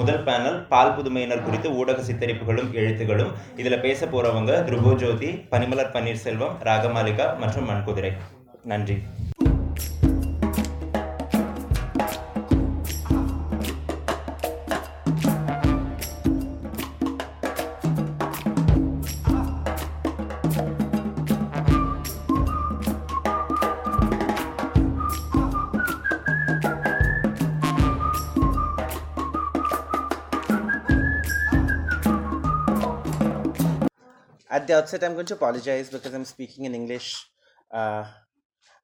[0.00, 3.32] முதல் பேனல் பால் புதுமையினர் குறித்து ஊடக சித்தரிப்புகளும் எழுத்துகளும்.
[3.62, 8.12] இதில் பேச போகிறவங்க துருபோஜோதி பனிமலர் பன்னீர்செல்வம் ராகமாலிகா மற்றும் மண்குதிரை
[8.72, 8.96] நன்றி.
[34.80, 37.26] Outset, I'm going to apologize because I'm speaking in English.
[37.70, 38.04] Uh,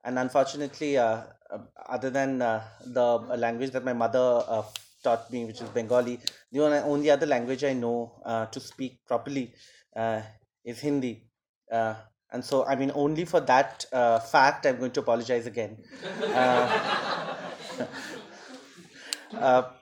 [0.05, 4.63] and unfortunately, uh, uh, other than uh, the language that my mother uh,
[5.03, 6.21] taught me, which is Bengali,
[6.53, 9.55] the only, other language I know uh, to speak properly
[10.65, 11.23] is Hindi.
[12.33, 13.87] And so, I mean, only for that
[14.31, 15.79] fact, I'm going to apologize again.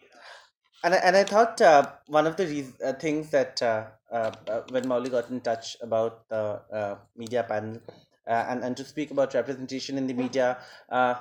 [0.84, 4.33] And I, and I thought uh, one of the reas uh, things that uh, uh,
[4.48, 7.80] uh, when Mauli got in touch about the uh, media panel
[8.29, 10.59] uh, and and to speak about representation in the media,
[10.91, 11.15] uh,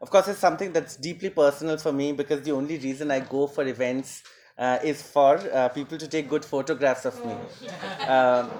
[0.00, 3.46] of course, it's something that's deeply personal for me because the only reason I go
[3.48, 4.22] for events
[4.58, 7.36] uh, is for uh, people to take good photographs of me.
[8.06, 8.52] Um,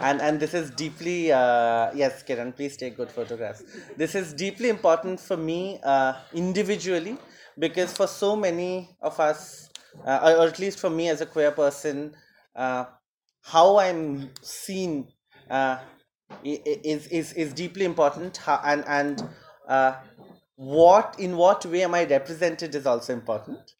[0.00, 3.62] and and this is deeply uh, yes, Kiran, please take good photographs.
[3.96, 7.18] This is deeply important for me uh, individually
[7.58, 9.69] because for so many of us,
[10.04, 12.14] uh, or at least for me as a queer person,
[12.56, 12.84] uh,
[13.42, 15.08] how I'm seen
[15.50, 15.78] uh,
[16.44, 18.36] is is is deeply important.
[18.36, 19.22] How, and and
[19.68, 19.94] uh,
[20.56, 23.74] what in what way am I represented is also important.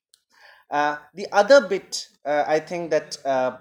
[0.71, 3.57] Uh, the other bit uh, I think that uh,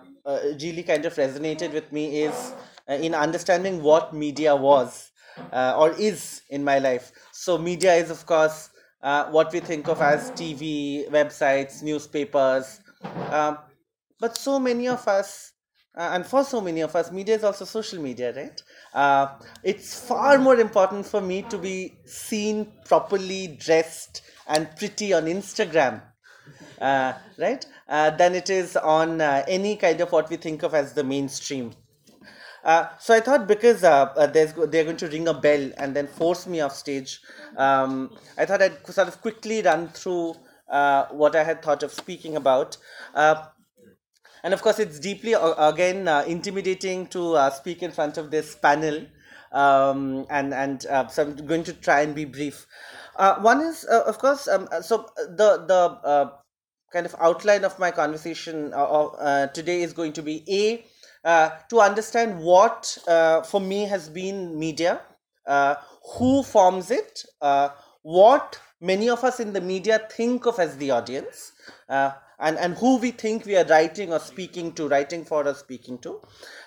[0.62, 2.54] really kind of resonated with me is
[2.88, 5.12] in understanding what media was
[5.52, 7.12] or is in my life.
[7.32, 8.70] So, media is, of course,
[9.02, 12.82] uh, what we think of as TV, websites, newspapers.
[13.32, 13.58] Um,
[14.20, 15.54] but so many of us,
[15.96, 18.62] uh, and for so many of us, media is also social media, right?
[18.94, 25.26] Uh, it's far more important for me to be seen properly dressed and pretty on
[25.26, 26.02] Instagram
[26.82, 27.66] uh, right?
[27.88, 31.04] Uh, than it is on uh, any kind of what we think of as the
[31.04, 31.74] mainstream.
[32.64, 36.08] Uh, so I thought because uh, uh, they're going to ring a bell and then
[36.08, 37.22] force me off stage,
[37.58, 40.36] um, I thought I'd sort of quickly run through
[40.70, 42.78] uh, what I had thought of speaking about.
[43.14, 43.46] Uh,
[44.44, 49.06] and of course, it's deeply, again, intimidating to speak in front of this panel.
[49.52, 50.82] Um, and and
[51.12, 52.66] so I'm going to try and be brief.
[53.18, 56.32] One is, of course, um, so the the
[56.94, 58.72] kind of outline of my conversation
[59.54, 60.86] today is going to be a
[61.24, 65.02] to understand what uh, for me has been media,
[65.46, 65.76] uh,
[66.18, 67.70] who forms it, uh,
[68.04, 71.52] what many of us in the media think of as the audience,
[71.90, 75.54] uh, and and who we think we are writing or speaking to, writing for or
[75.54, 76.22] speaking to.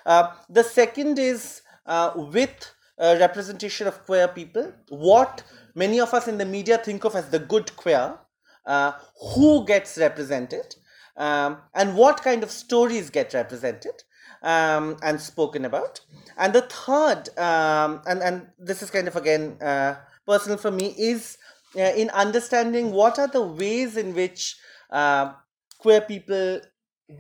[0.05, 5.43] Uh, the second is uh, with uh, representation of queer people, what
[5.75, 8.19] many of us in the media think of as the good queer,
[8.67, 8.93] uh,
[9.35, 10.75] who gets represented,
[11.17, 14.03] um, and what kind of stories get represented
[14.43, 16.01] um, and spoken about.
[16.37, 20.95] And the third, um, and, and this is kind of again uh, personal for me,
[20.99, 21.39] is
[21.77, 24.57] uh, in understanding what are the ways in which
[24.91, 25.33] uh,
[25.79, 26.61] queer people,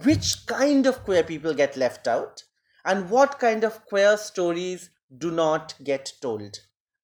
[0.04, 2.42] which kind of queer people get left out,
[2.84, 6.60] and what kind of queer stories do not get told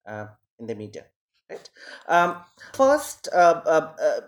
[0.07, 0.25] uh,
[0.59, 1.05] in the media
[1.49, 1.69] right
[2.07, 2.37] um,
[2.73, 4.21] first uh, uh,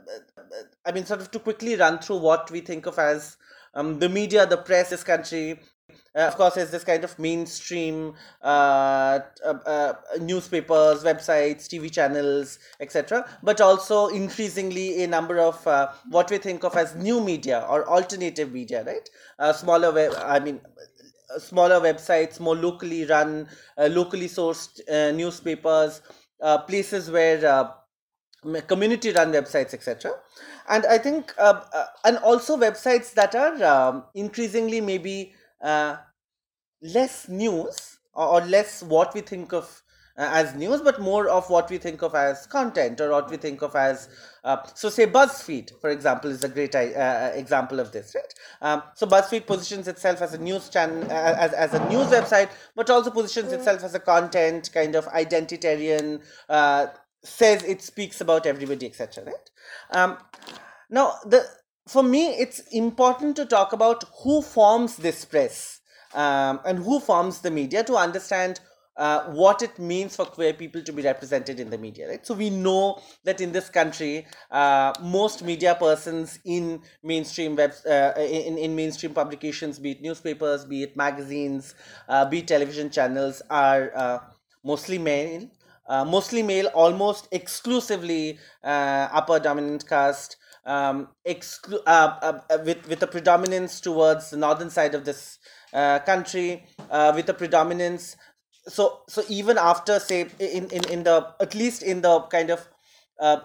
[0.85, 3.37] i mean sort of to quickly run through what we think of as
[3.73, 5.59] um, the media the press this country
[6.15, 12.59] uh, of course is this kind of mainstream uh, uh, uh, newspapers websites tv channels
[12.79, 17.65] etc but also increasingly a number of uh, what we think of as new media
[17.69, 19.09] or alternative media right
[19.39, 20.59] uh, smaller web i mean
[21.37, 23.47] smaller websites, more locally run,
[23.77, 24.81] locally sourced
[25.15, 26.01] newspapers,
[26.67, 27.71] places where
[28.67, 30.11] community run websites, etc.
[30.69, 35.97] And I think, uh, uh, and also websites that are um, increasingly maybe uh,
[36.81, 39.81] less news or, or less what we think of
[40.17, 43.37] uh, as news, but more of what we think of as content or what we
[43.37, 44.09] think of as,
[44.43, 48.33] uh, so say BuzzFeed, for example, is a great uh, example of this, right?
[48.61, 52.49] Um, so BuzzFeed positions itself as a news channel, uh, as, as a news website,
[52.75, 56.87] but also positions itself as a content kind of identitarian, uh,
[57.23, 59.49] says it speaks about everybody, etc., right?
[59.91, 60.17] Um,
[60.89, 61.47] now, the
[61.91, 65.81] for me, it's important to talk about who forms this press
[66.13, 68.61] um, and who forms the media to understand
[68.95, 72.25] uh, what it means for queer people to be represented in the media, right?
[72.25, 78.13] So we know that in this country, uh, most media persons in mainstream web, uh,
[78.17, 81.75] in, in mainstream publications, be it newspapers, be it magazines,
[82.07, 84.19] uh, be it television channels, are uh,
[84.63, 85.49] mostly male,
[85.87, 93.01] uh, mostly male, almost exclusively upper dominant caste, um, exclu- uh, uh, uh, with with
[93.03, 95.39] a predominance towards the northern side of this
[95.73, 98.15] uh, country, uh, with a predominance.
[98.67, 102.67] So so even after say in, in, in the at least in the kind of
[103.19, 103.39] uh,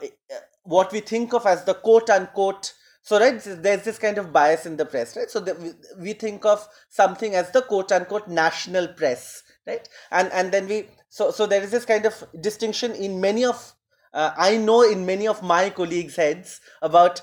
[0.64, 2.72] what we think of as the quote unquote
[3.02, 6.12] so right there's this kind of bias in the press right so that we, we
[6.12, 11.30] think of something as the quote unquote national press right and and then we so
[11.30, 13.75] so there is this kind of distinction in many of
[14.20, 16.60] uh, i know in many of my colleagues heads
[16.90, 17.22] about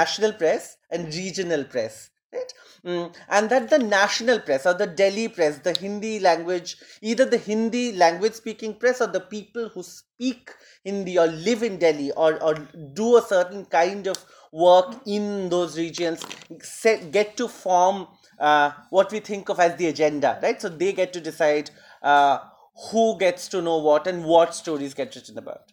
[0.00, 2.52] national press and regional press right?
[2.84, 7.38] Mm, and that the national press or the delhi press the hindi language either the
[7.38, 10.50] hindi language speaking press or the people who speak
[10.84, 12.54] hindi or live in delhi or, or
[12.94, 16.24] do a certain kind of work in those regions
[16.62, 18.06] set, get to form
[18.38, 20.60] uh, what we think of as the agenda right?
[20.60, 21.70] So they get to decide
[22.02, 22.38] uh,
[22.90, 25.72] who gets to know what and what stories get written about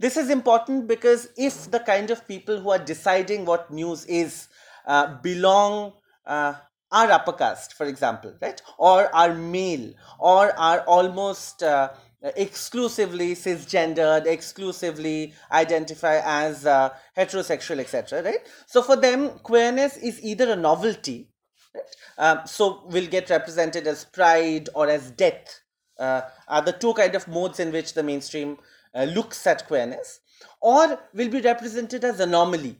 [0.00, 4.48] this is important because if the kind of people who are deciding what news is
[4.86, 5.92] uh, belong
[6.26, 6.54] uh,
[6.90, 11.90] are upper caste, for example, right, or are male, or are almost uh,
[12.22, 18.22] exclusively cisgendered, exclusively identify as uh, heterosexual, etc.
[18.22, 18.48] Right.
[18.66, 21.28] So for them, queerness is either a novelty,
[21.74, 21.96] right?
[22.16, 25.60] Um, so will get represented as pride or as death.
[25.98, 28.56] Uh, are the two kind of modes in which the mainstream
[28.94, 30.20] uh, looks at queerness,
[30.60, 32.76] or will be represented as anomaly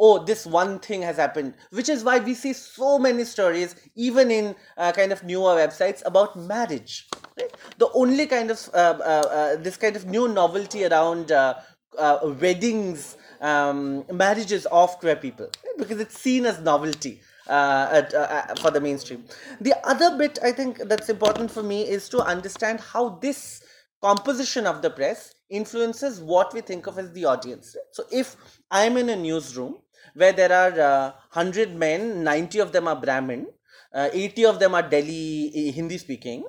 [0.00, 4.30] oh this one thing has happened which is why we see so many stories even
[4.30, 7.08] in uh, kind of newer websites about marriage
[7.38, 7.52] right?
[7.78, 11.54] the only kind of uh, uh, uh this kind of new novelty around uh,
[11.98, 15.78] uh, weddings um, marriages of queer people right?
[15.78, 19.24] because it's seen as novelty at, for the mainstream
[19.60, 23.62] the other bit i think that's important for me is to understand how this
[24.00, 27.76] composition of the press influences what we think of as the audience.
[27.92, 28.36] So if
[28.70, 29.78] I'm in a newsroom
[30.14, 33.46] where there are uh, 100 men, 90 of them are Brahmin,
[33.94, 36.44] uh, 80 of them are Delhi Hindi speaking,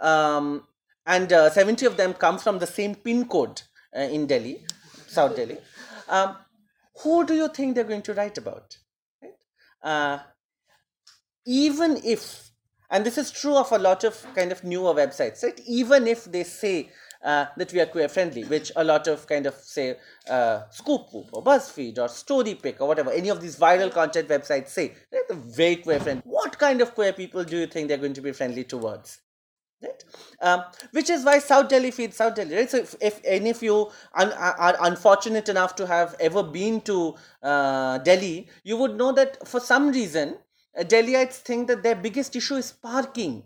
[0.00, 0.64] um,
[1.06, 3.62] and uh, 70 of them come from the same pin code
[3.96, 4.64] uh, in Delhi,
[5.06, 5.58] South Delhi.
[6.08, 6.36] Um,
[7.02, 8.76] who do you think they're going to write about?
[9.22, 9.32] Right?
[9.82, 10.18] Uh,
[11.44, 12.51] even if
[12.92, 16.24] and this is true of a lot of kind of newer websites right even if
[16.26, 16.88] they say
[17.22, 19.96] uh, that we are queer friendly, which a lot of kind of say
[20.28, 24.94] uh, Scoop or BuzzFeed or StoryPick or whatever, any of these viral content websites say,
[25.10, 26.22] they're very queer friendly.
[26.24, 29.20] What kind of queer people do you think they're going to be friendly towards?
[29.82, 30.04] Right?
[30.40, 30.62] Um,
[30.92, 32.70] which is why South Delhi feeds South Delhi, right?
[32.70, 37.14] So if, if any of you un- are unfortunate enough to have ever been to
[37.42, 40.38] uh, Delhi, you would know that for some reason,
[40.78, 43.42] Delhiites think that their biggest issue is parking.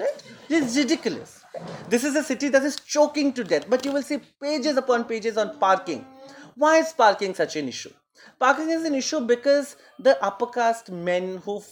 [0.00, 0.22] Right?
[0.48, 1.44] It's ridiculous.
[1.88, 5.04] This is a city that is choking to death, but you will see pages upon
[5.04, 6.06] pages on parking.
[6.54, 7.90] Why is parking such an issue?
[8.38, 11.62] Parking is an issue because the upper caste men who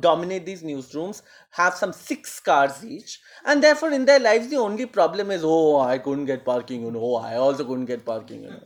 [0.00, 4.86] dominate these newsrooms have some six cars each, and therefore in their lives the only
[4.86, 8.44] problem is, oh, I couldn't get parking, you know, oh, I also couldn't get parking,
[8.44, 8.60] you know.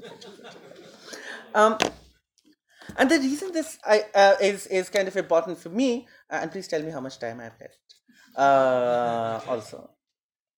[1.55, 1.79] um,
[2.97, 6.51] and the reason this I, uh, is is kind of important for me, uh, and
[6.51, 7.79] please tell me how much time I have left.
[8.37, 9.91] Uh, also,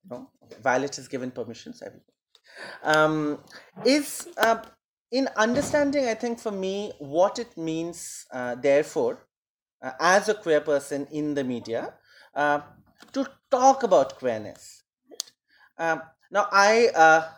[0.08, 0.30] no,
[0.62, 1.86] Violet has given permission, so
[2.82, 3.38] um,
[3.84, 4.62] is uh,
[5.10, 6.06] in understanding.
[6.06, 9.26] I think for me, what it means, uh, therefore,
[9.82, 11.94] uh, as a queer person in the media,
[12.34, 14.84] to talk about queerness.
[15.78, 17.32] Um, now, I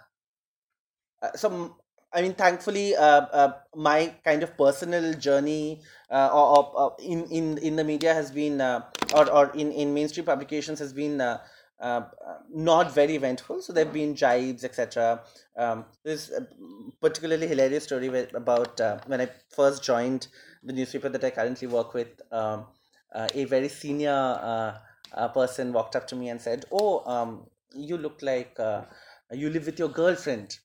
[1.36, 1.74] some
[2.14, 7.58] I mean, thankfully, uh, uh, my kind of personal journey uh, or, or, in, in
[7.58, 13.16] in the media has been, or, or in, in mainstream publications has been not very
[13.16, 13.62] eventful.
[13.62, 15.22] So there have been jibes, etc.
[15.56, 16.46] Um, a
[17.00, 20.28] particularly hilarious story about when I first joined
[20.62, 22.22] the newspaper that I currently work with.
[22.30, 22.66] Um,
[23.12, 24.80] a very senior
[25.34, 28.56] person walked up to me and said, "Oh, um, you look like
[29.32, 30.60] you live with your girlfriend."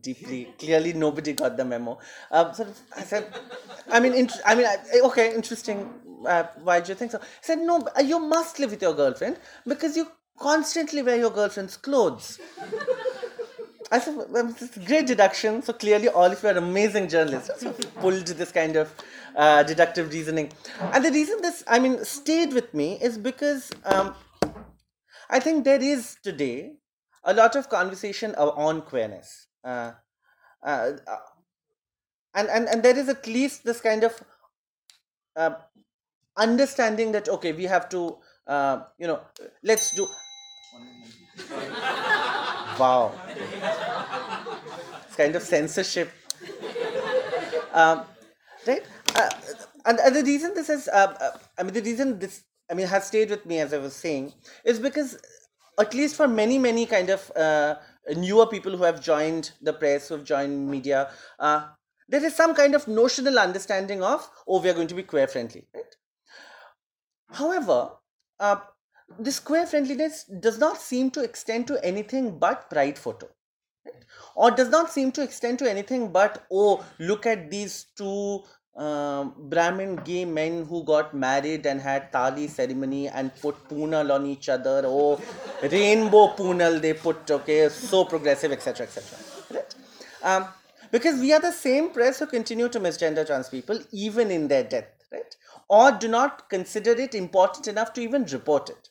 [0.00, 1.98] Deeply clearly nobody got the memo
[2.30, 2.66] um, so
[2.96, 3.26] i said
[3.90, 5.88] i mean int- i mean I, okay interesting
[6.26, 9.36] uh, why do you think so i said no you must live with your girlfriend
[9.66, 12.38] because you constantly wear your girlfriend's clothes
[13.90, 14.52] I said, well,
[14.84, 15.62] great deduction.
[15.62, 17.60] So clearly, all of you are amazing journalists.
[17.60, 18.92] So pulled this kind of
[19.36, 20.52] uh, deductive reasoning,
[20.92, 24.14] and the reason this, I mean, stayed with me is because um,
[25.30, 26.72] I think there is today
[27.26, 29.48] a lot of conversation on queerness.
[29.64, 29.92] Uh,
[30.64, 31.16] uh, uh,
[32.34, 34.22] and, and, and there is at least this kind of
[35.34, 35.50] uh,
[36.36, 38.16] understanding that, okay, we have to,
[38.46, 39.20] uh, you know,
[39.62, 40.06] let's do.
[42.78, 43.12] wow.
[45.06, 46.10] It's kind of censorship.
[47.72, 48.06] Um,
[48.66, 48.82] right?
[49.14, 49.28] Uh,
[49.84, 53.28] and, and the reason this is, I mean, the reason this, I mean, has stayed
[53.28, 54.32] with me as I was saying,
[54.64, 55.18] is because
[55.78, 57.76] at least for many, many kind of uh,
[58.16, 61.66] newer people who have joined the press, who have joined media, uh,
[62.08, 65.26] there is some kind of notional understanding of, oh, we are going to be queer
[65.26, 65.96] friendly, right?
[67.30, 67.90] However,
[68.38, 68.56] uh,
[69.18, 73.28] this queer friendliness does not seem to extend to anything but pride photo
[74.34, 78.42] or does not seem to extend to anything but oh look at these two
[78.76, 84.26] um, brahmin gay men who got married and had tali ceremony and put punal on
[84.26, 84.82] each other.
[84.84, 85.20] Oh
[85.62, 87.68] rainbow punal they put okay?
[87.68, 89.18] So progressive etc etc
[89.54, 89.74] right?
[90.22, 90.46] Um,
[90.90, 94.64] because we are the same press who continue to misgender trans people even in their
[94.64, 95.36] death right?
[95.68, 98.90] Or do not consider it important enough to even report it.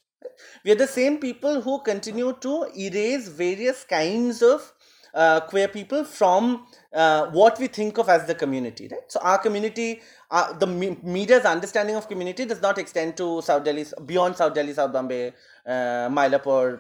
[0.64, 4.74] We are the same people who continue to erase various kinds of
[5.14, 9.10] uh, queer people from uh, what we think of as the community, right?
[9.10, 13.66] So our community, uh, the me- media's understanding of community does not extend to South
[13.66, 15.34] Delhi, beyond South Delhi, South Bombay,
[15.66, 16.80] uh, Mylapore,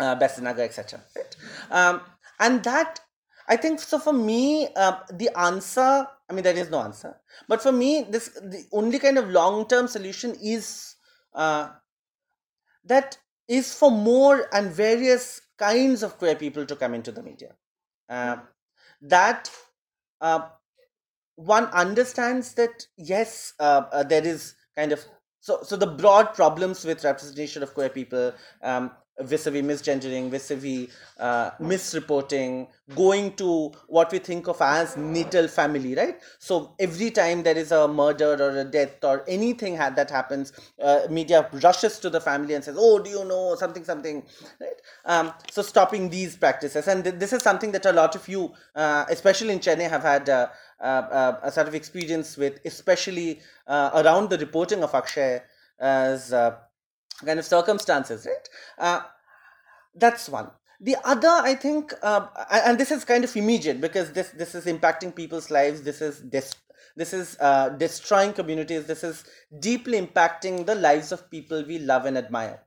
[0.00, 1.00] uh, etc.
[1.14, 1.36] Right?
[1.70, 2.00] Um,
[2.40, 3.00] and that,
[3.48, 7.16] I think, so for me, uh, the answer, I mean, there is no answer,
[7.48, 10.96] but for me, this the only kind of long-term solution is
[11.34, 11.68] uh,
[12.84, 17.52] that is for more and various kinds of queer people to come into the media.
[18.08, 18.38] Uh,
[19.02, 19.50] that
[20.20, 20.48] uh,
[21.36, 25.04] one understands that yes, uh, uh, there is kind of
[25.40, 28.32] so so the broad problems with representation of queer people.
[28.62, 35.94] Um, vis-a-vis misgendering, vis-a-vis uh, misreporting, going to what we think of as natal family,
[35.94, 36.20] right?
[36.38, 40.52] So every time there is a murder or a death or anything ha- that happens,
[40.82, 44.22] uh, media rushes to the family and says, "Oh, do you know something, something?"
[44.60, 44.80] Right?
[45.04, 48.52] Um, so stopping these practices, and th- this is something that a lot of you,
[48.74, 50.28] uh, especially in Chennai, have had.
[50.28, 55.40] Uh, uh, uh, a sort of experience with, especially around the reporting of Akshay
[55.80, 56.56] as uh,
[57.24, 58.48] kind of circumstances, right?
[58.78, 59.02] Uh,
[59.94, 60.50] that's one.
[60.80, 64.66] The other, I think, uh, and this is kind of immediate because this this is
[64.66, 65.82] impacting people's lives.
[65.82, 66.54] This is this
[66.96, 68.86] this is uh, destroying communities.
[68.86, 69.24] This is
[69.58, 72.62] deeply impacting the lives of people we love and admire.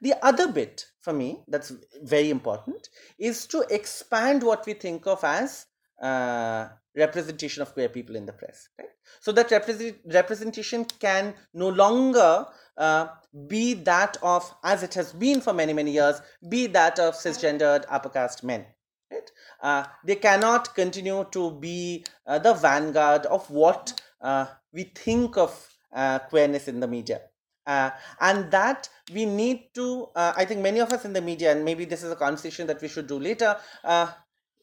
[0.00, 5.22] The other bit for me that's very important is to expand what we think of
[5.24, 5.66] as
[6.02, 8.68] uh, representation of queer people in the press.
[8.78, 8.88] Right?
[9.20, 13.06] So that represent- representation can no longer uh,
[13.46, 17.84] be that of, as it has been for many, many years, be that of cisgendered
[17.88, 18.66] upper caste men.
[19.10, 19.30] Right?
[19.62, 25.68] Uh, they cannot continue to be uh, the vanguard of what uh, we think of
[25.92, 27.20] uh, queerness in the media.
[27.64, 31.84] And that we need to, I think many of us in the media, and maybe
[31.84, 33.56] this is a conversation that we should do later,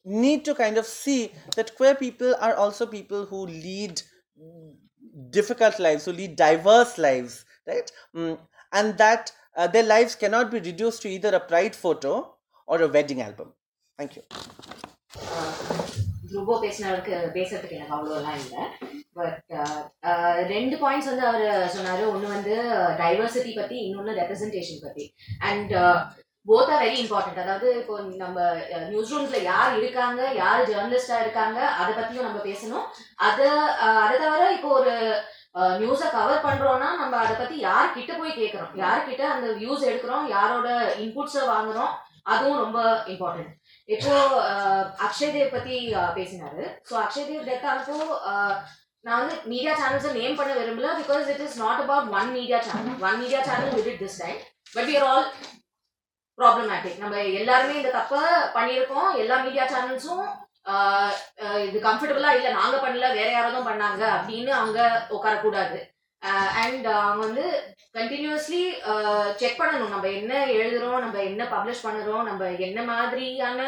[0.07, 4.03] need to kind of see that queer people are also people who lead
[5.31, 7.91] difficult lives, who lead diverse lives, right?
[8.15, 8.39] Mm,
[8.73, 12.35] and that uh, their lives cannot be reduced to either a pride photo
[12.69, 13.53] or a wedding album.
[13.99, 14.23] Thank you.
[16.29, 18.63] துருபோ பேசினவருக்கு பேசுறதுக்கு எனக்கு அவ்வளோலாம் இல்லை
[19.19, 19.53] but
[20.55, 21.45] ரெண்டு points வந்து அவர்
[21.75, 22.55] சொன்னாரு ஒன்று வந்து
[23.03, 25.05] diversity பத்தி இன்னொன்று ரெப்ரசன்டேஷன் பத்தி
[25.51, 25.75] and
[26.48, 28.38] both are very important அதாவது இப்போ நம்ம
[28.92, 32.86] நியூஸ் ரூம்ஸ்ல யார் இருக்காங்க யார் ஜேர்னலிஸ்டா இருக்காங்க அதை பத்தியும் நம்ம பேசணும்.
[33.28, 33.48] அதை
[34.04, 34.94] அதை தவிர இப்போ ஒரு
[35.82, 38.74] நியூஸை கவர் பண்றோம்னா நம்ம அதை பத்தி யார் கிட்ட போய் கேட்கறோம்?
[38.84, 40.26] யார்கிட்ட அந்த வியூஸ் எடுக்கிறோம்?
[40.36, 40.68] யாரோட
[41.06, 41.94] இன்புட்ஸை வாங்குறோம்?
[42.32, 42.80] அதுவும் ரொம்ப
[43.14, 43.54] இம்பார்ட்டன்ட்
[43.90, 44.14] இப்போ
[45.06, 45.76] அக்ஷய் தேவ் பத்தி
[46.18, 46.64] பேசினாரு.
[46.90, 47.98] ஸோ அக்ஷய் தேவ் டெத் ஆனப்போ
[49.06, 52.98] நான் வந்து மீடியா சேனல்ஸை நேம் பண்ண விரும்பல because it is not about one media channel
[53.08, 54.40] one media channel with this time
[54.76, 55.28] but we are all
[56.40, 58.22] problematic நம்ம எல்லாருமே இந்த தப்பை
[58.58, 59.10] பண்ணியிருக்கோம்.
[59.24, 60.26] எல்லா மீடியா சேனல்ஸும்
[61.68, 62.50] இது கம்ஃபர்டபுளா இல்லை.
[62.60, 64.80] நாங்க பண்ணல வேற யாராவது பண்ணாங்க அப்படின்னு அவங்க
[65.18, 65.80] உட்காரக்கூடாது.
[66.62, 67.46] அண்ட் அவங்க வந்து
[67.98, 68.64] கண்டினியூஸ்லி
[69.42, 69.94] செக் பண்ணணும்.
[69.94, 73.62] நம்ம என்ன எழுதுறோம் நம்ம என்ன பப்ளிஷ் பண்ணுறோம் நம்ம என்ன மாதிரியான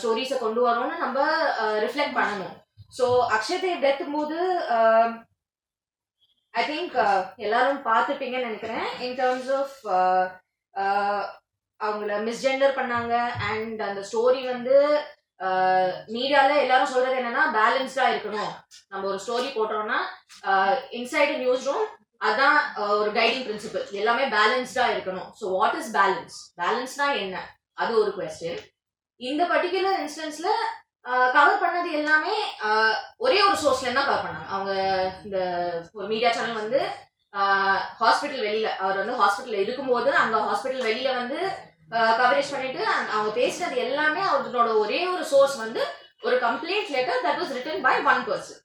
[0.00, 1.18] ஸ்டோரிஸை கொண்டு வரோம்னு நம்ம
[1.84, 2.54] ரிஃப்ளெக்ட் பண்ணணும்.
[2.98, 4.38] ஸோ அக்ஷயதேவ் டெத்தும் போது
[6.54, 6.96] ஐ திங்க்
[7.46, 8.86] எல்லாரும் பார்த்துப்பீங்கன்னு நினைக்கிறேன்.
[9.06, 9.76] இன் டர்ம்ஸ் ஆஃப்
[11.86, 13.14] அவங்கள மிஸ்ஜெண்டர் பண்ணாங்க.
[13.50, 14.76] அண்ட் அந்த ஸ்டோரி வந்து
[16.14, 18.52] மீடியால எல்லாரும் சொல்றது என்னன்னா பேலன்ஸ்டா இருக்கணும்.
[18.90, 19.98] நம்ம ஒரு ஸ்டோரி போட்டோம்னா
[20.98, 21.86] இன்சைட் நியூஸ் ரூம்
[22.28, 22.58] அதான்
[23.00, 25.28] ஒரு கைடிங் பிரின்சிபல் எல்லாமே பேலன்ஸ்டா இருக்கணும்.
[25.40, 27.36] ஸோ வாட் இஸ் பேலன்ஸ் பேலன்ஸ்னா என்ன?
[27.82, 28.60] அது ஒரு கொஸ்டின்
[29.20, 30.48] இந்த பர்டிகுலர் இன்ஸ்டன்ஸ்ல
[31.36, 32.34] கவர் பண்ணது எல்லாமே
[33.24, 34.48] ஒரே ஒரு சோர்ஸ்ல தான் கவர் பண்ணாங்க.
[34.54, 34.72] அவங்க
[35.26, 35.38] இந்த
[35.98, 36.80] ஒரு மீடியா சேனல் வந்து
[38.00, 41.38] ஹாஸ்பிட்டல் வெளியில அவர் வந்து ஹாஸ்பிட்டல் இருக்கும்போது அந்த ஹாஸ்பிட்டல் வெளியில வந்து
[41.90, 45.82] கவரேஜ் பண்ணிட்டு அந்த- அவங்க பேசுனது எல்லாமே அவரோட ஒரே ஒரு சோர்ஸ் வந்து
[46.22, 48.62] ஒரு complaint letter that was written by one person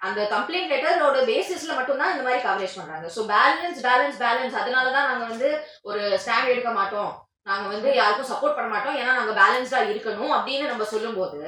[0.00, 3.06] அந்த கம்ப்ளைண்ட் லெட்டரோட பேசிஸ்ல மட்டும்தான் இந்த மாதிரி கவரேஜ் பண்றாங்க.
[3.16, 5.48] ஸோ பேலன்ஸ் பேலன்ஸ் பேலன்ஸ் அதனால தான் நாங்க வந்து
[5.82, 7.12] ஒரு ஸ்டாண்ட் எடுக்க மாட்டோம்.
[7.42, 8.96] நாங்க வந்து யாருக்கும் சப்போர்ட் பண்ண மாட்டோம்.
[8.96, 11.40] ஏன்னா நாங்க பேலன்ஸ்டா இருக்கணும் அப்படின்னு நம்ம சொல்லும்போது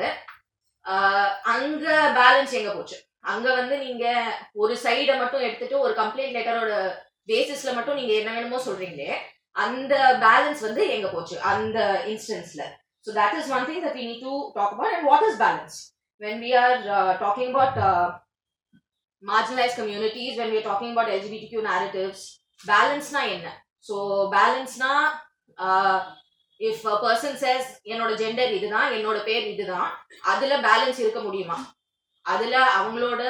[1.43, 1.87] அங்க
[2.17, 2.99] பேலன்ஸ் எங்க போச்சு?
[3.21, 4.05] அங்க வந்து நீங்க
[4.53, 6.75] ஒரு சைடை மட்டும் எடுத்துட்டு ஒரு கம்ப்ளைண்ட் லெட்டரோட
[7.27, 9.11] பேசிஸ்ல மட்டும் நீங்க என்ன வேணுமோ சொல்றீங்களே
[9.59, 11.79] அந்த பேலன்ஸ் வந்து எங்க போச்சு அந்த
[12.13, 12.65] இன்ஸ்டன்ஸ்ல
[13.07, 15.77] so that is one thing that we need to talk about and what is balance
[16.21, 16.77] when we are
[17.25, 17.79] talking about
[19.23, 22.25] marginalise communities when we talking about LGBTQ narratives
[22.65, 23.49] பேலன்ஸ்னா என்ன
[23.87, 23.97] ஸோ
[24.35, 24.93] பேலன்ஸ்னா
[26.61, 29.89] இஃப் பர்சன் சேஸ் என்னோட gender இதுதான் என்னோட பேர் இதுதான்
[30.25, 31.59] அதுல balance இருக்க முடியுமா
[32.27, 33.23] அதுல அவங்களோட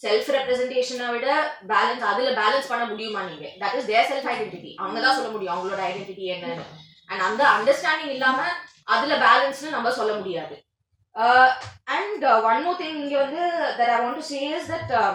[0.00, 1.28] செல்ஃப் ரெப்ரஸன்டேஷனை விட
[1.72, 3.46] பேலன்ஸ் அதுல பேலன்ஸ் பண்ண முடியுமா நீங்க?
[3.62, 6.48] That is their self identity அவங்க தான் சொல்ல முடியும் அவங்களோட ஐடென்டிட்டி என்ன
[7.10, 8.40] அண்ட் அந்த அண்டர்ஸ்டாண்டிங் இல்லாம
[8.94, 10.56] அதுல பேலன்ஸ்னு நம்ம சொல்ல முடியாது.
[11.94, 13.42] அண்ட் ஒன் மோர் திங் இங்க வந்து
[13.78, 15.12] that I want to say that that uh,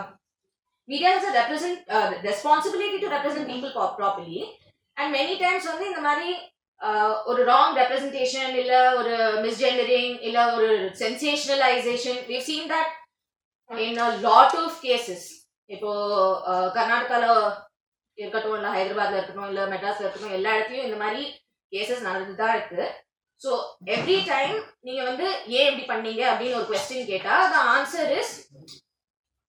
[0.89, 1.81] media represent
[2.29, 4.47] responsibility represent uh, responsibility to
[4.97, 6.29] and many times வந்து இந்த மாதிரி
[6.81, 9.13] uh, ஒரு ராங் ரெப்ரசன்டேஷன் இல்ல ஒரு
[9.45, 10.69] மிஸ்ஜெண்டரிங் இல்ல ஒரு
[11.03, 12.91] sensationalisation we seen that
[13.71, 15.21] in lot of of cases
[15.69, 15.91] இப்போ
[16.77, 17.25] கர்நாடகால
[18.17, 21.21] இருக்கட்டும் இல்ல ஹைதராபாத்ல இருக்கட்டும் இல்ல மெட்ராஸ்ல இருக்கட்டும் எல்லா இடத்துலயும் இந்த மாதிரி
[21.73, 22.83] கேசஸ் நடந்துட்டு தான் இருக்கு.
[23.41, 23.51] ஸோ
[23.93, 28.33] எவ்ரி டைம் நீங்க வந்து ஏன் இப்படி பண்ணீங்க அப்படின்னு ஒரு கொஸ்டின் கேட்டா த ஆன்சர் இஸ்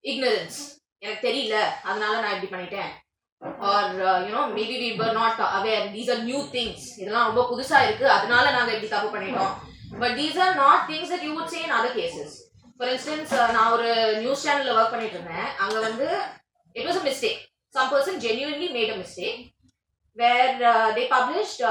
[0.05, 0.61] இக்னரன்ஸ்
[1.03, 1.57] எனக்கு தெரியல
[1.89, 2.93] அதனால நான் இப்படி பண்ணிட்டேன்.
[3.71, 3.91] Or
[4.29, 8.07] you know maybe we were not aware these are new things இதெல்லாம் ரொம்ப புதுசா இருக்கு.
[8.17, 9.53] அதனால நாங்க இப்படி தப்பு பண்ணிட்டோம்.
[10.03, 12.37] But these are not things that you would say in other cases
[12.83, 13.91] for instance uh, நான் ஒரு
[14.23, 15.51] நியூஸ் சேனல்ல ஒர்க் பண்ணிட்டு இருந்தேன்.
[15.63, 16.07] அங்க வந்து
[16.77, 17.37] it was a mistake
[17.75, 19.39] some person genuinely made a mistake
[20.17, 20.57] where
[20.97, 21.63] they published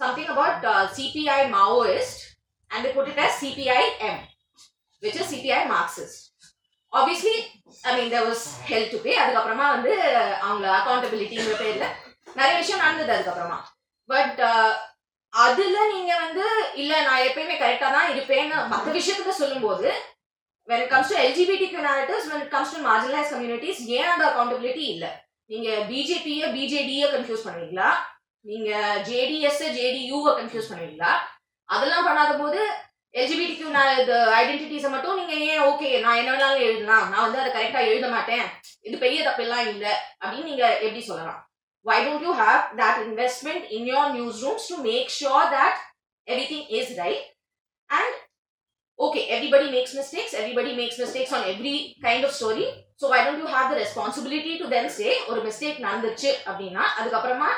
[0.00, 0.64] something about
[0.96, 2.22] CPI Maoist
[2.70, 4.16] and and CPI M it CPI CPI-M,
[5.02, 6.16] which is CPI Marxist.
[6.92, 7.36] Obviously,
[7.84, 8.26] I mean, there
[9.22, 9.94] அதுக்கப்புறமா வந்து
[10.46, 11.88] அவங்க அக்கௌண்டபிலிட்டிங்கிற பேர்ல
[12.34, 13.60] நிறைய விஷயம் நடந்தது அதுக்கப்புறமா.
[14.08, 14.42] But
[15.32, 19.88] அதுல நீங்க வந்து இல்ல நான் எப்பயுமே கரெக்டா தான் இருப்பேன்னு மற்ற விஷயத்துல சொல்லும்போது
[20.68, 23.32] when it comes to LGBT narratives, when it comes to marginalized
[23.98, 25.06] ஏன் அந்த அக்கௌண்டபிலிட்டி இல்ல?
[25.50, 27.90] நீங்க பிஜேபிய பிஜேடிய கன்ஃபியூஸ் பண்ணுவீங்களா?
[28.44, 28.70] நீங்க
[29.08, 31.12] ஜேடிஎஸ் ஜேடியூவை கன்ஃபியூஸ் பண்ணுவீங்களா?
[31.68, 32.60] அதெல்லாம் பண்ணாத போது
[33.14, 33.68] எல்ஜிபிடிக்யூ
[34.40, 38.44] ஐடென்டிட்டிஸை மட்டும் நீங்க ஏன் ஓகே நான் என்ன வேணாலும் எழுதலாம் நான் வந்து அதை கரெக்டா எழுத மாட்டேன்
[38.84, 41.40] இது பெரிய தப்பெல்லாம் இல்லை அப்படின்னு நீங்க எப்படி சொல்லலாம்?
[41.85, 45.75] why don't you have that investment in your newsrooms to make sure that
[46.27, 47.23] everything is right
[47.89, 48.11] and
[48.99, 53.39] okay everybody makes mistakes everybody makes mistakes on every kind of story so why don't
[53.39, 57.49] you have the responsibility to then say ஒரு mistake நடந்துச்சு அப்படின்னா அதுக்கப்புறமா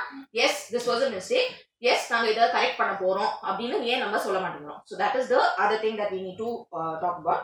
[0.45, 1.49] yes this was a mistake
[1.91, 5.39] yes நாங்க இதை correct பண்ண போறோம் அப்படின்னு ஏன் நம்ம சொல்ல மாட்டேங்கிறோம் so that is the
[5.63, 6.49] other thing that we need to
[7.03, 7.43] talk about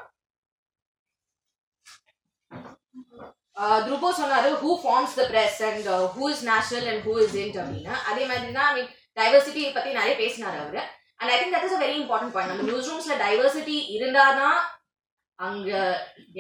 [3.57, 7.93] Dhruba சொன்னாரு who forms the press and who is national and who is int அப்படின்னு
[8.11, 8.91] அதே மாதிரி தான் ஐ மீன்
[9.21, 10.81] டைவர்சிட்டி பத்தி நிறைய பேசினாரு அவரு.
[11.21, 14.59] And I think that is a very important point நம்ம நியூஸ் ரூம்ஸ்ல டைவர்சிட்டி இருந்தாதான்
[15.39, 15.71] அங்க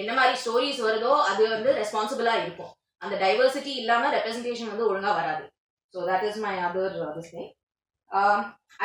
[0.00, 2.72] என்ன மாதிரி ஸ்டோரிஸ் வருதோ அது வந்து ரெஸ்பான்சிபிளா இருக்கும்.
[3.02, 5.44] அந்த டைவர்சிட்டி இல்லாம ரெப்ரஸன்டேஷன் வந்து ஒழுங்கா வராது.
[5.94, 7.50] So that is my other this thing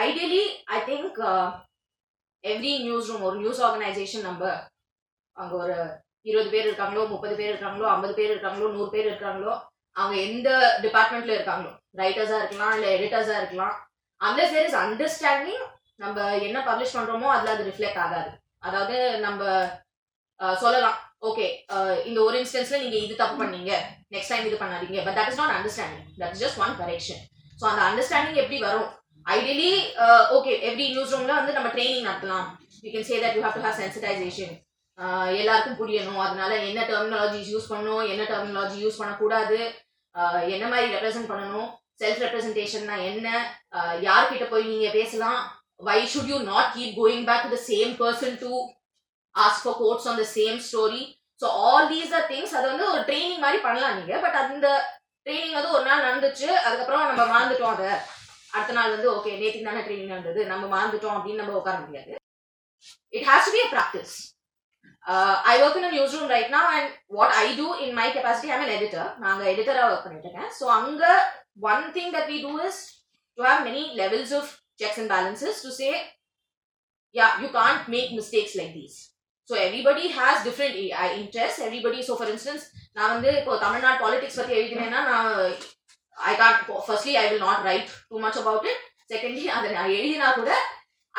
[0.05, 0.43] ideally
[0.75, 1.19] I think
[2.43, 4.43] every news room ஒரு நியூஸ் ஆர்கனைசேஷன் நம்ம
[5.35, 5.77] அங்கே ஒரு
[6.25, 9.53] இருபது பேர் இருக்காங்களோ முப்பது பேர் இருக்காங்களோ ஐம்பது பேர் இருக்காங்களோ நூறு பேர் இருக்காங்களோ
[9.95, 10.49] அவங்க எந்த
[10.85, 13.75] டிபார்ட்மெண்ட்ல இருக்காங்களோ ரைட்டர்ஸா இருக்கலாம் இல்ல எடிட்டர்ஸா இருக்கலாம்
[14.21, 15.63] அந்த தேர் இஸ் அண்டர்ஸ்டாண்டிங்
[16.03, 18.29] நம்ம என்ன பப்ளிஷ் பண்றோமோ அதுல அது ரிஃப்ளெக்ட் ஆகாது.
[18.67, 19.41] அதாவது நம்ம
[20.63, 20.97] சொல்லலாம்
[21.29, 21.45] ஓகே
[22.09, 23.71] இந்த ஒரு இன்ஸ்டன்ஸ்ல நீங்க இது தப்பு பண்ணீங்க
[24.13, 27.21] நெக்ஸ்ட் டைம் இது பண்ணாதீங்க but that is not understanding that is just one correction
[27.59, 28.87] so அந்த அண்டர்ஸ்டாண்டிங் எப்படி வரும்?
[29.25, 29.71] ஐடியலி
[30.37, 32.45] ஓகே எவ்ரி நியூஸ் ரூம்ல வந்து நம்ம ட்ரைனிங் நடத்தலாம்.
[32.83, 34.53] You can say that you have to have sensitisation
[35.41, 36.23] எல்லாருக்கும் புரியணும்.
[36.23, 39.59] அதனால என்ன டெர்மினாலஜிஸ் யூஸ் பண்ணணும் என்ன டெர்மினாலஜி யூஸ் பண்ணக்கூடாது
[40.55, 41.69] என்ன மாதிரி ரெப்ரசென்ட் பண்ணணும்
[42.01, 43.27] செல்ஃப் ரெப்ரசன்டேஷன்னா என்ன
[44.07, 45.39] யார்கிட்ட போய் நீங்க பேசலாம்
[45.87, 48.51] why should you not keep going back to the same person to
[49.35, 51.01] ask for quotes on the same story
[51.41, 54.13] so all these are things அது வந்து ஒரு ட்ரைனிங் மாதிரி பண்ணலாம் நீங்க.
[54.25, 54.67] பட் அந்த
[55.25, 57.91] ட்ரைனிங் வந்து ஒரு நாள் நடந்துச்சு அதுக்கப்புறம் நம்ம மறந்துட்டோம் அதை.
[58.55, 62.13] அடுத்த நாள் வந்து ஓகே நேற்று தானே ட்ரைனிங் நடந்தது நம்ம மறந்துட்டோம் அப்படின்னு நம்ம உட்கார முடியாது.
[63.17, 64.15] It has to be a practice
[65.05, 68.51] uh, I work in a newsroom right now, and what I do in my capacity,
[68.51, 69.05] I'm an editor.
[69.23, 70.51] நாங்க எடிட்டரா ஒர்க் பண்ணிட்டு இருக்கேன்.
[70.59, 71.03] ஸோ அங்க
[71.69, 72.79] one thing that we do is
[73.37, 74.49] to have many levels of
[74.81, 75.89] checks and balances to say
[77.15, 78.97] yeah you can't make mistakes like these
[79.49, 80.77] so everybody has different
[81.21, 82.65] interest everybody so for instance
[82.97, 85.31] நான் வந்து இப்போ Tamil Nadu politics பத்தி எழுதினேன்னா நான்
[86.17, 88.83] I can't firstly I will not write too much about it
[89.13, 90.51] secondly அதை நான் எழுதினா கூட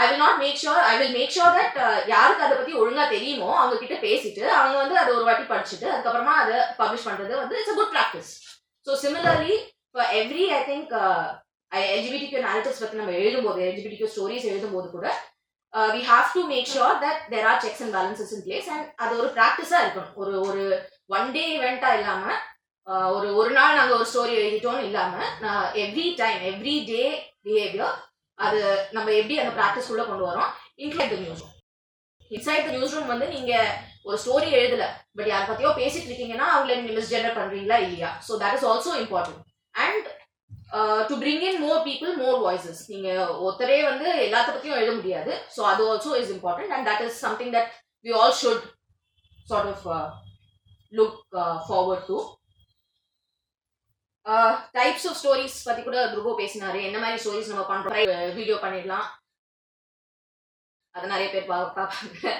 [0.00, 1.78] I will not make sure I will make sure that
[2.12, 6.34] யாருக்கு அதை பத்தி ஒழுங்கா தெரியுமோ அவங்க கிட்ட பேசிட்டு அவங்க வந்து அதை ஒரு வாட்டி படிச்சுட்டு அதுக்கப்புறமா
[6.42, 8.30] அதை பப்ளிஷ் பண்றது வந்து it's good practice
[8.86, 9.56] so similarly
[9.94, 10.94] for every I think
[11.90, 15.08] எல்ஜிபிடிக்கு narratives பத்தி நம்ம எழுதும்போது எல்ஜிபிடிக்கு ஸ்டோரிஸ் எழுதும்போது கூட
[15.92, 19.12] we have to make sure that there are checks and balances in place and அது
[19.20, 20.14] ஒரு ப்ராக்டிஸா இருக்கணும்.
[20.16, 20.62] ஒரு ஒரு
[21.10, 22.24] ஒன் டே இவெண்டா இல்லாம
[22.86, 25.14] uh, ஒரு ஒரு நாள் நாங்கள் ஒரு ஸ்டோரி எழுதிட்டோம்னு இல்லாம
[25.84, 27.02] every time every day
[27.44, 27.96] behaviour
[28.46, 28.60] அது
[28.96, 30.50] நம்ம எப்படி அந்த ப்ராக்டிஸ் உள்ள கொண்டு வரோம்?
[30.84, 31.56] Inside the news room
[32.36, 33.52] inside the news room வந்து நீங்க
[34.08, 34.84] ஒரு ஸ்டோரி எழுதல
[35.18, 38.10] பட் யார் பத்தியோ பேசிட்டு இருக்கீங்கன்னா அவங்கள நீங்க மிஸ்ஜெண்டர் பண்றீங்களா இல்லையா?
[38.26, 39.42] So that is also important
[39.74, 40.06] and
[41.08, 43.08] to bring in more people more voices நீங்க
[43.44, 45.32] ஒருத்தரே வந்து எல்லாத்த பத்தியும் எழுத முடியாது.
[45.56, 47.70] ஸோ அது also is important and that is something that
[48.04, 48.64] we all should
[49.50, 49.86] sort of
[50.92, 51.18] look
[51.68, 52.18] forward to
[54.24, 56.82] types of stories பத்தி கூட துருபோ பேசினாரு.
[56.82, 58.34] என்ன மாதிரி ஸ்டோரிஸ் நம்ம பண்றோம்?
[58.34, 59.04] வீடியோ பண்ணிடலாம்.
[60.90, 62.38] அது நிறைய பேர் பா- பார்ப்பாங்க.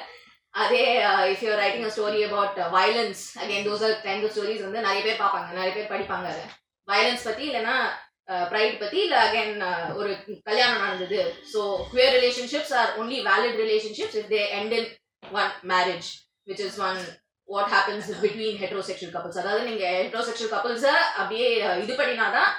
[0.51, 4.81] அதே if you writing a story about violence again those are kind of stories வந்து
[4.81, 5.49] நிறைய பேர் பார்ப்பாங்க.
[5.49, 6.43] நிறைய பேர் படிப்பாங்க அதை.
[6.87, 7.91] வயலன்ஸ் பத்தி இல்லைன்னா
[8.27, 11.35] ப்ரைட் பத்தி இல்ல அகைன் ஒரு கல்யாணம் நடந்தது.
[11.53, 14.97] So queer relationships are only valid relationships if they end in
[15.33, 16.09] one marriage
[16.47, 17.20] which is one
[17.51, 21.47] what happens between heterosexual couples அதாவது நீங்க ஹெட்ரோசெக்ஷுவல் கப்பல்ஸை அப்படியே
[21.85, 22.51] இது பண்ணினாதான்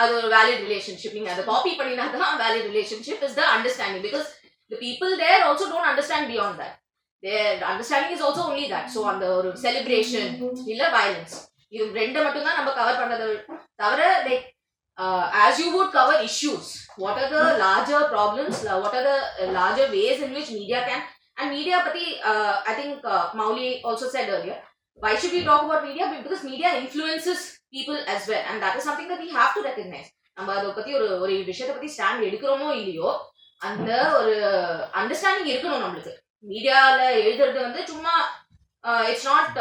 [0.00, 4.28] அது ஒரு வேலிட் ரிலேஷன்ஷிப் நீங்க அதை copy பண்ணினாதான் valid relationship is the understanding because
[4.70, 6.76] the people there also don't understand beyond that
[7.22, 10.30] their understanding is also only that so அந்த ஒரு செலிப்ரேஷன்
[10.74, 11.36] இல்ல வயலன்ஸ்
[11.72, 13.26] இது ரெண்டு மட்டும் தான் நம்ம கவர் பண்ணதை.
[13.76, 14.46] தவிர like
[15.40, 19.12] as you would cover issues what are the larger problems what are the
[19.58, 21.04] larger ways in which media can
[21.38, 22.04] and media பத்தி
[22.70, 23.06] I think
[23.40, 24.58] Mouli uh, said also said earlier,
[25.00, 28.44] why should we talk because media Because media influences people as well.
[28.50, 29.52] And that is something that we have
[30.36, 33.08] நம்ம அதை பத்தி ஒரு ஒரு விஷயத்தை பத்தி stand எடுக்கிறோமோ இல்லையோ
[33.62, 34.34] அந்த ஒரு
[35.00, 36.12] அண்டர்ஸ்டாண்டிங் இருக்கணும் நம்மளுக்கு
[36.44, 38.14] மீடியால எழுதுறது வந்து சும்மா
[39.10, 39.58] இட்ஸ் நாட்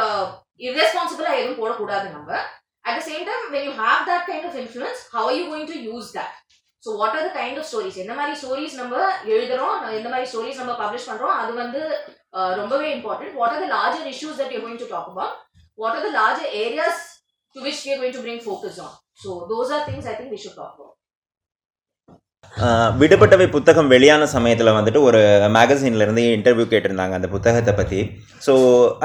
[0.60, 2.32] இர்ரெஸ்பான்சிபிளா எதுவும் போடக்கூடாது நம்ம
[2.86, 5.80] at the same time when you have that kind of influence how you going to
[5.90, 6.36] use that
[6.88, 8.96] so what are the kind of stories எந்த மாதிரி ஸ்டோரிஸ் நம்ம
[9.36, 9.76] எழுதுறோம்?
[10.00, 11.36] எந்த மாதிரி ஸ்டோரிஸ் நம்ம பப்ளிஷ் பண்றோம்?
[11.42, 11.82] அது வந்து
[12.60, 15.34] ரொம்பவே important what are the larger issues that you going to talk about
[15.84, 17.02] what are the larger areas
[17.56, 20.40] to which you going to bring focus on so those are things I think we
[20.46, 20.94] should talk about
[23.00, 25.20] விடுபட்டவை புத்தகம் வெளியான சமயத்தில் வந்துட்டு ஒரு
[25.56, 28.00] மேகசின்லேருந்து interview கேட்டிருந்தாங்க அந்த புத்தகத்தை பற்றி
[28.46, 28.54] so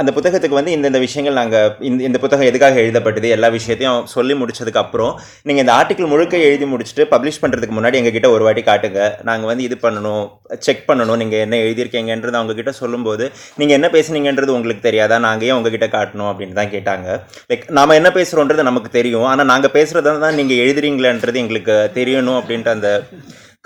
[0.01, 4.81] அந்த புத்தகத்துக்கு வந்து இந்தந்த விஷயங்கள் நாங்கள் இந்த இந்த புத்தகம் எதுக்காக எழுதப்பட்டது எல்லா விஷயத்தையும் சொல்லி முடிச்சதுக்கு
[4.85, 5.13] அப்புறம்
[5.49, 9.03] நீங்கள் இந்த ஆர்டிக்கல் முழுக்க எழுதி முடிச்சுட்டு பப்ளிஷ் பண்ணுறதுக்கு முன்னாடி எங்ககிட்ட ஒரு வாட்டி காட்டுங்க.
[9.31, 10.25] நாங்கள் வந்து இது பண்ணணும்
[10.67, 13.27] செக் பண்ணணும் நீங்கள் என்ன எழுதியிருக்கீங்கன்றது அவங்ககிட்ட சொல்லும்போது
[13.61, 15.19] நீங்கள் என்ன பேசுனீங்கன்றது உங்களுக்கு தெரியாதா?
[15.27, 17.09] நாங்கள் ஏன் உங்ககிட்ட காட்டணும் அப்படின்னு தான் கேட்டாங்க.
[17.53, 19.29] லைக் நாம் என்ன பேசுகிறோன்றது நமக்கு தெரியும்.
[19.33, 22.91] ஆனால் நாங்கள் பேசுகிறதா தான் நீங்கள் எழுதுறீங்களான்றது எங்களுக்கு தெரியணும் அப்படின்ட்டு அந்த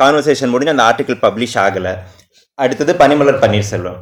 [0.03, 1.93] கான்வர்சேஷன் முடிஞ்சு அந்த ஆர்டிக்கிள் பப்ளிஷ் ஆகலை.
[2.55, 4.01] அடுத்தது பனிமலர் பன்னீர்செல்வம்.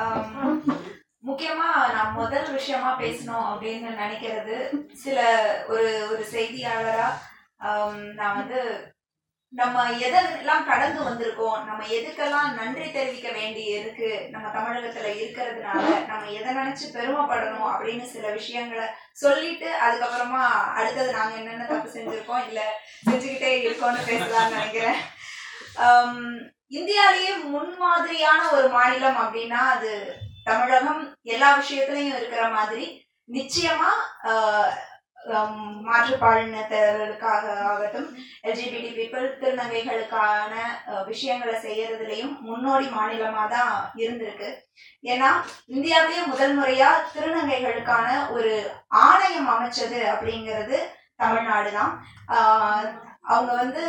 [0.00, 0.62] Um,
[1.28, 4.56] முக்கியமா நான் முதல் விஷயமா பேசணும் அப்படின்னு நினைக்கிறது.
[4.94, 5.18] சில
[5.68, 7.08] ஒரு ஒரு செய்தியாளரா
[7.68, 8.60] um, நான் வந்து
[9.52, 16.54] நம்ம எதெல்லாம் கடந்து வந்திருக்கோம் நம்ம எதுக்கெல்லாம் நன்றி தெரிவிக்க வேண்டி இருக்கு நம்ம தமிழகத்துல இருக்கிறதுனால நம்ம எதை
[16.54, 20.42] நினைச்சு பெருமைப்படணும் அப்படின்னு சில விஷயங்களை சொல்லிட்டு அதுக்கப்புறமா
[20.74, 22.60] அடுத்தது நாங்க என்னென்ன தப்பு செஞ்சிருக்கோம் இல்ல
[23.10, 25.00] செஞ்சுக்கிட்டே இருக்கோம்னு பேசலாம்னு நினைக்கிறேன்.
[26.72, 29.92] இந்தியாலேயே முன்மாதிரியான ஒரு மாநிலம் அப்படின்னா அது
[30.44, 31.02] தமிழகம்.
[31.26, 32.86] எல்லா விஷயத்துலயும் இருக்கிற மாதிரி.
[33.28, 33.90] நிச்சயமா
[34.24, 34.70] ஆஹ்,
[35.86, 38.08] மாற்றுப்பாலினத்தவர்களுக்காக ஆகட்டும்
[38.44, 40.52] எல்ஜிபிடி பீப்புள் திருநங்கைகளுக்கான
[41.06, 44.48] விஷயங்களை செய்யறதுலயும் முன்னோடி மாநிலமா தான் இருந்திருக்கு.
[45.04, 45.28] ஏன்னா
[45.70, 48.52] இந்தியாவிலேயே முதல் முறையா திருநங்கைகளுக்கான ஒரு
[49.02, 50.78] ஆணையம் அமைச்சது அப்படிங்கிறது
[51.20, 51.92] தமிழ்நாடு தான்
[52.34, 52.86] ஆஹ்,
[53.28, 53.82] அவங்க வந்து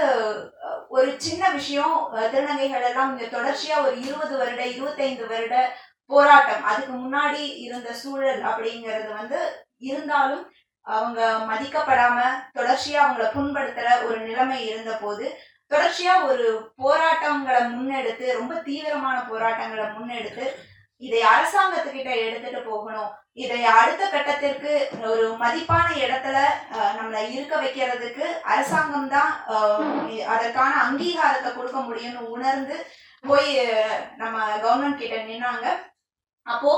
[0.91, 1.95] ஒரு சின்ன விஷயம்
[2.31, 5.55] திருநங்கைகள் எல்லாம் இங்க தொடர்ச்சியா ஒரு இருபது வருட இருபத்தைந்து வருட
[6.09, 9.39] போராட்டம் அதுக்கு முன்னாடி இருந்த சூழல் அப்படிங்கிறது வந்து
[9.83, 10.43] இருந்தாலும்
[10.87, 12.17] அவங்க மதிக்கப்படாம
[12.53, 15.25] தொடர்ச்சியா அவங்கள புண்படுத்துற ஒரு நிலைமை இருந்த போது
[15.71, 16.45] தொடர்ச்சியா ஒரு
[16.77, 20.45] போராட்டங்களை முன்னெடுத்து ரொம்ப தீவிரமான போராட்டங்களை முன்னெடுத்து
[21.01, 23.11] இதை அரசாங்கத்துக்கிட்ட எடுத்துட்டு போகணும்.
[23.37, 24.71] இதை அடுத்த கட்டத்திற்கு
[25.07, 26.37] ஒரு மதிப்பான இடத்துல
[26.73, 29.31] அஹ், நம்மளை இருக்க வைக்கிறதுக்கு அரசாங்கம் தான்
[30.33, 32.77] அதற்கான அங்கீகாரத்தை கொடுக்க முடியும்னு உணர்ந்து
[33.23, 33.49] போய்
[34.17, 35.65] நம்ம கவர்மெண்ட் கிட்ட நின்னாங்க.
[36.47, 36.71] அப்போ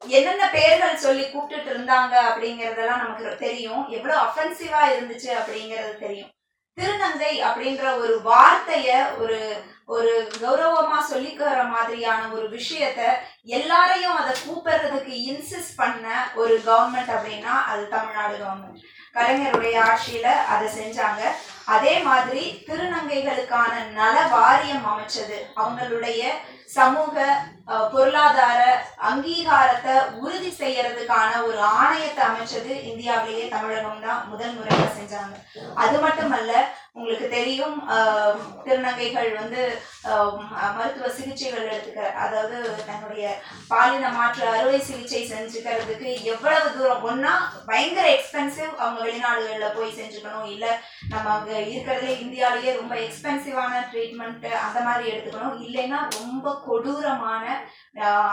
[0.00, 3.88] என்னென்ன பெயர்கள் சொல்லி கூப்பிட்டுட்டு இருந்தாங்க அப்படிங்கறதெல்லாம் நமக்கு தெரியும்.
[3.88, 6.28] எவ்வளவு அஃபென்சிவா இருந்துச்சு அப்படிங்கறது தெரியும்.
[6.80, 13.00] திருநங்கை அப்படின்ற ஒரு வார்த்தைய ஒரு ஒரு கௌரவமா சொல்லிக்கிற மாதிரியான ஒரு விஷயத்த
[13.42, 18.80] எல்லாரையும் அதை கூப்பிடுறதுக்கு இன்சிஸ்ட் பண்ண ஒரு கவர்மெண்ட் அப்படின்னா அது தமிழ்நாடு கவர்மெண்ட்
[19.14, 21.22] கலைஞருடைய ஆட்சியில அதை செஞ்சாங்க.
[21.64, 25.38] அதே மாதிரி திருநங்கைகளுக்கான நல வாரியம் அமைச்சது.
[25.56, 26.22] அவங்களுடைய
[26.64, 27.36] சமூக
[27.92, 28.60] பொருளாதார
[29.10, 35.34] அங்கீகாரத்தை உறுதி செய்யறதுக்கான ஒரு ஆணையத்தை அமைச்சது இந்தியாவிலேயே தமிழகம் தான் முதல் முறையா செஞ்சாங்க.
[35.74, 36.52] அது மட்டுமல்ல
[36.96, 37.76] உங்களுக்கு தெரியும்
[38.64, 39.62] திருநங்கைகள் வந்து
[40.74, 42.56] மருத்துவ சிகிச்சைகள் எடுத்துக்க அதாவது
[42.88, 43.24] தன்னுடைய
[43.68, 47.32] பாலின மாற்று அறுவை சிகிச்சை செஞ்சுக்கிறதுக்கு எவ்வளவு தூரம் ஒன்னா
[47.66, 50.72] பயங்கர எக்ஸ்பென்சிவ் அவங்க வெளிநாடுகளில் போய் செஞ்சுக்கணும் இல்லை
[51.08, 57.44] நம்ம அங்கே இருக்கிறதுலே இந்தியாவிலேயே ரொம்ப எக்ஸ்பென்சிவான ட்ரீட்மெண்ட்டு அந்த மாதிரி எடுத்துக்கணும் இல்லைன்னா ரொம்ப கொடூரமான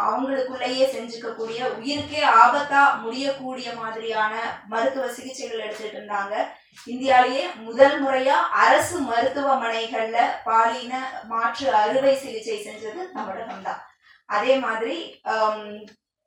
[0.06, 4.34] அவங்களுக்குள்ளேயே செஞ்சுக்கக்கூடிய உயிருக்கே ஆபத்தா முடியக்கூடிய மாதிரியான
[4.68, 6.36] மருத்துவ சிகிச்சைகள் எடுத்துட்டு இருந்தாங்க.
[6.78, 10.94] இந்தியாவிலேயே முதல் முறையா அரசு மருத்துவமனைகள்ல பாலின
[11.28, 13.82] மாற்று அறுவை சிகிச்சை செஞ்சது தமிழகம் தான்.
[14.30, 14.96] அதே மாதிரி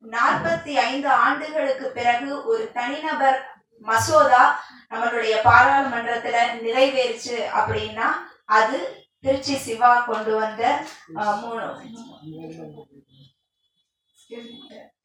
[0.04, 3.38] நாற்பத்தி ஐந்து ஆண்டுகளுக்கு பிறகு ஒரு தனிநபர்
[3.86, 4.42] மசோதா
[4.90, 8.08] நம்மளுடைய பாராளுமன்றத்துல நிறைவேறுச்சு அப்படின்னா
[8.50, 8.78] அது
[9.24, 10.62] திருச்சி சிவா கொண்டு வந்த
[11.42, 11.62] மூணு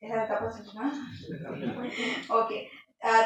[0.02, 0.84] ஏதாவது தப்பா
[2.38, 2.58] ஓகே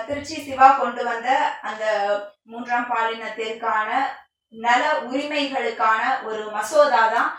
[0.08, 4.04] திருச்சி சிவா கொண்டு வந்த அந்த மூன்றாம் பாலினத்திற்கான
[4.50, 7.38] நல உரிமைகளுக்கான ஒரு மசோதா தான்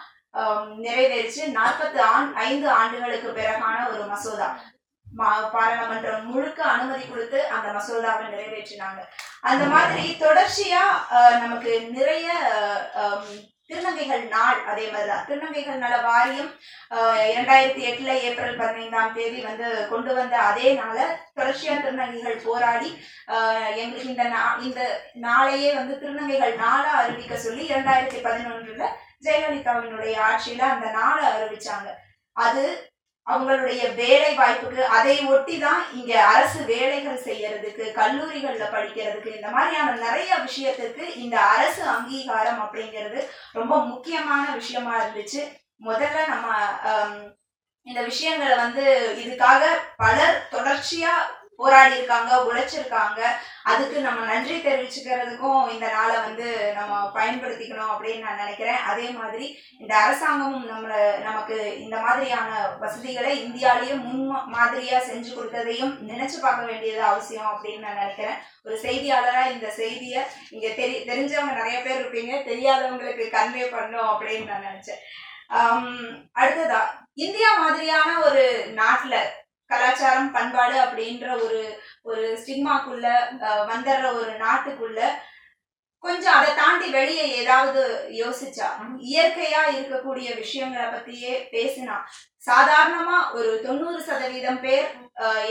[0.66, 1.54] நிறைவேறிச்சு.
[1.54, 4.58] நாற்பத்தி ஆண் ஐந்து ஆண்டுகளுக்கு பிறகான ஒரு மசோதா.
[5.18, 8.98] மா- பாராளுமன்றம் முழுக்க அனுமதி கொடுத்து அந்த மசோதாவை நிறைவேற்றினாங்க.
[9.44, 10.83] அந்த மாதிரி தொடர்ச்சியா
[11.40, 12.26] நமக்கு நிறைய
[13.70, 15.24] திருநங்கைகள் நாள் அதே மாதிரிதான்.
[15.28, 16.50] திருநங்கைகள் நல வாரியம்
[17.30, 20.96] இரண்டாயிரத்தி எட்டுல ஏப்ரல் பதினைந்தாம் தேதி வந்து கொண்டு வந்த அதே நாள
[21.37, 22.90] தொடர்ச்சியா திருநங்கைகள் போராடி
[23.76, 24.80] எங்களுக்கு இந்த நா- இந்த
[25.20, 28.85] நாளையே வந்து திருநங்கைகள் நாளா அறிவிக்க சொல்லி இரண்டாயிரத்தி பதினொன்றுல
[29.22, 31.88] ஜெயலலிதாவினுடைய ஆட்சியில அந்த நாளை அறிவிச்சாங்க.
[32.37, 32.64] அது
[33.26, 40.30] அவங்களுடைய வேலை வாய்ப்புக்கு அதை ஒட்டி தான் இங்க அரசு வேலைகள் செய்யறதுக்கு கல்லூரிகள்ல படிக்கிறதுக்கு இந்த மாதிரியான நிறைய
[40.38, 43.20] விஷயத்துக்கு இந்த அரசு அங்கீகாரம் அப்படிங்கிறது
[43.52, 45.42] ரொம்ப முக்கியமான விஷயமா இருந்துச்சு.
[45.84, 46.48] முதல்ல நம்ம
[47.87, 48.84] இந்த விஷயங்களை வந்து
[49.22, 49.62] இதுக்காக
[49.96, 51.14] பலர் தொடர்ச்சியா
[51.58, 53.20] போராடி இருக்காங்க உழைச்சிருக்காங்க.
[53.72, 56.46] அதுக்கு நம்ம நன்றி தெரிவிச்சுக்கிறதுக்கும் இந்த நாளை வந்து
[56.78, 58.80] நம்ம பயன்படுத்திக்கணும் அப்படின்னு நான் நினைக்கிறேன்.
[58.90, 59.46] அதே மாதிரி
[59.82, 62.50] இந்த அரசாங்கமும் நம்மளை நமக்கு இந்த மாதிரியான
[62.82, 64.24] வசதிகளை இந்தியாலேயே முன்
[64.56, 68.40] மாதிரியா செஞ்சு கொடுத்ததையும் நினைச்சு பார்க்க வேண்டியது அவசியம் அப்படின்னு நான் நினைக்கிறேன்.
[68.66, 70.22] ஒரு செய்தியாளரா இந்த செய்தியை
[70.54, 72.34] இங்க தெரி தெரிஞ்சவங்க நிறைய பேர் இருப்பீங்க.
[72.50, 75.02] தெரியாதவங்களுக்கு கன்வே பண்ணும் அப்படின்னு நான் நினைச்சேன்.
[76.40, 76.82] அடுத்ததா
[77.24, 78.44] இந்தியா மாதிரியான ஒரு
[78.78, 79.16] நாட்டுல
[79.70, 81.61] கலாச்சாரம் பண்பாடு அப்படின்ற ஒரு
[82.05, 83.07] ஒரு ஸ்டிக்மாக்குள்ள
[83.68, 85.00] வந்துடுற ஒரு நாட்டுக்குள்ள
[86.05, 87.83] கொஞ்சம் அதை தாண்டி வெளியே ஏதாவது
[88.16, 88.66] யோசிச்சா
[89.07, 91.96] இயற்கையா இருக்கக்கூடிய விஷயங்களை பத்தியே பேசினா
[92.42, 94.87] சாதாரணமா ஒரு தொண்ணூறு சதவீதம் பேர்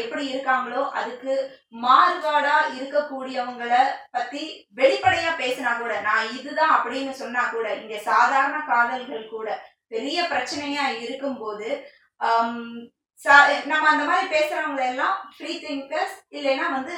[0.01, 1.35] எப்படி இருக்காங்களோ அதுக்கு
[1.83, 3.73] மாறுபாடா இருக்கக்கூடியவங்கள
[4.11, 4.43] பத்தி
[4.77, 9.49] வெளிப்படையா பேசினா கூட நான் இதுதான் அப்படின்னு சொன்னா கூட இங்க சாதாரண காதல்கள் கூட
[9.87, 11.69] பெரிய பிரச்சனையா இருக்கும்போது
[13.25, 16.95] நம்ம அந்த மாதிரி பேசுறவங்க எல்லாம் ஃப்ரீ திங்கர்ஸ் இல்லைன்னா வந்து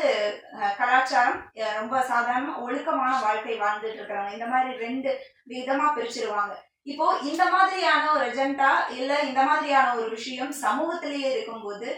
[0.78, 1.42] கலாச்சாரம்
[1.76, 5.12] ரொம்ப சாதாரண ஒழுக்கமான வாழ்க்கை வாழ்ந்துட்டு இருக்கிறாங்க இந்த மாதிரி ரெண்டு
[5.48, 6.54] விதமா பிரிச்சிருவாங்க.
[6.84, 11.90] இப்போ இந்த மாதிரியான ஒரு எஜெண்டா இல்ல இந்த மாதிரியான ஒரு விஷயம் சமூகத்திலேயே இருக்கும்போது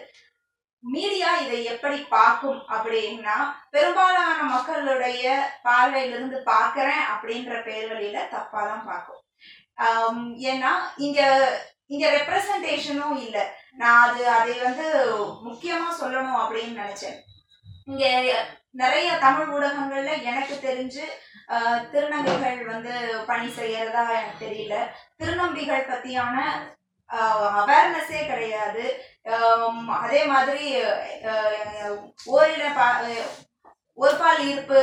[0.83, 3.37] மீடியா இதை எப்படி பார்க்கும் அப்படின்னா
[3.69, 5.23] பெரும்பாலான மக்களுடைய
[5.63, 9.23] பார்வையிலிருந்து பார்க்கறேன் அப்படின்ற பேர் தப்பாக தப்பா தான் பார்க்கும்
[10.51, 11.21] ஏன்னா இங்க
[11.87, 13.43] இங்க ரெப்ரசன்டேஷனும் இல்லை.
[13.81, 14.85] நான் அது அதை வந்து
[15.47, 17.17] முக்கியமா சொல்லணும் அப்படின்னு நினைச்சேன்.
[17.89, 18.05] இங்க
[18.81, 21.05] நிறைய தமிழ் ஊடகங்கள்ல எனக்கு தெரிஞ்சு
[21.91, 22.93] திருநங்கைகள் வந்து
[23.29, 24.75] பணி செய்யறதா எனக்கு தெரியல.
[25.19, 26.35] திருநம்பிகள் பத்தியான
[27.59, 28.85] அவேர்னஸே கிடையாது.
[30.05, 30.65] அதே மாதிரி
[32.35, 32.65] ஓரின
[33.97, 34.79] ஒருபால் ஒரு பால் ஈர்ப்பு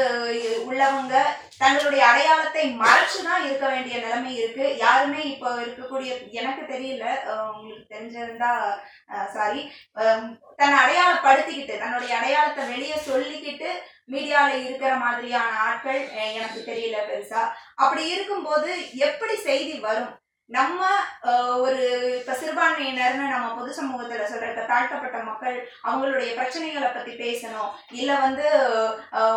[0.69, 1.15] உள்ளவங்க
[1.59, 4.65] தங்களுடைய அடையாளத்தை மறைச்சுதான் இருக்க வேண்டிய நிலைமை இருக்கு.
[4.77, 7.05] யாருமே இப்போ இருக்கக்கூடிய எனக்கு தெரியல
[7.53, 8.51] உங்களுக்கு தெரிஞ்சிருந்தா
[9.37, 9.63] சாரி
[10.59, 13.71] தன்னை அடையாளப்படுத்திக்கிட்டு தன்னுடைய அடையாளத்தை வெளியே சொல்லிக்கிட்டு
[14.09, 17.43] மீடியால இருக்கிற மாதிரியான ஆட்கள் எனக்கு தெரியல பெருசா.
[17.75, 18.71] அப்படி இருக்கும்போது
[19.09, 20.13] எப்படி செய்தி வரும்?
[20.51, 20.81] நம்ம
[21.65, 21.85] ஒரு
[22.19, 25.57] இப்ப சிறுபான்மையினர்னு நம்ம பொது சமூகத்துல சொல்ற இப்ப தாழ்த்தப்பட்ட மக்கள்
[25.89, 27.71] அவங்களுடைய பிரச்சனைகளை பத்தி பேசணும்.
[28.01, 28.45] இல்ல வந்து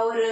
[0.08, 0.26] ஒரு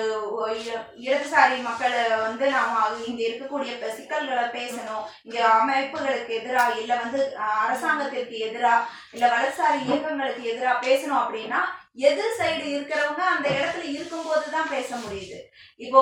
[1.06, 5.06] இடதுசாரி மக்களை வந்து நாம இங்க இருக்கக்கூடிய சிக்கல்களை பேசணும்.
[5.24, 7.22] இங்க அமைப்புகளுக்கு எதிரா இல்ல வந்து
[7.64, 8.76] அரசாங்கத்திற்கு எதிரா
[9.16, 11.62] இல்ல வலதுசாரி இயக்கங்களுக்கு எதிரா பேசணும் அப்படின்னா
[12.08, 15.38] எதிர் சைடு இருக்கிறவங்க அந்த இடத்துல இருக்கும்போது தான் பேச முடியுது.
[15.86, 16.02] இப்போ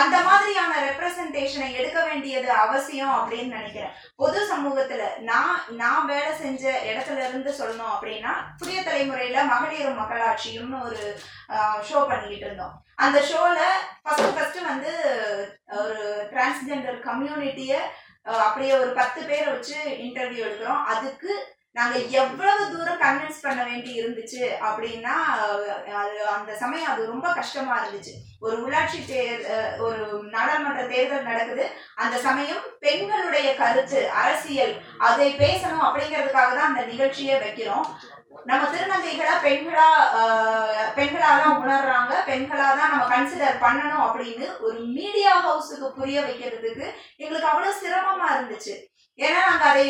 [0.00, 3.94] அந்த மாதிரியான ரெப்ரசன்டேஷனை எடுக்க வேண்டியது அவசியம் அப்படின்னு நினைக்கிறேன்.
[4.22, 11.02] பொது சமூகத்துல நான் நான் வேலை செஞ்ச இடத்துல இருந்து சொல்லணும் அப்படின்னா புதிய தலைமுறையில மகளிரும் மக்களாட்சியும்னு ஒரு
[11.88, 12.76] ஷோ பண்ணிக்கிட்டு இருந்தோம்.
[13.06, 13.58] அந்த ஷோல
[14.02, 14.92] ஃபர்ஸ்ட் ஃபர்ஸ்ட் வந்து
[15.82, 15.98] ஒரு
[16.34, 17.74] டிரான்ஸ்ஜெண்டர் கம்யூனிட்டிய
[18.46, 20.82] அப்படியே ஒரு பத்து பேரை வச்சு இன்டர்வியூ எடுக்கிறோம்.
[20.92, 21.32] அதுக்கு
[21.76, 25.14] நாங்க எவ்வளவு தூரம் கன்வின்ஸ் பண்ண வேண்டி இருந்துச்சு அப்படின்னா
[26.00, 28.14] அது அந்த சமயம் அது ரொம்ப கஷ்டமா இருந்துச்சு.
[28.44, 29.42] ஒரு உள்ளாட்சி தேர்
[29.86, 30.00] ஒரு
[30.34, 31.64] நாடாளுமன்ற தேர்தல் நடக்குது.
[32.02, 34.74] அந்த சமயம் பெண்களுடைய கருத்து அரசியல்
[35.08, 37.86] அதை பேசணும் அப்படிங்கிறதுக்காக தான் அந்த நிகழ்ச்சியை வைக்கிறோம்.
[38.50, 39.88] நம்ம திருநங்கைகளா பெண்களா
[40.98, 42.12] பெண்களா தான் உணர்றாங்க.
[42.30, 46.86] பெண்களா தான் நம்ம கன்சிடர் பண்ணணும் அப்படின்னு ஒரு மீடியா ஹவுஸுக்கு புரிய வைக்கிறதுக்கு
[47.22, 48.76] எங்களுக்கு அவ்வளவு சிரமமா இருந்துச்சு.
[49.20, 49.84] ஏன்னா நாங்க அதை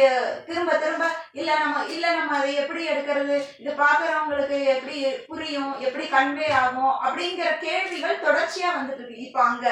[0.47, 3.37] திரும்ப திரும்ப இல்ல நம்ம இல்ல நம்ம அதை எப்படி எடுக்கிறது?
[3.61, 4.97] இது பாக்குறவங்களுக்கு எப்படி
[5.29, 5.73] புரியும்?
[5.81, 6.95] எப்படி கன்வே ஆகும்?
[7.05, 9.27] அப்படிங்கிற கேள்விகள் தொடர்ச்சியா வந்துட்டு இருக்கு.
[9.27, 9.66] இப்ப அங்க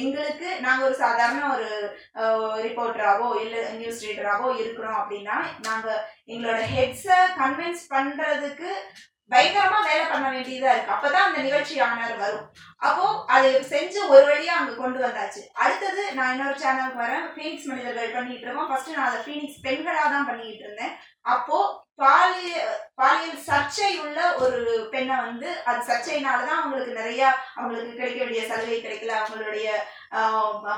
[0.00, 1.68] எங்களுக்கு நாங்க ஒரு சாதாரண ஒரு
[2.64, 5.36] ரிப்போர்ட்டராகவோ இல்ல நியூஸ் ரீடராகவோ இருக்கிறோம் அப்படின்னா
[5.68, 5.88] நாங்க
[6.28, 7.06] எங்களோட ஹெட்ஸ
[7.40, 8.72] கன்வின்ஸ் பண்றதுக்கு
[9.30, 10.94] பயங்கரமா வேலை பண்ண வேண்டியதா இருக்கு.
[10.96, 12.44] அப்பதான் அந்த நிகழ்ச்சி ஆனர் வரும்.
[12.76, 15.40] அப்போ அது செஞ்சு ஒரு வழியா அங்க கொண்டு வந்தாச்சு.
[15.52, 17.26] அடுத்தது நான் இன்னொரு சேனலுக்கு வரேன்.
[17.34, 18.68] ஃபீனிக்ஸ் மனிதர்கள் பண்ணிட்டு இருக்கோம்.
[18.68, 20.94] ஃபர்ஸ்ட் நான் அதை ஃபீனிக்ஸ் பெண்களா தான் பண்ணிட்டு இருந்தேன்.
[21.20, 22.54] அப்போ பாலிய
[22.94, 24.58] பாலியல் சர்ச்சை உள்ள ஒரு
[24.90, 27.22] பெண்ணை வந்து அது சர்ச்சையினாலதான் அவங்களுக்கு நிறைய
[27.54, 29.68] அவங்களுக்கு கிடைக்க வேண்டிய சலுகை கிடைக்கல அவங்களுடைய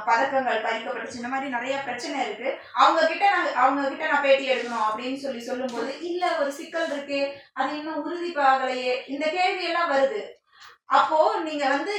[0.09, 2.51] பதக்கங்கள் பறிக்கப்பட்டுச்சு இந்த மாதிரி நிறைய பிரச்சனை இருக்கு.
[2.75, 7.21] அவங்க கிட்ட நான் அவங்க கிட்ட நான் பேட்டி எடுக்கணும் அப்படின்னு சொல்லி சொல்லும்போது இல்ல ஒரு சிக்கல் இருக்கு
[7.55, 10.23] அது இன்னும் உறுதி பாகலையே இந்த கேள்வி எல்லாம் வருது.
[10.91, 11.95] அப்போ நீங்க வந்து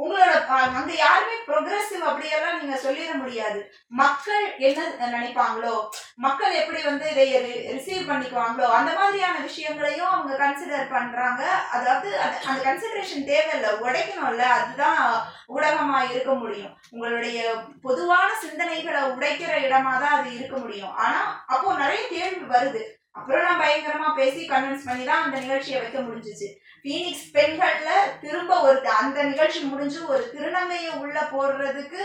[0.00, 3.60] உங்களோட அஹ், அங்க யாருமே ப்ரொக்ரெசிவ் அப்படியெல்லாம் நீங்க சொல்லிட முடியாது.
[3.92, 5.74] மக்கள் என்ன நினைப்பாங்களோ
[6.16, 7.26] மக்கள் எப்படி வந்து இதை
[7.72, 11.42] ரிசீவ் பண்ணிக்குவாங்களோ அந்த மாதிரியான விஷயங்களையும் அவங்க கன்சிடர் பண்றாங்க.
[11.70, 15.02] அதாவது அந்த- கன்சிடரேஷன் தேவையில்ல உடைக்கணும்ல அதுதான்
[15.48, 16.78] ஊடகமா இருக்க முடியும்.
[16.90, 17.40] உங்களுடைய
[17.82, 20.96] பொதுவான சிந்தனைகளை உடைக்கிற இடமா தான் அது இருக்க முடியும்.
[20.96, 22.82] ஆனா அப்போ நிறைய கேள்வி வருது.
[23.14, 26.48] அப்புறம் நான் பயங்கரமா பேசி கன்வின்ஸ் பண்ணி தான் அந்த நிகழ்ச்சியை வைக்க முடிஞ்சுச்சு.
[26.84, 32.02] பீனிக்ஸ் பெண்கள்ல திரும்ப ஒரு அந்த நிகழ்ச்சி முடிஞ்சு ஒரு திருநங்கையை உள்ள போடுறதுக்கு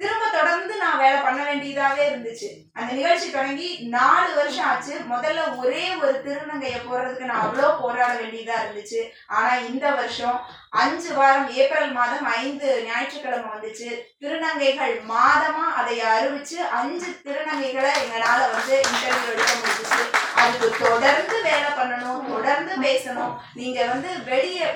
[0.00, 2.48] திரும்ப தொடர்ந்து நான் வேலை பண்ண வேண்டியதாவே இருந்துச்சு.
[2.72, 4.94] அந்த நிகழ்ச்சி தொடங்கி நாலு வருஷம் ஆச்சு.
[5.12, 9.00] முதல்ல ஒரே ஒரு திருநங்கையை போடுறதுக்கு நான் அவ்வளோ போராட வேண்டியதா இருந்துச்சு.
[9.26, 10.38] ஆனா இந்த வருஷம்
[10.82, 13.88] அஞ்சு வாரம் ஏப்ரல் மாதம் ஐந்து ஞாயிற்றுக்கிழமை வந்துச்சு.
[14.20, 20.04] திருநங்கைகள் மாதமா அதை அறிவிச்சு அஞ்சு திருநங்கைகளை எங்களால வந்து இன்டர்வியூ எடுக்க முடிஞ்சிச்சு.
[20.42, 23.34] அதுக்கு தொடர்ந்து வேலை பண்ணணும் தொடர்ந்து பேசணும்.
[23.54, 24.68] நீங்க வந்து வெளியே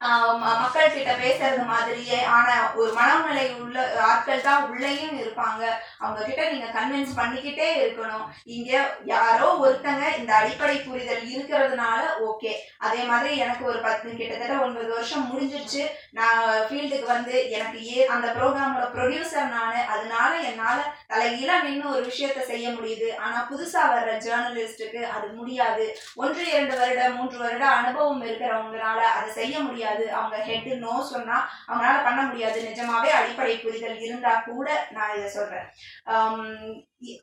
[0.00, 3.76] மக்கள் கிட்ட பேசுறது மாதிரியே ஆனா ஒரு மனநிலை உள்ள
[4.08, 5.62] ஆட்கள் தான் உள்ளேயும் இருப்பாங்க.
[6.00, 8.26] அவங்க கிட்ட நீங்க கன்வின்ஸ் பண்ணிக்கிட்டே இருக்கணும்.
[8.56, 8.70] இங்க
[9.12, 12.52] யாரோ ஒருத்தங்க இந்த அடிப்படை புரிதல் இருக்கிறதுனால ஓகே
[12.86, 15.82] அதே மாதிரி எனக்கு ஒரு பத்து கிட்டத்தட்ட ஒன்பது வருஷம் முடிஞ்சிருச்சு.
[16.18, 19.80] நான் ஃபீல்டுக்கு வந்து எனக்கு ஏ அந்த ப்ரோக்ராமோட ப்ரொடியூசர் நான்.
[19.94, 20.78] அதனால என்னால
[21.12, 23.08] தலைகீழா நின்று ஒரு விஷயத்த செய்ய முடியுது.
[23.16, 25.86] ஆனா புதுசா வர்ற ஜேர்னலிஸ்டுக்கு அது முடியாது.
[26.14, 29.92] ஒன்று இரண்டு வருட மூன்று வருட அனுபவம் இருக்கிறவங்களால அதை செய்ய முடியாது.
[30.10, 32.62] அவங்க ஹெட் நோ சொன்னா அவங்களால பண்ண முடியாது.
[32.62, 35.66] நிஜமாவே அடிப்படை புரிதல் இருந்தா கூட நான் இதை சொல்றேன்.
[36.04, 36.56] ஆம்,
[37.00, 37.20] இ-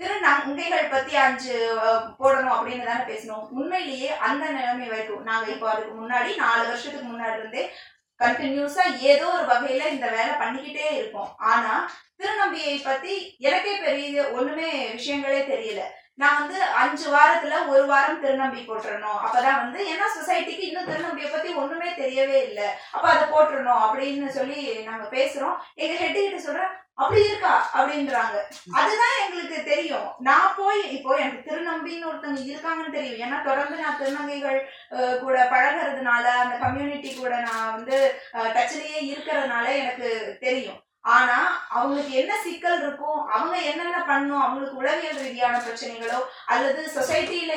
[0.00, 1.78] திருநங்கைகள் பத்தி அஞ்சு
[2.18, 7.38] போடணும் அப்படின்னு தானே பேசணும் உண்மையிலேயே அந்த நிலைமை வரைக்கும் நாங்க இப்போ அதுக்கு முன்னாடி நாலு வருஷத்துக்கு முன்னாடி
[7.38, 7.70] இருந்தே
[8.18, 11.34] கண்டினியூஸா ஏதோ ஒரு வகையில இந்த வேலை பண்ணிக்கிட்டே இருக்கோம்.
[11.38, 15.80] ஆனா திருநம்பியை பத்தி எனக்கே பெரிய ஒண்ணுமே விஷயங்களே தெரியல.
[16.22, 19.20] நான் வந்து அஞ்சு வாரத்துல ஒரு வாரம் திருநம்பி போட்டுறணும்.
[19.26, 22.68] அப்பதான் வந்து ஏன்னா சொசைட்டிக்கு இன்னும் திருநம்பியை பத்தி ஒண்ணுமே தெரியவே இல்லை.
[22.94, 25.56] அப்ப அதை போட்டுறணும் அப்படின்னு சொல்லி நாங்க பேசுறோம்.
[25.82, 27.52] எங்க ஹெட் கிட்ட சொல்றேன் அப்படி இருக்கா?
[27.78, 28.38] அப்படின்றாங்க.
[28.78, 30.08] அதுதான் எங்களுக்கு தெரியும்.
[30.26, 33.22] நான் போய் இப்போ எனக்கு திருநம்பின்னு ஒருத்தவங்க இருக்காங்கன்னு தெரியும்.
[33.26, 34.58] ஏன்னா தொடர்ந்து நான் திருநங்கைகள்
[35.24, 37.98] கூட பழகுறதுனால அந்த கம்யூனிட்டி கூட நான் வந்து
[38.58, 40.10] டச்லயே இருக்கிறதுனால எனக்கு
[40.46, 40.80] தெரியும்.
[41.04, 41.38] ஆனா
[41.76, 46.20] அவங்களுக்கு என்ன சிக்கல் இருக்கும் அவங்க என்னென்ன பண்ணும் அவங்களுக்கு உளவியல் ரீதியான பிரச்சனைகளோ
[46.54, 47.54] அல்லது சொசைட்டியில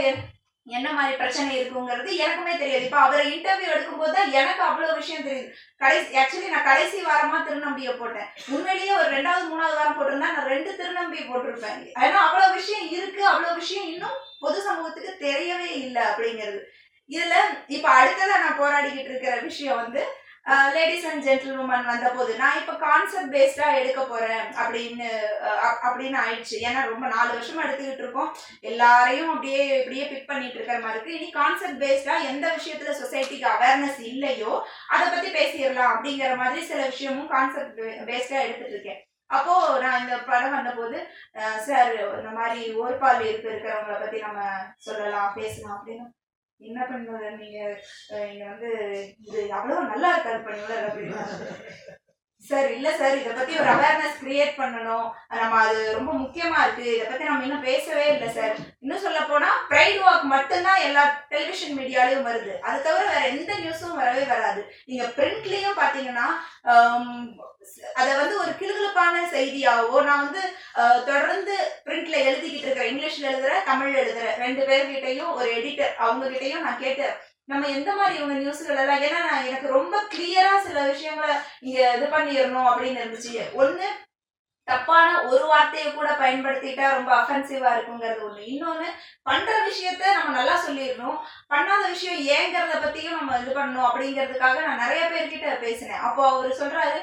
[0.67, 2.86] என்ன மாதிரி பிரச்சனை இருக்குங்கிறது எனக்குமே தெரியாது.
[2.88, 5.49] இப்போ அவரை இன்டர்வியூ எடுக்கும்போது தான் எனக்கு அவ்வளோ விஷயம் தெரியுது.
[5.82, 8.29] கடைசி ஆக்சுவலி நான் கடைசி வாரமா திருநம்பியை போட்டேன்.
[8.53, 11.82] உண்மையிலேயே ஒரு ரெண்டாவது மூணாவது வாரம் போட்டிருந்தா நான் ரெண்டு திருநம்பியை போட்டிருப்பேன்.
[12.03, 16.61] ஏன்னா அவ்வளோ விஷயம் இருக்கு அவ்வளோ விஷயம் இன்னும் பொது சமூகத்துக்கு தெரியவே இல்லை அப்படிங்கிறது.
[17.09, 17.36] இதுல
[17.76, 20.03] இப்ப அடுத்ததான் நான் போராடிக்கிட்டு இருக்கிற விஷயம் வந்து
[20.74, 25.08] லேடிஸ் அண்ட் ஜென்டில்வுமன் வந்த போது நான் இப்போ கான்செப்ட் பேஸ்டா எடுக்க போறேன் அப்படின்னு
[25.41, 26.56] அப்- அப்படின்னு ஆயிடுச்சு.
[26.62, 28.36] ஏன்னா ரொம்ப நாலு வருஷமா எடுத்துக்கிட்டு இருக்கோம்.
[28.60, 31.20] எல்லாரையும் அப்படியே இப்படியே பிக் பண்ணிட்டு இருக்கிற மாதிரி இருக்கு.
[31.20, 37.28] இனி கான்செப்ட் பேஸ்டா எந்த விஷயத்துல சொசைட்டிக்கு அவேர்னஸ் இல்லையோ அதை பத்தி பேசிடலாம் அப்படிங்கிற மாதிரி சில விஷயமும்
[37.28, 39.08] கான்செப்ட் பேஸ்டா எடுத்துட்டு இருக்கேன்.
[39.26, 41.08] அப்போ நான் இந்த படம் வந்தபோது
[41.68, 44.41] சார் இந்த மாதிரி ஓர்பால் இருக்கு இருக்கிறவங்கள பத்தி நம்ம
[44.78, 46.06] சொல்லலாம் பேசலாம் அப்படின்னு
[46.64, 47.59] என்ன பண்ணுவது நீங்க
[48.14, 48.70] அஹ், வந்து
[49.24, 51.22] இது அவ்வளவு நல்லா இருக்காது பண்ணுவார் அப்படின்னு.
[52.50, 55.06] சார் இல்ல சார் இத பத்தி ஒரு அவேர்னஸ் கிரியேட் பண்ணணும்.
[55.41, 56.88] நம்ம அது ரொம்ப முக்கியமா இருக்கு.
[56.96, 58.56] இத பத்தி நம்ம இன்னும் பேசவே இல்லை சார்.
[58.84, 62.54] இன்னும் சொல்ல போனா பிரைட் வாக் மட்டும்தான் எல்லா டெலிவிஷன் மீடியாலையும் வருது.
[62.68, 64.62] அது தவிர வேற எந்த நியூஸும் வரவே வராது.
[64.89, 66.28] நீங்க பிரிண்ட்லயும் பாத்தீங்கன்னா
[68.00, 70.41] அதை வந்து ஒரு கிளுகிழப்பான செய்தியாவோ நான் வந்து
[71.10, 71.54] தொடர்ந்து
[71.86, 77.16] பிரிண்ட்ல எழுதிக்கிட்டு இருக்கிறேன் இங்கிலீஷ்ல எழுதுற தமிழ்ல எழுதுற ரெண்டு பேர்கிட்டையும் ஒரு எடிட்டர் அவங்க கிட்டையும் நான் கேட்டேன்
[77.50, 82.06] நம்ம எந்த மாதிரி இவங்க நியூஸ்கள் எல்லாம் ஏன்னா நான் எனக்கு ரொம்ப கிளியரா சில விஷயங்களை நீங்க இது
[82.16, 83.34] பண்ணிடணும் அப்படின்னு இருந்துச்சு.
[83.62, 83.88] ஒண்ணு
[84.68, 88.44] தப்பான ஒரு வார்த்தையை கூட பயன்படுத்திட்டா ரொம்ப அஃபென்சிவா இருக்குங்கிறது ஒண்ணு.
[88.52, 88.88] இன்னொன்னு
[89.24, 91.18] பண்ற விஷயத்த நம்ம நல்லா சொல்லிடணும்.
[91.50, 96.06] பண்ணாத விஷயம் ஏங்கிறத பத்தியும் நம்ம இது பண்ணணும் அப்படிங்கிறதுக்காக நான் நிறைய பேர்கிட்ட பேசினேன்.
[96.10, 97.02] அப்போ அவர் சொல்றாரு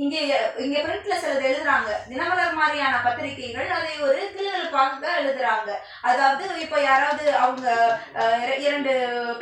[0.00, 0.20] இங்கே
[0.64, 1.90] இங்க பிரிண்ட்ல சிலது எழுதுறாங்க.
[2.10, 5.70] தினமலர் மாதிரியான பத்திரிகைகள் அதை ஒரு கிளிகளுக்காக தான் எழுதுறாங்க.
[6.10, 7.66] அதாவது இப்ப யாராவது அவங்க
[8.64, 8.92] இரண்டு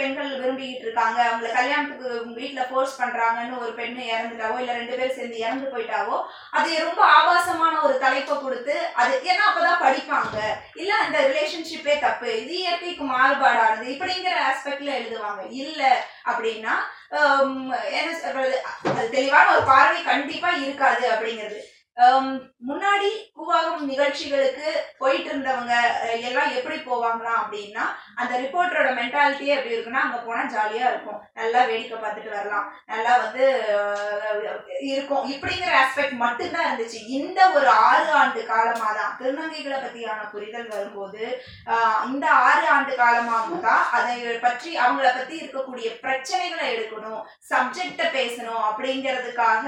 [0.01, 1.19] பெண்கள் விரும்பிக்கிட்டு இருக்காங்க.
[1.29, 6.19] அவங்கள கல்யாணத்துக்கு வீட்டுல ஃபோர்ஸ் பண்றாங்கன்னு ஒரு பெண்ணு இறந்துட்டாவோ இல்ல ரெண்டு பேரும் சேர்ந்து இறந்து போயிட்டாவோ
[6.59, 10.39] அது ரொம்ப ஆபாசமான ஒரு தலைப்பை கொடுத்து அது ஏன்னா அப்பதான் படிப்பாங்க.
[10.83, 12.31] இல்ல அந்த ரிலேஷன்ஷிப்பே தப்பு.
[12.45, 13.87] இது இயற்கைக்கு மாறுபாடானது.
[13.97, 15.45] இப்படிங்கிற ஆஸ்பெக்ட்ல எழுதுவாங்க.
[15.65, 15.83] இல்ல
[16.31, 16.75] அப்படின்னா
[17.91, 18.63] என்ன சொல்றது?
[18.83, 21.61] அது தெளிவான ஒரு பார்வை கண்டிப்பா இருக்காது அப்படிங்கிறது.
[22.69, 25.75] முன்னாடி கூவாகம் நிகழ்ச்சிகளுக்கு போயிட்டு இருந்தவங்க
[26.29, 27.85] எல்லாம் எப்படி போவாங்களா அப்படின்னா
[28.21, 31.21] அந்த ரிப்போர்ட்டரோட மென்டாலிட்டியே எப்படி இருக்குன்னா அங்க போனா ஜாலியா இருக்கும்.
[31.41, 32.67] நல்லா வேடிக்கை பார்த்துட்டு வரலாம்.
[32.93, 33.45] நல்லா வந்து
[34.93, 35.25] இருக்கும்.
[35.35, 37.01] இப்படிங்கிற ஆஸ்பெக்ட் மட்டும்தான் இருந்துச்சு.
[37.19, 41.23] இந்த ஒரு ஆறு ஆண்டு காலமா தான் திருநங்கைகளை பத்தியான புரிதல் வரும்போது
[42.11, 49.67] இந்த ஆறு ஆண்டு காலமாக தான் அதை பற்றி அவங்கள பத்தி இருக்கக்கூடிய பிரச்சனைகளை எடுக்கணும் சப்ஜெக்ட பேசணும் அப்படிங்கிறதுக்காக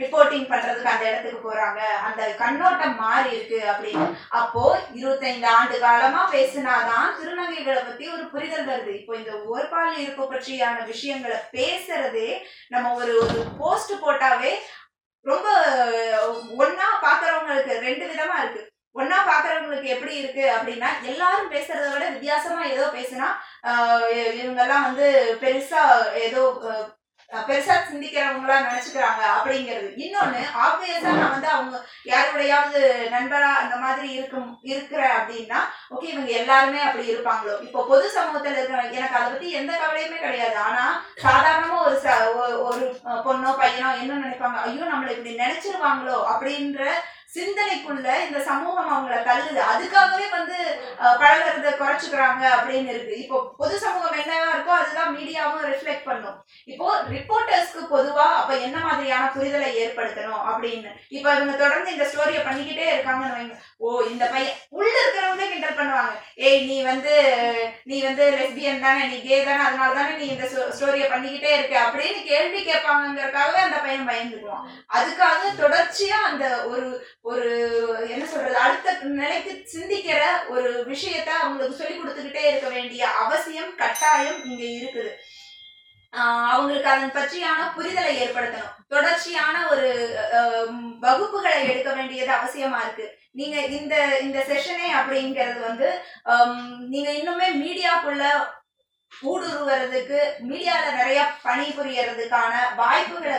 [0.00, 1.80] ரிப்போர்ட்டிங் பண்றதுக்கு அந்த இடத்துக்கு போறாங்க.
[2.08, 4.06] அந்த கண்ணோட்டம் மாறி இருக்கு அப்படின்னு.
[4.40, 4.62] அப்போ
[4.92, 8.92] இருபத்தைந்து ஆண்டு காலமா பேசினாதான் திருநங்கைகளை பத்தி ஒரு புரிதல் வருது.
[9.00, 12.30] இப்போ இந்த ஓர்பால் இருப்பு பற்றியான விஷயங்களை பேசுறதே
[12.68, 14.52] நம்ம ஒரு ஒரு போஸ்ட் போட்டாவே
[15.26, 15.48] ரொம்ப
[16.56, 18.62] ஒன்னா பாக்குறவங்களுக்கு ரெண்டு விதமா இருக்கு.
[18.96, 23.28] ஒன்னா பாக்குறவங்களுக்கு எப்படி இருக்கு அப்படின்னா எல்லாரும் பேசுறத விட வித்தியாசமா ஏதோ பேசுனா
[23.64, 24.06] ஆஹ்
[24.40, 25.06] இவங்கெல்லாம் வந்து
[25.42, 25.82] பெருசா
[26.14, 26.42] ஏதோ
[27.32, 29.88] பெருசா சிந்திக்கிறவங்களா நினைச்சுக்கிறாங்க அப்படிங்கிறது.
[29.96, 35.56] இன்னொன்னு ஆப்வியஸா நான் வந்து அவங்க யாருடையாவது நண்பரா அந்த மாதிரி இருக்கும் இருக்கிற அப்படின்னா
[35.90, 37.62] ஓகே இவங்க எல்லாருமே அப்படி இருப்பாங்களோ?
[37.62, 40.56] இப்போ பொது சமூகத்துல இருக்கிறவங்க எனக்கு அதை பத்தி எந்த கவலையுமே கிடையாது.
[40.56, 44.62] ஆனா சாதாரணமா ஒரு ச- ஒ- ஒரு பொண்ணோ பையனோ என்ன நினைப்பாங்க?
[44.62, 46.22] ஐயோ நம்மளை இப்படி நினைச்சிருவாங்களோ?
[46.32, 46.88] அப்படின்ற
[47.34, 49.60] சிந்தனைக்குள்ள இந்த சமூகம் அவங்கள தள்ளுது.
[49.72, 50.56] அதுக்காகவே வந்து
[51.20, 53.14] பழகிறத குறைச்சுக்கிறாங்க அப்படின்னு இருக்கு.
[53.24, 56.38] இப்போ பொது சமூகம் என்னவா இருக்கோ அதுதான் மீடியாவும் ரிஃப்ளெக்ட் பண்ணும்.
[56.72, 60.90] இப்போ ரிப்போர்ட்டர்ஸ்க்கு பொதுவா அப்ப என்ன மாதிரியான புரிதலை ஏற்படுத்தணும் அப்படின்னு?
[61.16, 63.56] இப்ப இவங்க தொடர்ந்து இந்த ஸ்டோரியை பண்ணிக்கிட்டே இருக்காங்கன்னு வைங்க.
[63.84, 66.16] ஓ இந்த பையன் உள்ள இருக்கிறவங்களே கிண்டல் பண்ணுவாங்க.
[66.48, 67.14] ஏய் நீ வந்து
[67.92, 72.20] நீ வந்து லெஸ்பியன் தானே நீ கே தானே அதனால தானே நீ இந்த ஸ்டோரியை பண்ணிக்கிட்டே இருக்க அப்படின்னு
[72.32, 74.66] கேள்வி கேட்பாங்கங்கறதுக்காகவே அந்த பையன் பயந்துக்குவான்.
[74.98, 76.88] அதுக்காக தொடர்ச்சியா அந்த ஒரு
[77.22, 77.48] ஒரு
[78.12, 80.20] என்ன சொல்றது அடுத்த நிலைக்கு சிந்திக்கிற
[80.54, 85.12] ஒரு விஷயத்த அவங்களுக்கு சொல்லி கொடுத்துக்கிட்டே இருக்க வேண்டிய அவசியம் கட்டாயம் இங்க இருக்குது.
[86.52, 88.76] அவங்களுக்கு அதன் பற்றியான புரிதலை ஏற்படுத்தணும்.
[88.92, 89.88] தொடர்ச்சியான ஒரு
[91.04, 93.06] வகுப்புகளை எடுக்க வேண்டியது அவசியமா இருக்கு.
[93.40, 93.94] நீங்க இந்த
[94.24, 95.88] இந்த செஷனே அப்படிங்கிறது வந்து
[96.94, 98.24] நீங்க இன்னுமே மீடியாக்குள்ள
[99.22, 100.18] ஊடுருவறதுக்கு
[100.50, 103.36] மீடியால நிறைய பணிபுரியறதுக்கான வாய்ப்புகளை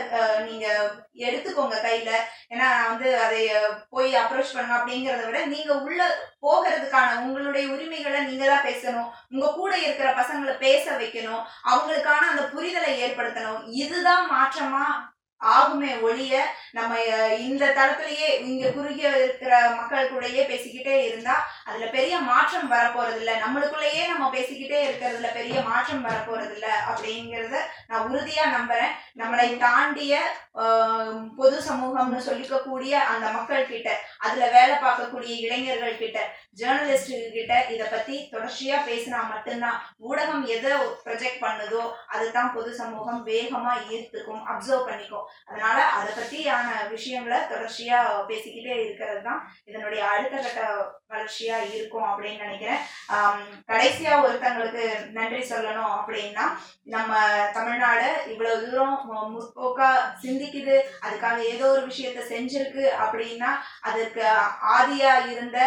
[0.48, 0.66] நீங்க
[1.14, 2.10] எடுத்துக்கோங்க கையில.
[2.52, 3.48] ஏன்னா நான் வந்து அதை
[3.90, 6.02] போய் அப்ரோச் பண்ணணும் அப்படிங்கறத விட நீங்க உள்ள
[6.42, 9.10] போகிறதுக்கான உங்களுடைய உரிமைகளை நீங்க தான் பேசணும்.
[9.30, 11.42] உங்க கூட இருக்கிற பசங்களை பேச வைக்கணும்.
[11.72, 13.62] அவங்களுக்கான அந்த புரிதலை ஏற்படுத்தணும்.
[13.66, 14.84] இதுதான் மாற்றமா
[15.42, 16.34] ஆகுமே ஒழிய
[16.70, 16.92] நம்ம
[17.38, 21.34] இந்த தளத்திலேயே இங்க குறுகிய இருக்கிற மக்கள் கூடயே பேசிக்கிட்டே இருந்தா
[21.64, 27.56] அதுல பெரிய மாற்றம் வரப்போறது இல்ல நம்மளுக்குள்ளேயே நம்ம பேசிக்கிட்டே இருக்கிறதுல பெரிய மாற்றம் வரப்போறது இல்ல அப்படிங்கிறத
[27.88, 28.92] நான் உறுதியா நம்புறேன்.
[29.16, 30.14] நம்மளை தாண்டிய
[31.36, 33.88] பொது சமூகம்னு சொல்லிக்கக்கூடிய அந்த மக்கள் கிட்ட
[34.18, 36.18] அதுல வேலை பார்க்கக்கூடிய இளைஞர்கள் கிட்ட
[36.60, 39.78] ஜேர்னலிஸ்ட் கிட்ட இதை பத்தி தொடர்ச்சியா பேசினா மட்டும்தான்
[40.08, 40.72] ஊடகம் எதை
[41.04, 41.82] ப்ரொஜெக்ட் பண்ணுதோ
[42.14, 45.26] அதுதான் பொது சமூகம் வேகமா ஈர்த்துக்கும் அப்சர்வ் பண்ணிக்கும்.
[45.48, 48.00] அதனால அதை பத்தியான விஷயங்களை தொடர்ச்சியா
[48.30, 49.40] பேசிக்கிட்டே இருக்கிறது தான்
[49.70, 50.60] இதனுடைய அடுத்த கட்ட
[51.12, 52.82] வளர்ச்சியா இருக்கும் அப்படின்னு நினைக்கிறேன்.
[53.70, 54.84] கடைசியா ஒருத்தங்களுக்கு
[55.18, 56.44] நன்றி சொல்லணும் அப்படின்னா
[56.94, 57.12] நம்ம
[57.56, 58.98] தமிழ்நாடு இவ்வளவு தூரம்
[59.34, 59.90] முற்போக்கா
[60.24, 63.50] சிந்திக்குது அதுக்காக ஏதோ ஒரு விஷயத்த செஞ்சிருக்கு அப்படின்னா
[63.88, 64.24] அதற்கு
[64.76, 65.58] ஆதியா இருந்த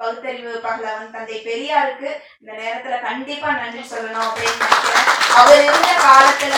[0.00, 2.08] பகுத்தறிவு பகலவன் தந்தை பெரியாருக்கு
[2.40, 5.08] இந்த நேரத்துல கண்டிப்பா நன்றி சொல்லணும் அப்படின்னு நினைக்கிறேன்.
[5.34, 6.54] அவர் இருந்த காலத்துல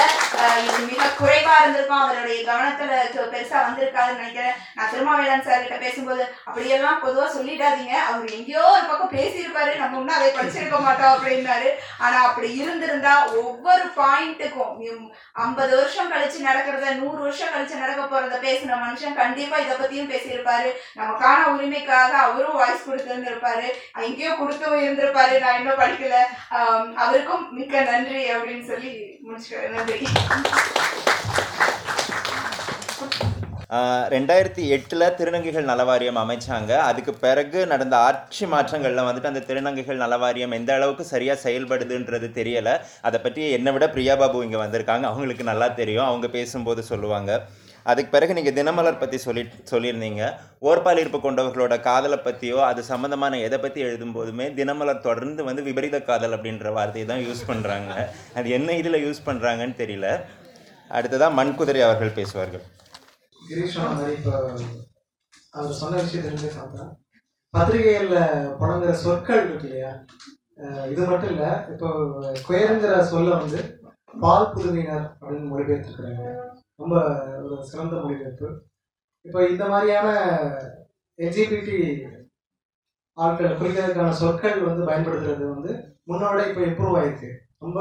[0.62, 2.02] இது மிக குறைவா இருந்திருக்கும்.
[2.04, 2.92] அவருடைய கவனத்துல
[3.32, 4.56] பெருசா வந்திருக்காதுன்னு நினைக்கிறேன்.
[4.76, 7.94] நான் திருமாவேலன் சார் கிட்ட பேசும்போது அப்படியெல்லாம் பொதுவா சொல்லிடாதீங்க.
[8.08, 9.72] அவர் எங்கேயோ ஒரு பக்கம் பேசியிருப்பாரு.
[9.82, 11.68] நம்ம இன்னும் அதை படிச்சிருக்க மாட்டோம் அப்படின்னாரு.
[12.04, 14.70] ஆனா அப்படி இருந்திருந்தா ஒவ்வொரு பாயிண்ட்டுக்கும்
[15.44, 20.70] ஐம்பது வருஷம் கழிச்சு நடக்கிறத நூறு வருஷம் கழிச்சு நடக்க போறத பேசின மனுஷன் கண்டிப்பா இதை பத்தியும் பேசியிருப்பாரு.
[21.00, 23.68] நமக்கான உரிமைக்காக அவரும் வாய்ஸ் கொடுத்துருந்துருப்பாரு.
[24.08, 25.36] எங்கேயோ கொடுத்தும் இருந்திருப்பாரு.
[25.44, 26.18] நான் இன்னும் படிக்கல.
[27.04, 28.94] அவருக்கும் மிக்க நன்றி அப்படின்னு சொல்லி
[29.26, 29.74] முடிச்சுக்கிறேன்.
[29.78, 30.00] நன்றி.
[34.12, 36.72] ரெண்டாயிரத்தி எட்டில் திருநங்கைகள் நலவாரியம் அமைச்சாங்க.
[36.88, 42.74] அதுக்கு பிறகு நடந்த ஆட்சி மாற்றங்களில் வந்துட்டு அந்த திருநங்கைகள் நலவாரியம் எந்த அளவுக்கு சரியாக செயல்படுதுன்றது தெரியலை.
[43.08, 45.06] அதை பற்றி என்னை விட பிரியா பாபு இங்கே வந்திருக்காங்க.
[45.10, 46.08] அவங்களுக்கு நல்லா தெரியும்.
[46.10, 47.40] அவங்க பேசும்போது சொல்லுவாங்க.
[47.90, 50.22] அதுக்கு பிறகு நீங்கள் தினமலர் பற்றி சொல்லி சொல்லியிருந்தீங்க.
[50.68, 56.36] ஓர்பால் ஈர்ப்பு கொண்டவர்களோட காதலை பற்றியோ அது சம்மந்தமான எதை பற்றி எழுதும்போதுமே தினமலர் தொடர்ந்து வந்து விபரீத காதல்
[56.36, 57.92] அப்படின்ற வார்த்தையை தான் யூஸ் பண்ணுறாங்க
[58.38, 60.08] அது என்ன இதில் யூஸ் பண்ணுறாங்கன்னு தெரியல.
[60.96, 62.64] அடுத்ததான் மண்குதிரை அவர்கள் பேசுவார்கள்.
[65.58, 66.84] அவர் சொன்ன விஷயத்துலேருந்தே பார்த்தா
[67.54, 68.20] பத்திரிகைகளில்
[68.60, 69.90] புணங்குற சொற்கள் இருக்கு இல்லையா?
[70.92, 71.88] இது மட்டும் இல்லை இப்போ
[72.46, 73.60] குயருங்கிற சொல்ல வந்து
[74.22, 76.24] பால் புதுவினர் அப்படின்னு மொழிபெயர்த்துருக்குறாங்க.
[76.80, 76.96] ரொம்ப
[77.44, 78.48] ஒரு சிறந்த மொழிபெயர்ப்பு
[79.26, 80.08] இப்போ இந்த மாதிரியான
[81.18, 81.78] எல்ஜிபிடி
[83.16, 85.72] ஆட்களை குறிக்கிறதுக்கான சொற்கள் வந்து பயன்படுத்துறது வந்து
[86.10, 87.30] முன்னோட இப்போ இம்ப்ரூவ் ஆயிருக்கு.
[87.64, 87.78] ரொம்ப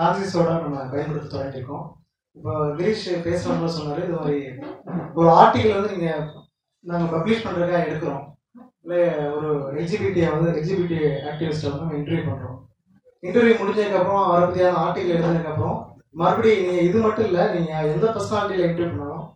[0.00, 1.86] கான்சியஸோட நம்ம பயன்படுத்த தொடங்கியிருக்கோம்.
[2.36, 4.40] இப்போ கிரீஷ் பேசுகிறவங்க சொன்னார் இது மாதிரி
[5.18, 6.24] ஒரு ஆர்டிக்கல் வந்து நீங்கள்
[6.84, 8.22] நாங்கள் பப்ளிஷ் பண்ணுறதுக்காக எடுக்கிறோம்.
[8.84, 9.00] இல்லை
[9.36, 9.48] ஒரு
[9.80, 10.98] எல்ஜிபிடியை வந்து எல்ஜிபிடி
[11.30, 12.58] ஆக்டிவிஸ்ட்டை வந்து நம்ம இன்டர்வியூ பண்ணுறோம்
[13.22, 15.78] இன்டர்வியூ முடிஞ்சதுக்கப்புறம் அவரை பற்றியான ஆர்டிக்கல் எழுதினதுக்கப்புறம்
[16.14, 19.26] மறுபடியும் நீ இது மட்டும் இல்லை நீங்க எந்த பர்சனாலிட்டியில என்ட்ரி பண்ணாலும்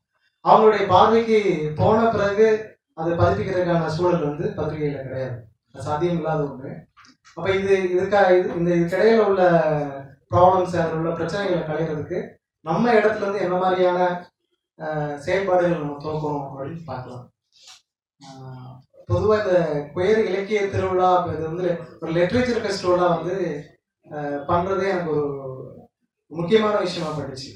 [0.44, 1.38] அவங்களுடைய பார்வைக்கு
[1.80, 2.46] போன பிறகு
[3.00, 5.36] அதை பதிப்பிக்கிறதுக்கான சூழல் வந்து பத்திரிகையில கிடையாது.
[5.72, 6.70] அது சாத்தியம் இல்லாத ஒன்று
[7.36, 9.42] அப்போ இது இதுக்காக இது இந்த இதுக்கிடையில உள்ள
[10.32, 12.18] ப்ராப்ளம்ஸ் அதில் உள்ள பிரச்சனைகளை களையிறதுக்கு
[12.66, 13.98] நம்ம இடத்துல இருந்து என்ன மாதிரியான
[15.24, 17.24] செயல்பாடுகள் நம்ம துவக்கணும் அப்படின்னு பார்க்கலாம்.
[19.10, 19.58] பொதுவாக இந்த
[19.94, 21.68] குயர் இலக்கிய திருவிழா இது வந்து
[22.00, 23.36] ஒரு லிட்ரேச்சர் ஃபெஸ்டிவலாக வந்து
[24.50, 25.24] பண்ணுறதே எனக்கு ஒரு
[26.30, 27.50] முக்கியமான விஷயமா பட்டுச்சு.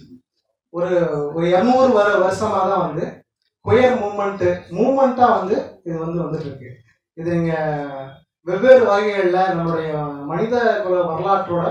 [0.74, 0.90] ஒரு
[1.34, 3.04] ஒரு இரநூறு வர வருஷமாக தான் வந்து
[3.64, 4.48] குயர் மூமெண்ட்டு
[4.78, 6.70] மூமெண்ட்டாக வந்து இது வந்து வந்துட்டு இருக்கு
[7.16, 7.54] இது நீங்க
[8.46, 9.90] வெவ்வேறு வகைகளில் நம்மளுடைய
[10.30, 10.54] மனித
[10.84, 11.66] குல வரலாற்றோட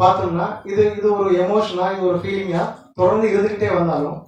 [0.00, 4.18] பார்த்தோம்னா இது இது ஒரு எமோஷனா இது ஒரு ஃபீலிங்கா தொடர்ந்து இருந்துகிட்டே வந்தாலும்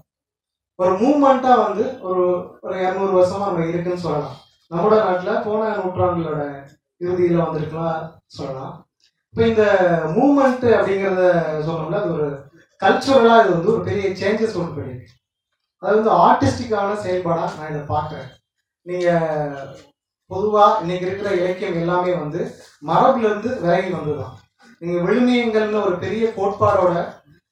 [0.79, 2.23] ஒரு மூமெண்டா வந்து ஒரு
[2.61, 4.39] ஒரு இரநூறு வருஷமா நம்ம இருக்குன்னு சொல்லலாம்.
[4.71, 6.45] நம்மளோட நாட்டில் போன நூற்றாண்டுகளோட
[7.01, 8.75] இறுதியில் வந்திருக்கலாம் சொல்லலாம்.
[9.35, 9.65] இப்போ இந்த
[10.17, 11.23] மூமெண்ட் அப்படிங்கிறத
[11.69, 12.27] சொன்னோம்னா அது ஒரு
[12.81, 15.09] கல்ச்சுரலாக இது வந்து ஒரு பெரிய சேஞ்சஸ் ஒன்று பண்ணியிருக்கு
[15.83, 18.29] அது வந்து ஆர்டிஸ்டிக்கான செயல்பாடாக நான் இதை பார்க்குறேன்.
[18.87, 19.81] நீங்கள்
[20.31, 22.41] பொதுவாக இன்னைக்கு இருக்கிற இலக்கியம் எல்லாமே வந்து
[22.83, 24.37] மரபுலேருந்து விலகி வந்ததுதான்
[24.83, 26.95] நீங்கள் விழுமியங்கள்னு ஒரு பெரிய கோட்பாடோட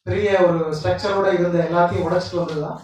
[0.07, 2.79] பெரிய ஒரு ஸ்ட்ரக்சரோட இருந்த எல்லாத்தையும் உடைச்சிட்டு வந்ததுதான்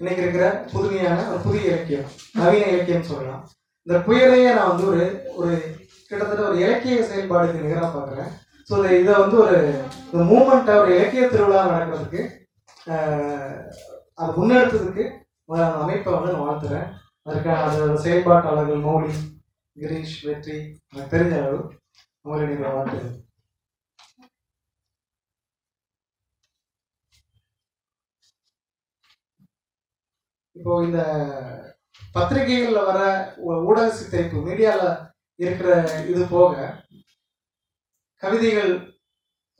[0.00, 2.08] இன்னைக்கு இருக்கிற புதுமையான ஒரு புதிய இலக்கியம்
[2.40, 3.44] நவீன இலக்கியம் சொல்லலாம்.
[3.86, 5.04] இந்த புயலையே நான் வந்து ஒரு
[5.36, 5.52] ஒரு
[6.12, 8.30] கிட்டத்தட்ட ஒரு இலக்கிய செயல்பாடுக்கு நிகராக பார்க்குறேன்.
[8.70, 9.56] ஸோ இதை வந்து ஒரு
[10.12, 12.22] இந்த மூமெண்ட்டை ஒரு இலக்கிய திருவிழா நடக்கிறதுக்கு
[14.20, 15.04] அதை முன்னெடுத்ததுக்கு
[15.82, 16.86] அமைப்பை வந்து நான் வாழ்த்துறேன்.
[17.28, 19.12] அதுக்கான அதோட செயல்பாட்டாளர்கள் மௌலி
[19.76, 20.56] கிரீஷ் வெற்றி
[20.92, 21.60] எனக்கு தெரிஞ்ச அளவு
[22.24, 23.18] அவங்களை நீங்கள் வாழ்த்துறேன்
[30.56, 31.00] இப்போ இந்த
[32.16, 32.98] பத்திரிகைகளில் வர
[33.68, 34.90] ஊடக சித்தரிப்பு மீடியாவில்
[35.44, 35.70] இருக்கிற
[36.10, 36.52] இது போக
[38.22, 38.72] கவிதைகள்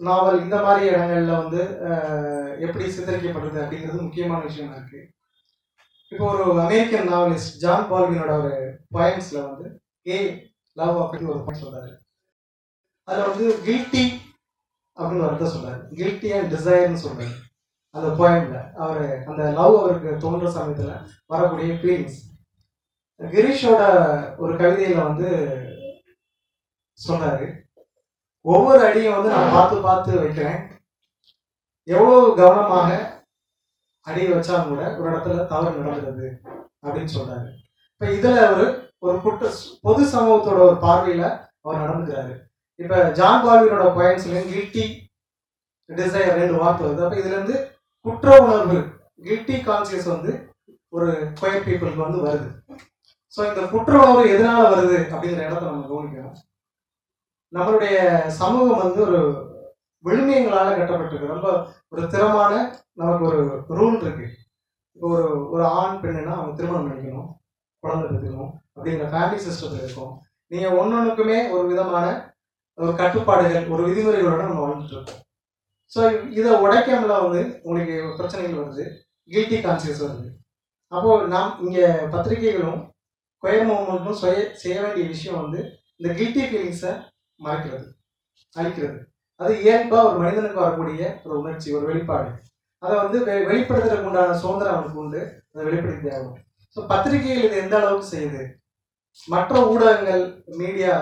[0.01, 1.63] நாவல் இந்த மாதிரி இடங்கள்ல வந்து
[2.65, 5.01] எப்படி சித்தரிக்கப்படுது அப்படிங்கிறது முக்கியமான விஷயமா இருக்கு.
[6.09, 8.53] இப்போ ஒரு அமெரிக்கன் நாவலிஸ்ட் ஜான் பால்வினோட ஒரு
[8.95, 9.67] பாயிண்ட்ஸ்ல வந்து
[10.07, 10.17] ஏ
[10.73, 11.93] லவ் அப்படின்னு ஒரு பாயிண்ட் சொல்றாரு.
[13.09, 14.05] அதுல வந்து கில்ட்டி
[14.99, 15.81] அப்படின்னு ஒரு சொல்றாரு.
[16.01, 17.35] கில்ட்டி அண்ட் டிசைர்னு சொல்றாரு.
[17.95, 20.93] அந்த பாயிண்ட்ல அவர் அந்த லவ் அவருக்கு தோன்ற சமயத்துல
[21.27, 22.21] வரக்கூடிய ஃபீலிங்ஸ்
[23.21, 23.83] கிரீஷோட
[24.43, 25.29] ஒரு கவிதையில வந்து
[26.99, 27.47] சொன்னாரு.
[28.45, 30.59] ஒவ்வொரு அடியும் வந்து நான் பார்த்து பார்த்து வைக்கிறேன்.
[31.89, 32.91] எவ்வளவு கவனமாக
[34.07, 36.29] அடி வச்சாலும் கூட ஒரு இடத்துல தவறு நடந்துருது
[36.85, 37.49] அப்படின்னு சொன்னாரு.
[37.93, 38.67] இப்ப இதுல அவரு
[39.07, 39.51] ஒரு குட்ட
[39.87, 41.25] பொது சமூகத்தோட ஒரு பார்வையில
[41.63, 42.35] அவர் நடந்துக்கிறாரு.
[42.83, 44.85] இப்ப ஜான் பால்வினோட பயன்ஸ்லயும் கில்ட்டி
[45.91, 47.05] டிசைர் ரெண்டு வார்த்தை வருது.
[47.05, 47.57] அப்ப இதுல இருந்து
[48.07, 48.79] குற்ற உணர்வு
[49.27, 50.33] கில்ட்டி கான்சியஸ் வந்து
[50.97, 51.09] ஒரு
[51.41, 52.49] கொயர் பீப்புளுக்கு வந்து வருது.
[53.35, 56.39] ஸோ இந்த குற்ற உணர்வு எதனால வருது அப்படிங்கிற இடத்த நம்ம கவனிக்கணும்.
[57.53, 57.97] நம்மளுடைய
[58.41, 59.21] சமூகம் வந்து ஒரு
[60.05, 61.33] விழுமியங்களால் கட்டப்பட்டிருக்கு.
[61.35, 61.49] ரொம்ப
[61.93, 62.53] ஒரு திறமான
[63.01, 63.41] நமக்கு ஒரு
[63.79, 64.27] ரூல் இருக்கு.
[64.97, 67.29] இப்போ ஒரு ஒரு ஆண் பெண்ணுனா அவங்க திருமணம் பண்ணிக்கணும்
[67.83, 70.13] குழந்தை பெற்றுக்கணும் அப்படிங்கிற ஃபேமிலி சிஸ்டத்தில் இருக்கும்.
[70.53, 72.07] நீங்கள் ஒன்னொன்றுக்குமே ஒரு விதமான
[72.79, 75.21] ஒரு கட்டுப்பாடுகள் ஒரு விதிமுறைகளோட நம்ம வாழ்ந்துட்டு இருக்கோம்.
[75.93, 76.01] ஸோ
[76.39, 78.85] இதை உடைக்காமல வந்து உங்களுக்கு பிரச்சனைகள் வருது
[79.29, 80.29] கில்ட்டி கான்சியஸ் வருது.
[80.93, 82.81] அப்போது நாம் இங்கே பத்திரிகைகளும்
[83.43, 85.61] கொயர் மூமெண்ட்டும் செய்ய செய்ய வேண்டிய விஷயம் வந்து
[85.99, 86.93] இந்த கில்ட்டி ஃபீலிங்ஸை
[87.47, 87.87] மறைக்கிறது
[88.57, 88.99] அழிக்கிறது.
[89.41, 92.31] அது இயல்பா ஒரு மனிதனுக்கு வரக்கூடிய ஒரு உணர்ச்சி ஒரு வெளிப்பாடு.
[92.83, 93.19] அதை வந்து
[93.51, 95.21] வெளிப்படுத்துறதுக்கு உண்டான சுதந்திரம் அவனுக்கு உண்டு.
[95.53, 96.39] அதை வெளிப்படுத்தி ஆகும்
[96.77, 98.43] ஸோ பத்திரிகைகள் இது எந்த அளவுக்கு செய்யுது?
[99.33, 100.23] மற்ற ஊடகங்கள்
[100.61, 100.93] மீடியா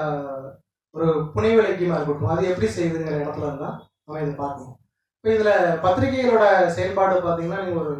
[0.95, 4.77] ஒரு புனைவிலக்கியமாக இருக்கட்டும் அது எப்படி செய்யுதுங்கிற இடத்துல இருந்தால் நம்ம இதை பார்க்கணும்.
[5.17, 7.95] இப்போ இதில் பத்திரிகைகளோட செயல்பாடு பார்த்தீங்கன்னா நீங்கள் ஒரு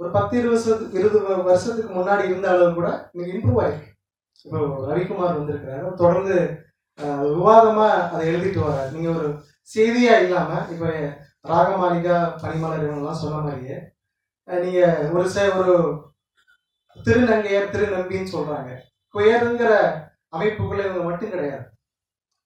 [0.00, 3.88] ஒரு பத்து இருபது இருபது வருஷத்துக்கு முன்னாடி இருந்த அளவு கூட இன்னைக்கு இம்ப்ரூவ் ஆயிருக்கு.
[4.44, 4.58] இப்போ
[4.90, 5.88] ரவிக்குமார் வந்திருக்கிறாரு.
[6.02, 6.36] தொடர்ந்து
[7.00, 9.28] விவாதமாக விவாதமா அதை எழுதிட்டு வர நீங்க ஒரு
[9.74, 10.88] செய்தியா இல்லாம இப்போ
[11.50, 13.76] ராகமாலிகா பனிமலர் இவங்கெல்லாம் சொன்ன மாதிரியே
[14.48, 15.74] நீங்கள் நீங்க ஒரு சே ஒரு
[17.06, 18.70] திருநங்கையர் திருநம்பின்னு சொல்றாங்க.
[19.14, 19.70] குயருங்கிற
[20.36, 21.64] அமைப்புகளை இவங்க மட்டும் கிடையாது.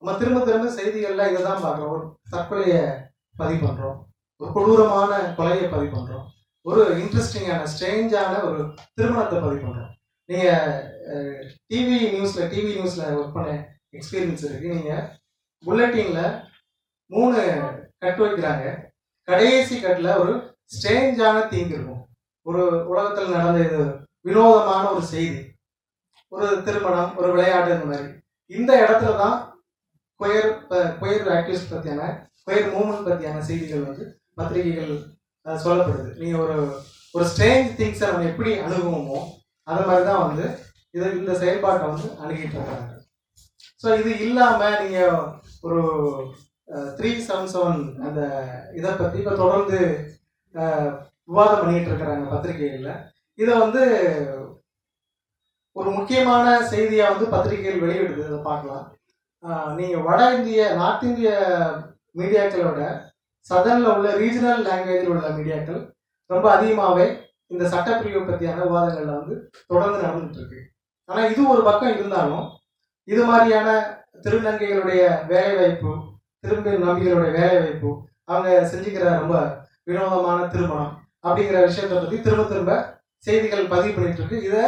[0.02, 1.92] நம்ம திரும்ப திரும்ப செய்திகள்ல இதை தான் பார்க்குறோம்.
[1.96, 2.82] ஒரு தற்கொலையை
[3.40, 3.98] பதிவு பண்றோம்.
[4.40, 6.26] ஒரு கொடூரமான கொலையை பதிவு பண்றோம்.
[6.66, 8.60] ஒரு இன்ட்ரெஸ்டிங்கான ஸ்ட்ரேஞ்சான ஒரு
[8.96, 9.92] திருமணத்தை பதிவு பண்றோம்.
[10.28, 10.48] நீங்க
[11.70, 13.50] டிவி நியூஸ்ல டிவி நியூஸ்ல ஒர்க் பண்ண
[13.96, 15.04] எக்ஸ்பீரியன்ஸ் இருக்குது நீங்கள்
[15.64, 16.22] புல்லட்டின்ல
[17.10, 17.38] மூணு
[18.02, 18.66] கட் வைக்கிறாங்க.
[19.28, 20.32] கடைசி கட்டில் ஒரு
[20.74, 22.02] ஸ்ட்ரேஞ்சான தீங்கு இருக்கும்.
[22.46, 23.80] ஒரு உலகத்தில் நடந்த இது
[24.26, 25.40] வினோதமான ஒரு செய்தி.
[26.32, 28.08] ஒரு திருமணம் ஒரு விளையாட்டு இந்த மாதிரி.
[28.50, 29.36] இந்த இடத்துல தான்
[30.20, 30.50] கொயர்
[31.02, 32.10] கொயர் ஆக்டிவிஸ்ட் பற்றியான
[32.46, 34.04] கொயர் மூமெண்ட் பற்றியான செய்திகள் வந்து
[34.38, 34.92] பத்திரிகைகள்
[35.64, 36.10] சொல்லப்படுது.
[36.20, 36.58] நீங்கள் ஒரு
[37.16, 39.18] ஒரு ஸ்ட்ரேஞ்ச் திங்ஸை நம்ம எப்படி அணுகுவோமோ
[39.66, 40.46] அது மாதிரி தான் வந்து
[40.96, 42.93] இது இந்த செயல்பாட்டை வந்து அணுகிட்டு இருக்காங்க.
[43.84, 45.16] ஸோ இது இல்லாமல் நீங்கள்
[45.66, 45.80] ஒரு
[46.98, 48.20] த்ரீ செவன் செவன் அந்த
[48.78, 49.78] இதை பற்றி இப்போ தொடர்ந்து
[51.30, 53.00] விவாதம் பண்ணிகிட்டு இருக்கிறாங்க பத்திரிகைகளில்.
[53.38, 53.82] இதை வந்து
[55.76, 58.22] ஒரு முக்கியமான செய்தியாக வந்து பத்திரிகைகள் வெளியிடுது.
[58.28, 58.84] அதை பார்க்கலாம்.
[59.78, 61.30] நீங்கள் வட இந்திய நார்த் இந்திய
[62.20, 62.80] மீடியாக்களோட
[63.46, 65.80] சதனில் உள்ள ரீஜனல் லாங்குவேஜில் உள்ள மீடியாக்கள்
[66.30, 67.06] ரொம்ப அதிகமாகவே
[67.52, 69.34] இந்த சட்டப்பிரிவு பற்றியான விவாதங்களில் வந்து
[69.70, 70.60] தொடர்ந்து நடந்துட்டு இருக்கு.
[71.08, 72.44] ஆனால் இது ஒரு பக்கம் இருந்தாலும்
[73.04, 73.68] இது மாதிரியான
[74.22, 75.96] திருநங்கைகளுடைய வேலை வாய்ப்பு
[76.38, 83.66] திரும்ப நம்பிகளுடைய வேலை வாய்ப்பு அவங்க செஞ்சுக்கிற ரொம்ப வினோதமான திருமணம் அப்படிங்கிற விஷயத்தை பத்தி திரும்ப திரும்ப செய்திகள்
[83.66, 84.42] பதிவு பண்ணிட்டு இருக்கு.
[84.42, 84.60] இதை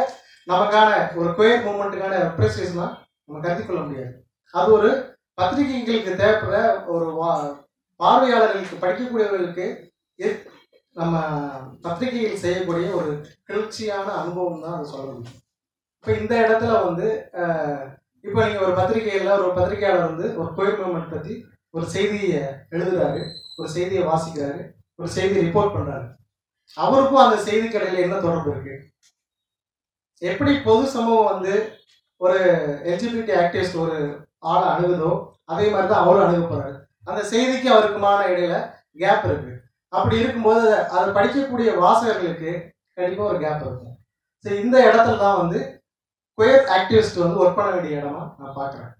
[0.47, 4.25] நமக்கான ஒரு குயர் மூமெண்ட்டுக்கான ரெப்ரஸேஷனா நம்ம கருதி முடியாது.
[4.51, 7.65] அது ஒரு பத்திரிகைகளுக்கு தேவைப்படுற ஒரு வா-
[7.97, 9.67] பார்வையாளர்களுக்கு படிக்கக்கூடியவர்களுக்கு
[10.93, 11.17] நம்ம
[11.81, 15.39] பத்திரிகைகள் செய்யக்கூடிய ஒரு கிளர்ச்சியான அனுபவம் தான் அதை சொல்ல முடியும்.
[15.99, 17.31] இப்போ இந்த இடத்துல வந்து
[18.27, 23.69] இப்போ நீங்கள் ஒரு பத்திரிகையில் ஒரு பத்திரிகையாளர் வந்து ஒரு கோயில் மூமெண்ட் பற்றி ஒரு செய்தியை எழுதுறாரு ஒரு
[23.69, 26.15] செய்தியை வாசிக்கிறாரு ஒரு செய்தியை ரிப்போர்ட் பண்ணுறாரு
[26.75, 28.91] அவருக்கும் அந்த செய்தி கடையில் என்ன தொடர்பு இருக்கு?
[30.19, 31.77] எப்படி பொது சமூகம் வந்து
[32.17, 32.39] ஒரு
[32.85, 36.81] எல்ஜிபிடி ஆக்டிவிஸ்ட் ஒரு ஆளை அணுகுதோ அதே மாதிரி தான் அவரும் அணுக போறாரு.
[37.05, 39.61] அந்த செய்திக்கு அவருக்குமான இடையில கேப் இருக்கு.
[39.89, 43.99] அப்படி இருக்கும்போது அதை- படிக்கக்கூடிய வாசகர்களுக்கு கண்டிப்பாக ஒரு கேப் இருக்கும்.
[44.39, 45.76] சரி இந்த இடத்துல தான் வந்து
[46.39, 48.91] குயர் ஆக்டிவிஸ்ட் வந்து ஒர்க் பண்ண வேண்டிய இடமா நான் பார்க்குறேன்.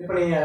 [0.00, 0.36] இப்போ நீங்க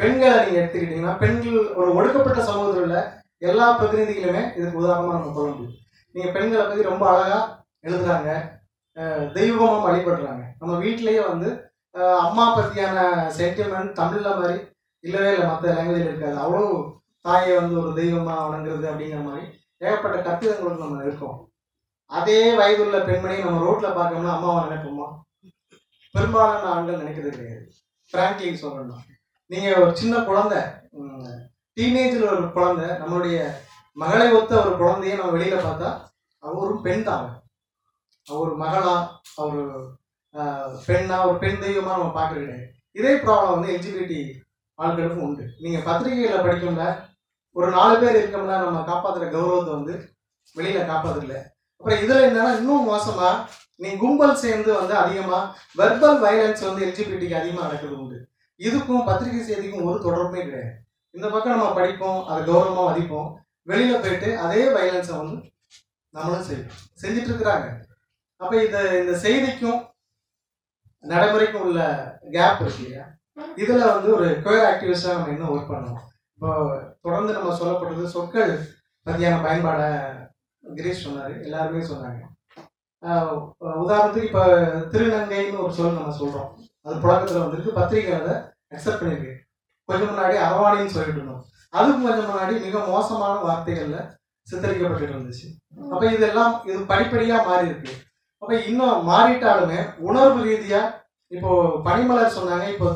[0.00, 2.98] பெண்களை நீங்க எடுத்துக்கிட்டீங்கன்னா பெண்கள் ஒரு ஒடுக்கப்பட்ட சமூகத்தில் உள்ள
[3.38, 5.74] எல்லா பிரதிநிதிகளுமே இதுக்கு உதாரணமா நம்ம சொல்ல முடியும்.
[6.14, 7.38] நீங்க பெண்களை பத்தி ரொம்ப அழகா
[7.86, 8.30] எழுதுறாங்க
[9.38, 10.44] தெய்வமாக வழிபடுறாங்க.
[10.60, 11.48] நம்ம வீட்டிலேயே வந்து
[12.26, 12.98] அம்மா பத்தியான
[13.38, 14.56] சென்டிமெண்ட் தமிழ்ல மாதிரி
[15.04, 15.46] இல்லவே இல்லை.
[15.50, 16.36] மற்ற லாங்குவேஜில் இருக்காது.
[16.44, 16.64] அவ்வளோ
[17.26, 19.44] தாயை வந்து ஒரு தெய்வமா வணங்குறது அப்படிங்கிற மாதிரி
[19.86, 21.36] ஏகப்பட்ட கற்பிதங்களுக்கு நம்ம இருக்கோம்.
[22.10, 25.06] அதே வயதுள்ள பெண்மணியை நம்ம ரோட்ல பார்க்கணும்னா அம்மாவை நினைப்போமா?
[26.14, 27.64] பெரும்பாலான ஆண்கள் நினைக்கிறது கிடையாது.
[28.12, 29.02] பிராங்க்லி சொல்லணும்
[29.50, 30.60] நீங்க ஒரு சின்ன குழந்தை
[31.76, 33.36] டீனேஜில் ஒரு குழந்தை நம்மளுடைய
[33.96, 35.90] மகளை ஒத்த ஒரு குழந்தைய நம்ம வெளியில பார்த்தா
[36.42, 37.28] அவரும் பெண் தான் அவ.
[38.26, 38.94] அவர் மகளா
[39.38, 39.60] அவர்
[40.86, 42.56] பெண்ணா ஒரு பெண் தெய்வமா நம்ம பார்க்கறது
[42.96, 44.20] இதே ப்ராப்ளம் வந்து எல்ஜிபிடி
[44.78, 45.44] ஆட்களுக்கும் உண்டு.
[45.60, 46.84] நீங்க பத்திரிகைகளை படிக்கும்ல
[47.56, 49.94] ஒரு நாலு பேர் இருக்கோம்னா நம்ம காப்பாத்துற கௌரவத்தை வந்து
[50.56, 51.38] வெளியில காப்பாத்துக்கல
[51.80, 53.28] அப்புறம் இதுல என்னன்னா இன்னும் மோசமா
[53.82, 55.38] நீ கும்பல் சேர்ந்து வந்து அதிகமா
[55.78, 58.16] வெர்பல் வயலன்ஸ் வந்து எல்ஜிபிடிக்கு அதிகமா நடக்குது உண்டு.
[58.60, 60.72] இதுக்கும் பத்திரிகை செய்திக்கும் ஒரு தொடர்புமே கிடையாது.
[61.14, 63.28] இந்த பக்கம் நம்ம படிப்போம் அதை கௌரவமா மதிப்போம்.
[63.66, 65.36] வெளியில போயிட்டு அதே வயலன்ஸை வந்து
[66.14, 67.66] நம்மளும் செய்யும் செஞ்சிட்டு இருக்கிறாங்க.
[68.40, 69.80] அப்ப இந்த இந்த செய்திக்கும்
[71.04, 71.80] நடைமுறைக்கும் உள்ள
[72.30, 73.04] கேப் இருக்கு இல்லையா?
[73.62, 76.02] இதுல வந்து ஒரு கோயர் ஆக்டிவிஸ்டா நம்ம இன்னும் ஒர்க் பண்ணணும்.
[76.34, 76.50] இப்போ
[77.02, 78.52] தொடர்ந்து நம்ம சொல்லப்பட்டது சொற்கள்
[79.06, 79.90] பற்றியான பயன்பாடை
[80.64, 82.20] கிரீஷ் சொன்னார் எல்லாருமே சொன்னாங்க.
[83.84, 84.44] உதாரணத்துக்கு இப்போ
[84.92, 86.48] திருநங்கைன்னு ஒரு சொல் நம்ம சொல்கிறோம்
[86.86, 87.76] அது புழக்கத்தில் வந்திருக்கு.
[87.78, 88.34] பத்திரிக்கை அதை
[88.74, 89.34] அக்செப்ட் பண்ணியிருக்கு
[89.88, 91.44] கொஞ்சம் முன்னாடி அரவாணின்னு சொல்லிட்டு இருந்தோம்.
[91.78, 94.08] அதுக்கு கொஞ்சம் முன்னாடி மிக மோசமான வார்த்தைகளில்
[94.46, 95.46] சித்தரிக்கப்பட்டு இருந்துச்சு.
[95.92, 97.94] அப்போ இதெல்லாம் இது படிப்படியாக மாறி இருக்கு
[98.42, 99.78] அப்போ இன்னும் மாறிட்டாலுமே
[100.08, 100.92] உணர்வு ரீதியாக
[101.36, 101.50] இப்போ
[101.86, 102.66] பனிமலர் சொன்னாங்க.
[102.74, 102.88] இப்போ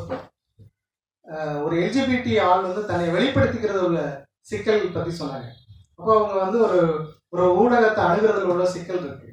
[1.65, 4.01] ஒரு எல்ஜிபிடி ஆள் வந்து தன்னை வெளிப்படுத்திக்கிறது உள்ள
[4.51, 5.49] சிக்கல் பற்றி சொன்னாங்க.
[5.99, 6.81] அப்போ அவங்க வந்து ஒரு
[7.33, 9.29] ஒரு ஊடகத்தை அணுகிறதுல உள்ள சிக்கல் இருக்கு.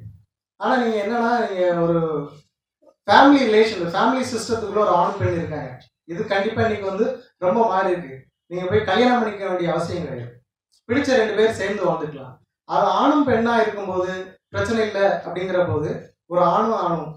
[0.60, 1.98] ஆனால் நீங்கள் என்னன்னா நீங்கள் ஒரு
[3.08, 5.70] ஃபேமிலி ரிலேஷன் ஃபேமிலி சிஸ்டத்துக்குள்ள ஒரு ஆண் பெண் இருக்காங்க.
[6.12, 7.06] இது கண்டிப்பாக இன்னைக்கு வந்து
[7.44, 8.16] ரொம்ப மாறி இருக்கு.
[8.50, 10.32] நீங்கள் போய் கல்யாணம் பண்ணிக்க வேண்டிய அவசியம் கிடையாது.
[10.88, 12.34] பிடிச்ச ரெண்டு பேர் சேர்ந்து வாழ்ந்துக்கலாம்.
[12.68, 14.12] அது ஆணும் பெண்ணாக இருக்கும்போது
[14.52, 15.90] பிரச்சனை இல்லை அப்படிங்கிற போது
[16.32, 17.08] ஒரு ஆணும் ஆணும்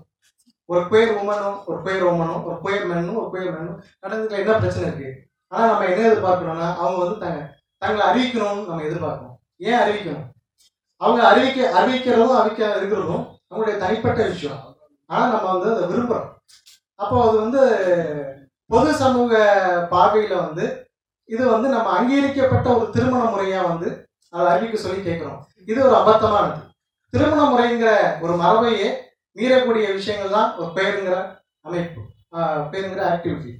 [0.69, 4.85] ஒரு குயர் உமனும் ஒரு குயர் உமனும் ஒரு குயர் மென்னும் ஒரு குயர் மென்னும் நடந்ததுல என்ன பிரச்சனை
[4.87, 5.09] இருக்கு?
[5.51, 7.41] ஆனால் நம்ம என்ன எதிர்பார்க்கணும்னா அவங்க வந்து தங்க
[7.81, 9.35] தங்களை அறிவிக்கணும்னு நம்ம எதிர்பார்க்கணும்.
[9.67, 10.27] ஏன் அறிவிக்கணும்?
[11.01, 14.61] அவங்க அறிவிக்க அறிவிக்கிறதும் அறிவிக்க இருக்கிறதும் அவங்களுடைய தனிப்பட்ட விஷயம்.
[15.09, 16.29] ஆனால் நம்ம வந்து அதை விரும்புகிறோம்
[16.99, 17.61] அப்போ அது வந்து
[18.69, 19.33] பொது சமூக
[19.93, 20.65] பார்வையில் வந்து
[21.29, 23.89] இது வந்து நம்ம அங்கீகரிக்கப்பட்ட ஒரு திருமண முறையாக வந்து
[24.33, 25.41] அதை அறிவிக்க சொல்லி கேட்குறோம்.
[25.71, 26.61] இது ஒரு அபத்தமானது.
[27.13, 27.91] திருமண முறைங்கிற
[28.23, 28.87] ஒரு மரபையே
[29.37, 31.17] மீறக்கூடிய விஷயங்கள் தான் ஒரு பெயருங்கிற
[31.67, 32.01] அமைப்பு
[32.33, 33.51] பேருங்கிற பெயருங்கிற ஆக்டிவிட்டி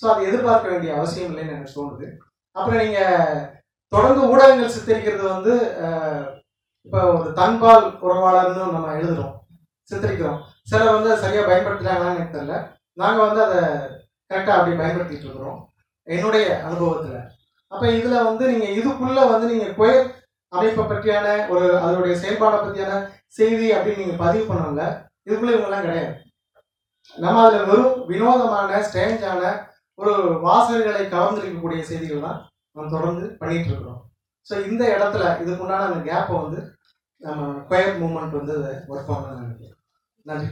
[0.00, 2.06] ஸோ அதை எதிர்பார்க்க வேண்டிய அவசியம் இல்லைன்னு எனக்கு தோணுது.
[2.56, 3.44] அப்புறம் நீங்கள்
[3.92, 5.54] தொடர்ந்து ஊடகங்கள் சித்தரிக்கிறது வந்து
[6.86, 9.34] இப்போ ஒரு தன்பால் உறவாளர்னு நம்ம எழுதுறோம்
[9.90, 10.40] சித்தரிக்கிறோம்.
[10.70, 12.56] சிலர் வந்து அதை சரியாக பயன்படுத்துகிறாங்களான்னு எனக்கு தெரியல.
[13.00, 13.60] நாங்கள் வந்து அதை
[14.30, 15.58] கரெக்டாக அப்படி பயன்படுத்திட்டு இருக்கிறோம்
[16.06, 17.18] என்னுடைய அனுபவத்தில்.
[17.72, 20.04] அப்போ இதில் வந்து நீங்கள் இதுக்குள்ளே வந்து நீங்கள் கோயில்
[20.52, 22.94] அமைப்பை பற்றியான ஒரு அதனுடைய செயல்பாடை பற்றியான
[23.38, 24.84] செய்தி அப்படின்னு நீங்கள் பதிவு பண்ணல
[25.26, 26.14] இதுக்குள்ளே இவங்கெல்லாம் கிடையாது.
[27.18, 29.42] நம்ம அதில் வெறும் வினோதமான ஸ்டேஞ்சான
[29.98, 30.14] ஒரு
[30.46, 32.40] வாசகர்களை கவர்ந்திருக்கக்கூடிய செய்திகள் தான்
[32.76, 34.00] நம்ம தொடர்ந்து பண்ணிகிட்டு இருக்கிறோம்.
[34.48, 36.60] ஸோ இந்த இடத்துல இதுக்குண்டான அந்த கேப்பை வந்து
[37.16, 39.74] நம்ம கொயர் மூமெண்ட் வந்து ஒர்க் பண்ணணும்னு நினைக்கிறேன்.
[40.22, 40.46] நன்றி.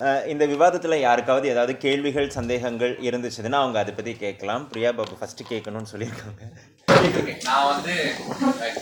[0.00, 4.68] அஹ் இந்த விவாதத்தில் யாருக்காவது ஏதாவது கேள்விகள் சந்தேகங்கள் இருந்துச்சுன்னா அவங்க அதை பற்றி கேட்கலாம்.
[4.68, 6.42] பிரியா பாபு ஃபஸ்ட்டு கேட்கணும்னு சொல்லியிருக்காங்க.
[7.42, 8.14] நான் வந்து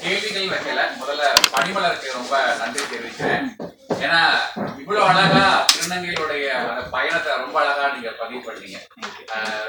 [0.01, 0.81] கேள்விகள் வைக்கல.
[1.01, 3.57] முதல்ல பனிமலருக்கு ரொம்ப நன்றி தெரிவிக்கிறேன்.
[3.89, 4.35] ஏன்னா
[4.79, 8.77] இவ்வளவு அழகா திருநங்கையுடைய அந்த பயணத்தை ரொம்ப அழகா நீங்க பதிவு பண்ணீங்க.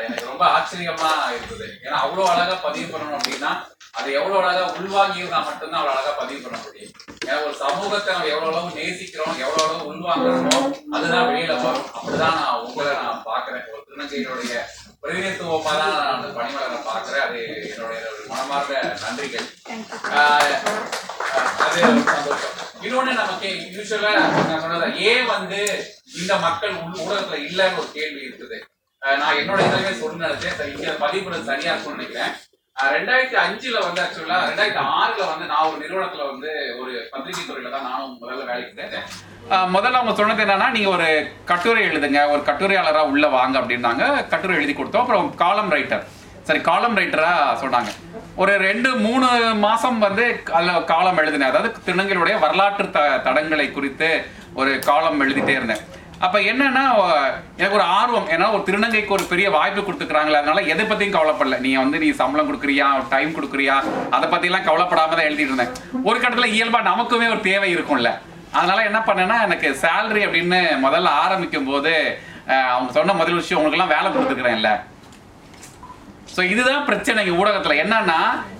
[0.07, 5.79] எனக்கு ரொம்ப ஆச்சரியமா இருக்குது ஏன்னா அவ்வளவு அழகா பதிவு பண்ணணும் அப்படின்னா அது எவ்வளவு அழகா உள்வாங்கியிருந்தா மட்டும்தான்
[5.79, 6.93] அவ்வளவு அழகா பதிவு பண்ண முடியும்.
[7.25, 10.59] ஏன்னா ஒரு சமூகத்தை நம்ம எவ்வளவு அளவு நேசிக்கிறோம் எவ்வளவு அளவு உள்வாங்குறோமோ
[10.95, 11.89] அதுதான் வெளியில வரும்.
[11.95, 14.55] அப்படிதான் நான் உங்களை நான் பாக்குறேன் ஒரு திருநங்கையினுடைய
[15.03, 19.47] பிரதிநிதித்துவமா தான் நான் அந்த பணிமலரை பாக்குறேன் அது என்னுடைய மனமார்ந்த நன்றிகள்.
[20.13, 20.55] ஆஹ்
[21.65, 21.79] அது
[22.09, 22.55] சந்தோஷம்.
[22.81, 25.61] இன்னொன்னு நமக்கு யூஸ்வலா நான் சொன்னது ஏன் வந்து
[26.21, 28.59] இந்த மக்கள் உள் ஊடகத்துல இல்லைன்னு ஒரு கேள்வி இருக்குது.
[29.01, 32.33] நான் என்னோட இதுலயே சொல்லி சரி, இங்க பதிவு சரியா இருக்கும்னு நினைக்கிறேன்.
[32.95, 36.51] ரெண்டாயிரத்தி அஞ்சுல வந்து ஆக்சுவலா ரெண்டாயிரத்தி ஆறுல வந்து நான் ஒரு நிறுவனத்துல வந்து
[36.81, 39.07] ஒரு பத்திரிகை துறையில தான் நானும் முதல்ல வேலைக்கு சேர்ந்தேன்
[39.75, 41.09] முதல்ல அவங்க சொன்னது என்னன்னா நீங்க ஒரு
[41.49, 44.05] கட்டுரை எழுதுங்க ஒரு கட்டுரையாளரா உள்ள வாங்க அப்படின்னாங்க.
[44.31, 45.03] கட்டுரை எழுதி கொடுத்தோம்.
[45.05, 46.05] அப்புறம் காலம் ரைட்டர்
[46.47, 47.31] சரி காலம் ரைட்டரா
[47.63, 47.91] சொன்னாங்க.
[48.41, 49.27] ஒரு ரெண்டு மூணு
[49.65, 50.25] மாசம் வந்து
[50.57, 51.51] அதில் காலம் எழுதினேன்.
[51.51, 54.09] அதாவது திருநங்கையுடைய வரலாற்று த தடங்களை குறித்து
[54.61, 55.83] ஒரு காலம் எழுதிட்டே இருந்தேன்.
[56.25, 56.83] அப்போ என்னன்னா
[57.59, 58.27] எனக்கு ஒரு ஆர்வம்.
[58.33, 61.57] ஏன்னா ஒரு திருநங்கைக்கு ஒரு பெரிய வாய்ப்பு கொடுத்துக்கிறாங்களே அதனால எதை பற்றியும் கவலைப்படல.
[61.65, 63.75] நீ வந்து நீ சம்பளம் கொடுக்குறியா டைம் கொடுக்குறியா
[64.15, 65.73] அதை பற்றிலாம் கவலைப்படாம தான் எழுதிட்டு இருந்தேன்.
[66.09, 68.11] ஒரு கட்டத்தில் இயல்பாக நமக்குமே ஒரு தேவை இருக்கும்ல.
[68.57, 71.93] அதனால என்ன பண்ணேன்னா எனக்கு சேலரி அப்படின்னு முதல்ல ஆரம்பிக்கும் போது
[72.73, 74.69] அவங்க சொன்ன முதல் விஷயம் உங்களுக்கெல்லாம் வேலை கொடுத்துக்கிறேன்ல
[76.39, 77.79] ஸோ இதுதான் பிரச்சனை ஊடகத்தில்.
[77.83, 78.19] என்னன்னா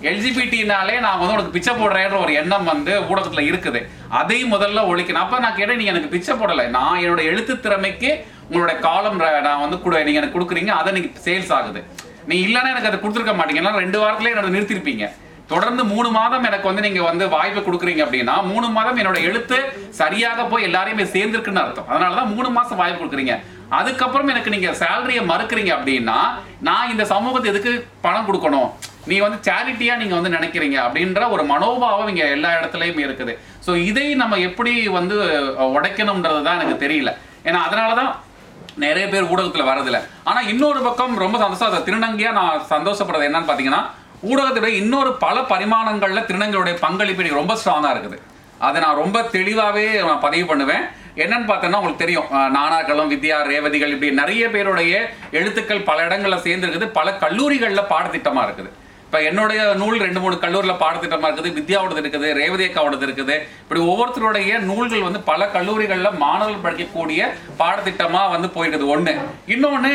[0.10, 3.80] எல்ஜிபிடினாலே நான் வந்து உனக்கு பிச்சை போடுறேன்ற ஒரு எண்ணம் வந்து ஊடகத்தில் இருக்குது.
[4.22, 5.22] அதை முதல்ல ஒழிக்கணும்.
[5.26, 6.66] அப்போ நான் கேட்டேன் நீங்க எனக்கு பிச்சை போடலை.
[6.76, 8.10] நான் என்னோட எழுத்து திறமைக்கு
[8.50, 9.18] உங்களோட காலம்
[9.48, 11.84] நான் வந்து கூட நீங்க எனக்கு கொடுக்குறீங்க அதை நீங்க சேல்ஸ் ஆகுது.
[12.32, 13.74] நீ இல்லைன்னா எனக்கு அதை கொடுத்துருக்க மாட்டீங்க.
[13.84, 15.06] ரெண்டு வாரத்துலேயே என்னோட நிறுத்திருப்பீங்க.
[15.52, 19.58] தொடர்ந்து மூணு மாதம் எனக்கு வந்து நீங்க வந்து வாய்ப்பு கொடுக்குறீங்க அப்படின்னா மூணு மாதம் என்னோட எழுத்து
[20.02, 21.88] சரியாக போய் எல்லாரையுமே சேர்ந்துருக்குன்னு அர்த்தம்.
[21.92, 23.36] அதனாலதான் மூணு மாசம் வாய்ப்பு கொடுக்குறீங்க.
[23.80, 26.20] அதுக்கப்புறம் எனக்கு நீங்க சேலரியை மறுக்கிறீங்க அப்படின்னா
[26.68, 27.72] நான் இந்த சமூகத்தை எதுக்கு
[28.06, 28.70] பணம் கொடுக்கணும்?
[29.10, 33.34] நீ வந்து சேரிட்டியா நீங்க வந்து நினைக்கிறீங்க அப்படின்ற ஒரு மனோபாவம் இங்க எல்லா இடத்துலயுமே இருக்குது.
[33.66, 35.16] ஸோ இதை நம்ம எப்படி வந்து
[35.76, 37.14] உடைக்கணும்ன்றது தான் எனக்கு தெரியல.
[37.48, 38.12] ஏன்னா அதனாலதான்
[38.84, 41.70] நிறைய பேர் ஊடகத்தில் வரதில்ல ஆனால் இன்னொரு பக்கம் ரொம்ப சந்தோஷம்.
[41.72, 43.82] அதை திருநங்கையாக நான் சந்தோஷப்படுறது என்னன்னு பார்த்தீங்கன்னா
[44.28, 48.18] ஊடகத்துடைய இன்னொரு பல பரிமாணங்களில் திருநங்கையுடைய பங்களிப்பு எனக்கு ரொம்ப ஸ்ட்ராங்காக இருக்குது.
[48.68, 50.84] அதை நான் ரொம்ப தெளிவாகவே நான் பதிவு பண்ணுவேன்.
[51.24, 52.28] என்னன்னு பார்த்தோன்னா உங்களுக்கு தெரியும்.
[52.56, 54.94] நானாக்களும் வித்யா ரேவதிகள் இப்படி நிறைய பேருடைய
[55.40, 56.88] எழுத்துக்கள் பல இடங்களில் சேர்ந்துருக்குது.
[57.00, 58.72] பல கல்லூரிகளில் பாடத்திட்டமாக இருக்குது.
[59.06, 61.54] இப்போ என்னுடைய நூல் ரெண்டு மூணு கல்லூரியில் பாடத்திட்டமாக இருக்குது.
[61.60, 63.36] வித்யாவோடது இருக்குது ரேவதி அக்காவோடது இருக்குது.
[63.64, 67.30] இப்படி ஒவ்வொருத்தருடைய நூல்கள் வந்து பல கல்லூரிகளில் மாணவர்கள் படிக்கக்கூடிய
[67.62, 68.92] பாடத்திட்டமாக வந்து போயிருக்குது.
[68.98, 69.16] ஒன்று
[69.56, 69.94] இன்னொன்று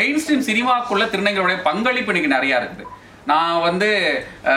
[0.00, 2.88] மெயின் ஸ்ட்ரீம் சினிமாக்குள்ள திருநங்கைகளுடைய பங்களிப்பு இன்னைக்கு நிறையா இருக்குது.
[3.24, 3.88] நான் வந்து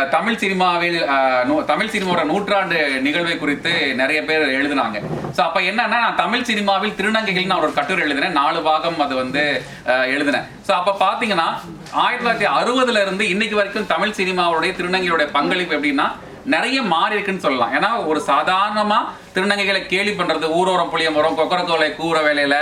[0.09, 0.97] தமிழ் சினிமாவில்
[1.45, 4.97] நூ- தமிழ் சினிமாவோட நூற்றாண்டு நிகழ்வை குறித்து நிறைய பேர் எழுதினாங்க.
[5.37, 8.31] ஸோ அப்போ என்னன்னா நான் தமிழ் சினிமாவில் திருநங்கைகள் நான் ஒரு கட்டுரை எழுதினேன்.
[8.31, 9.43] நாலு பாகம் அது வந்து
[9.85, 10.47] எழுதினேன்.
[10.67, 11.47] ஸோ அப்போ பார்த்தீங்கன்னா
[11.91, 16.07] ஆயிரத்தி தொள்ளாயிரத்தி அறுபதுல இருந்து இன்னைக்கு வரைக்கும் தமிழ் சினிமாவுடைய திருநங்கையோட பங்களிப்பு எப்படின்னா
[16.45, 17.71] நிறைய மாறி இருக்குன்னு சொல்லலாம்.
[17.77, 18.97] ஏன்னா ஒரு சாதாரணமா
[19.35, 22.55] திருநங்கைகளை கேலி பண்றது ஊரோரம் புளியமரம் கொக்கரக்கோலை கூற வேலையில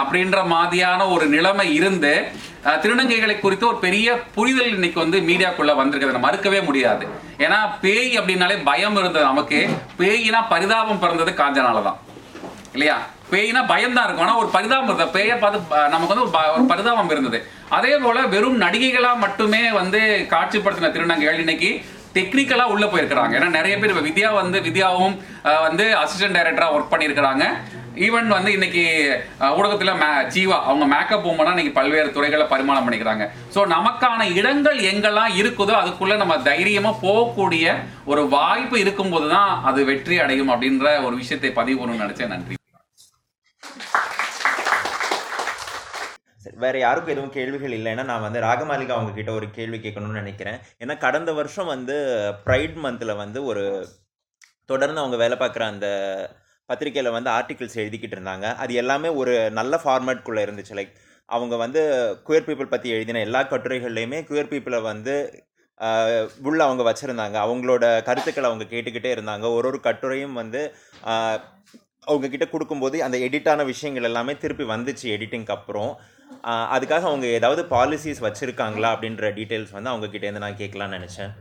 [0.00, 2.12] அப்படின்ற மாதிரியான ஒரு நிலைமை இருந்து
[2.66, 7.06] திருநங்கைகளை குறித்து ஒரு பெரிய புரிதல் இன்னைக்கு வந்து மீடியாக்குள்ள வந்திருக்கிறது மறுக்கவே முடியாது.
[7.38, 9.68] ஏன்னா பேய் அப்படின்னாலே பயம் இருந்தது நமக்கு.
[9.98, 11.98] பேயினா பரிதாபம் பிறந்தது காஞ்சனால தான்.
[12.72, 12.98] இல்லையா?
[13.30, 14.26] பேய்னா பயம் தான் இருக்கும்.
[14.26, 15.18] ஆனா ஒரு பரிதாபம் இருந்தது.
[15.18, 17.46] பேயை பார்த்து நமக்கு வந்து ஒரு ப- ஒரு பரிதாபம் இருந்தது.
[17.68, 23.34] அதே போல வெறும் நடிகைகளா மட்டுமே வந்து காட்சிப்படுத்தின திருநங்கைகள் இன்னைக்கு டெக்னிக்கலா உள்ள போயிருக்கிறாங்க.
[23.36, 27.44] ஏன்னா நிறைய பேர் வித்யா வந்து வித்யாவும் அஹ், வந்து அசிஸ்டன்ட் டைரக்டரா ஒர்க் பண்ணியிருக்கிறாங்க.
[27.96, 28.82] ஈவன் வந்து இன்னைக்கு
[29.56, 33.24] ஊடகத்தில் ஊடகத்துல மே- ஜீவா அவங்க மேக்கப் உமனா இன்னைக்கு பல்வேறு துறைகளை பரிமாணம் பண்ணிக்கிறாங்க.
[33.54, 37.66] ஸோ நமக்கான இடங்கள் எங்கெல்லாம் இருக்குதோ அதுக்குள்ள நம்ம தைரியமா போகக்கூடிய
[38.04, 42.26] ஒரு வாய்ப்பு இருக்கும்போது தான் அது வெற்றி அடையும் அப்படின்ற ஒரு விஷயத்தை பதிவு பண்ணணும்னு நினைச்சேன்.
[42.26, 42.54] நன்றி.
[46.58, 50.58] வேற யாருக்கும் எதுவும் கேள்விகள் இல்லைன்னா நான் வந்து ராகமாலிகா அவங்க கிட்ட ஒரு கேள்வி கேட்கணும்னு நினைக்கிறேன்.
[50.78, 51.96] ஏன்னா கடந்த வருஷம் வந்து
[52.46, 53.64] ப்ரைட் மந்தில் வந்து ஒரு
[54.68, 55.88] தொடர்ந்து அவங்க வேலை பார்க்குற அந்த
[56.70, 58.46] பத்திரிக்கையில் வந்து ஆர்டிகிள்ஸ் எழுதிக்கிட்டு இருந்தாங்க.
[58.62, 60.72] அது எல்லாமே ஒரு நல்ல ஃபார்மேட்குள்ளே இருந்துச்சு.
[60.78, 60.94] லைக்
[61.28, 61.80] அவங்க வந்து
[62.26, 65.14] குயர் பீப்புள் பற்றி எழுதின எல்லா கட்டுரைகள்லையுமே குயர் பீப்புளை வந்து
[66.48, 67.36] உள்ள அவங்க வச்சுருந்தாங்க.
[67.46, 69.46] அவங்களோட கருத்துக்களை அவங்க கேட்டுக்கிட்டே இருந்தாங்க.
[69.56, 70.60] ஒரு ஒரு கட்டுரையும் வந்து
[72.10, 75.90] அவங்கக்கிட்ட அவங்க கொடுக்கும்போது அந்த எடிட்டான விஷயங்கள் எல்லாமே திருப்பி வந்துச்சு எடிட்டிங்க்கு அப்புறம்.
[76.76, 81.32] அதுக்காக அவங்க ஏதாவது பாலிசிஸ் வச்சுருக்காங்களா அப்படின்ற டீட்டெயில்ஸ் வந்து அவங்க கிட்டேருந்து நான் கேட்கலான்னு நினச்சேன்.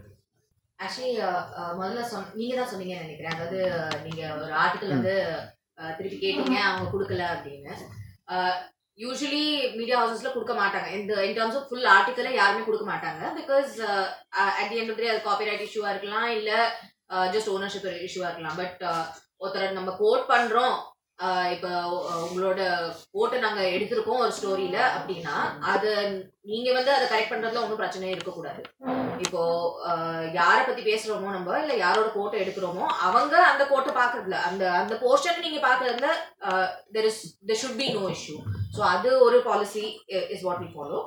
[0.79, 1.11] ஆக்சுவலி
[1.77, 3.35] முதல்ல சொன்ன நீங்க தான் சொன்னீங்கன்னு நினைக்கிறேன்.
[3.35, 5.13] அதாவது அஹ், நீங்க ஒரு ஆர்டிக்கல் வந்து
[5.97, 7.73] திருப்பி கேட்டீங்க அவங்க கொடுக்கல அப்படின்னு.
[8.99, 9.41] யூஸ்வலி
[9.77, 10.89] மீடியா ஹவுசஸ்ல கொடுக்க மாட்டாங்க.
[10.97, 13.23] இந்த இன் டர்ம்ஸ் ஆஃப் ஃபுல் ஆர்டிக்கலை யாருமே கொடுக்க மாட்டாங்க.
[13.39, 13.71] Because
[14.53, 16.51] at the end of அது காப்பிரைட் இஷ்யூவா இருக்கலாம் இல்ல
[17.33, 18.57] ஜஸ்ட் ஓனர்ஷிப் இஷ்யூவா இருக்கலாம்.
[18.57, 18.83] பட்
[19.41, 20.75] ஒருத்தர் நம்ம கோட் பண்றோம்
[21.53, 21.69] இப்போ
[22.23, 22.61] உங்களோட
[23.11, 25.35] கோட்டை நாங்க எடுத்திருக்கோம் ஒரு ஸ்டோரியில அப்படின்னா
[25.71, 25.91] அது
[26.43, 28.61] நீங்க வந்து அதை கரெக்ட் பண்றதுல ஒன்றும் பிரச்சனையே இருக்கக்கூடாது.
[29.25, 29.41] இப்போ
[30.33, 35.43] யாரை பத்தி பேசுறோமோ நம்ம இல்ல யாரோட கோட்டை எடுக்கிறோமோ அவங்க அந்த கோட்டை பாக்குறதுல அந்த அந்த போர்ஷன்
[35.45, 36.09] நீங்க பாக்குறதுல
[36.93, 38.37] there is there should be no issue
[38.77, 39.85] so அது ஒரு policy
[40.35, 40.99] is what we follow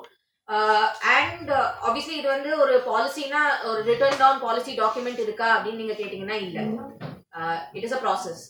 [1.13, 1.49] and
[1.87, 6.59] obviously இது வந்து ஒரு பாலிசினா ஒரு ரிட்டர்ன் டவுன் பாலிசி டாக்குமெண்ட் இருக்கா அப்படின்னு நீங்க கேட்டீங்கன்னா இல்ல.
[7.73, 8.41] இட் இஸ் அ ப்ராசஸ்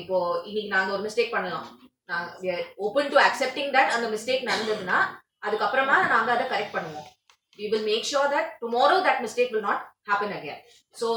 [0.00, 0.16] இப்போ
[0.48, 1.68] இன்னைக்கு நாங்க ஒரு மிஸ்டேக் பண்ணலாம்.
[2.10, 4.98] நாங்க ஓப்பன் டு அக்செப்டிங் தட் அந்த மிஸ்டேக் நடந்ததுன்னா
[5.46, 7.06] அதுக்கப்புறமா நாங்க அதை கரெக்ட் பண்ணுவோம்.
[7.58, 10.60] We will make sure that tomorrow that mistake will not not again
[11.00, 11.08] so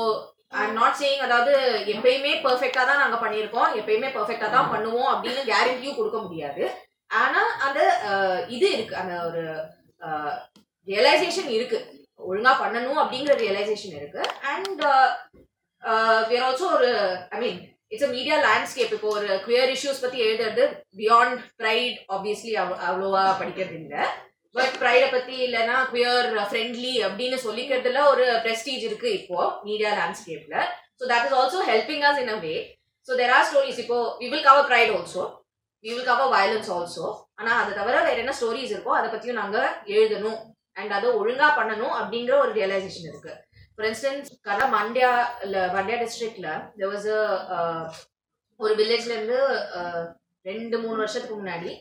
[0.60, 1.54] I am not saying அதாவது
[1.94, 3.70] எப்பயுமே பெர்ஃபெக்டா தான் நாங்கள் பண்ணியிருக்கோம்.
[3.80, 6.64] எப்பயுமே பெர்ஃபெக்டா தான் பண்ணுவோம் அப்படின்னு கேரண்டியும் கொடுக்க முடியாது.
[7.22, 7.80] ஆனால் அந்த
[8.56, 8.96] இது இருக்கு.
[9.02, 9.44] அந்த ஒரு
[10.88, 11.80] ரியலைசேஷன் இருக்கு.
[12.30, 14.22] ஒழுங்காக பண்ணணும் அப்படிங்கிற ரியலைசேஷன் இருக்கு.
[14.54, 14.84] அண்ட்
[16.32, 16.92] வேற ஆல்சோ ஒரு
[17.36, 17.60] I mean
[17.94, 20.64] it's a media landscape இப்போ ஒரு குயர் இஷ்யூஸ் பத்தி எழுதுறது
[21.02, 24.04] பியாண்ட் ப்ரைட் ஆப்வியஸ்லி அவ்வளோவா படிக்கிறது இல்லை.
[24.56, 30.56] பட் ப்ரைடை பத்தி இல்லைன்னா குயர் ஃப்ரெண்ட்லி அப்படின்னு சொல்லிக்கிறதுல ஒரு ப்ரெஸ்டீஜ் இருக்கு இப்போ media லேண்ட்ஸ்கேப்ல
[31.00, 32.56] so that is also helping us in a way
[33.08, 35.24] so there are stories இப்போ we will cover pride also
[35.86, 37.06] we will cover violence also
[37.40, 40.40] ஆனால் அதை தவிர வேற என்ன ஸ்டோரிஸ் இருக்கோ அதை பத்தியும் நாங்கள் எழுதணும்.
[40.78, 43.34] அண்ட் அதை ஒழுங்கா பண்ணணும் அப்படிங்கிற ஒரு ரியலைசேஷன் இருக்கு.
[43.76, 45.12] ஃபார் இன்ஸ்டன்ஸ் கதா மண்டியா
[45.46, 46.50] இல்லை மண்டியா டிஸ்ட்ரிக்ட்ல
[46.80, 47.84] there was uh,
[48.60, 49.40] ஒரு வில்லேஜ்ல இருந்து
[49.80, 50.04] uh,
[50.46, 51.72] ரெண்டு மூணு வருஷத்துக்கு முன்னாடி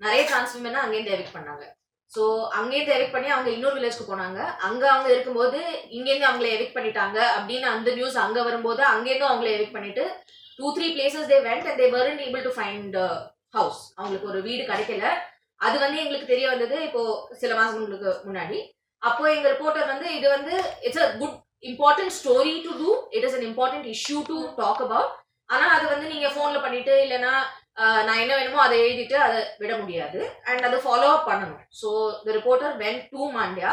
[0.00, 1.64] நிறைய டிரான்ஸ் அங்கேயும் அங்கேருந்து பண்ணாங்க.
[2.12, 2.22] ஸோ
[2.58, 4.40] அங்கேயே எவிக் பண்ணி அவங்க இன்னொரு வில்லேஜ்க்கு போனாங்க.
[4.66, 5.58] அங்கே அவங்க இருக்கும்போது
[5.96, 10.04] இங்கேருந்து அவங்கள எவிக் பண்ணிட்டாங்க அப்படின்னு அந்த நியூஸ் அங்கே வரும்போது அங்கேருந்து அவங்கள எவிக் பண்ணிட்டு
[10.58, 12.96] two three places they went and they weren't able to find
[13.58, 15.06] house அவங்களுக்கு ஒரு வீடு கிடைக்கல.
[15.60, 17.02] அது வந்து எங்களுக்கு தெரிய வந்தது இப்போ
[17.42, 18.58] சில மாதங்களுக்கு முன்னாடி.
[19.02, 20.54] அப்போ எங்க ரிப்போர்ட்டர் வந்து இது வந்து
[20.86, 21.38] it's a good
[21.70, 25.12] important story to do it is an important issue to talk about
[25.50, 27.32] ஆனால் அது வந்து நீங்கள் ஃபோனில் பண்ணிட்டு இல்லைன்னா
[28.06, 30.18] நான் என்ன வேணுமோ அதை எழுதிட்டு அதை விட முடியாது.
[30.48, 31.62] அண்ட் அதை ஃபாலோ அப் பண்ணணும்.
[31.80, 31.88] So
[32.26, 33.70] the reporter went to Mandya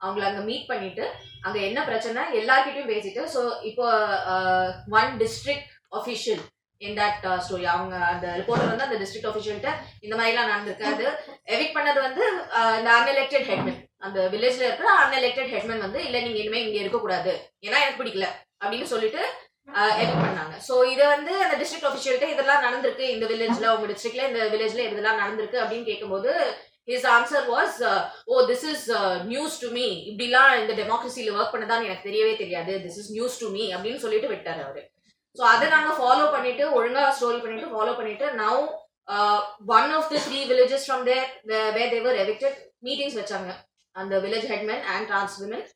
[0.00, 1.04] அவங்கள அங்கே மீட் பண்ணிட்டு
[1.46, 3.86] அங்கே என்ன பிரச்சனை எல்லார்கிட்டயும் பேசிட்டு ஸோ இப்போ
[4.98, 5.66] one district
[5.98, 6.42] official
[6.80, 9.72] in that story அவங்க அந்த ரிப்போர்ட்டர் வந்து அந்த டிஸ்ட்ரிக்ட் அஃபிஷியல்கிட்ட
[10.06, 11.06] இந்த மாதிரிலாம் நடந்திருக்கு அது
[11.56, 12.24] எவிக் பண்ணது வந்து
[12.80, 17.32] இந்த அன்எலெக்டட் ஹெட்மேன் அந்த வில்லேஜ்ல இருக்கிற அன்எலெக்டட் ஹெட்மேன் வந்து இல்ல நீங்க இனிமே இங்க இருக்கக்கூடாது.
[17.66, 18.28] ஏன்னா எனக்கு பிடிக்கல.
[18.62, 19.22] அப்படின்னு சொல்லிட்டு
[20.02, 20.54] எவிக் பண்ணாங்க.
[20.68, 23.04] சோ இதை வந்து அந்த டிஸ்ட்ரிக்ட் அஃபிஷியல்கிட்ட இதெல்லாம் நடந்திருக்கு.
[23.14, 26.32] இந்த வில்லேஜ்ல உங்க டிஸ்ட்ரிக்ட்ல இந்த வில்லேஜ்ல இதெல்லாம் நடந்திருக்கு அப்படின்னு கேட்கும்போது
[26.90, 27.76] his answer was
[28.32, 28.86] oh this is
[29.32, 32.72] news to me இப்படிலாம் இந்த டெமோக்ரஸில ஒர்க் பண்ணதான் எனக்கு தெரியவே தெரியாது.
[32.86, 34.82] This is news to me அப்படின்னு சொல்லிட்டு விட்டார் அவரு.
[35.38, 38.62] ஸோ அதை நாங்க ஃபாலோ பண்ணிட்டு ஒழுங்கா ஸ்டோரி பண்ணிட்டு ஃபாலோ பண்ணிட்டு now
[39.76, 41.26] one of the three villages from there
[41.76, 43.50] where they were evicted meetings வச்சாங்க.
[43.96, 45.66] அந்த village headmen and trans women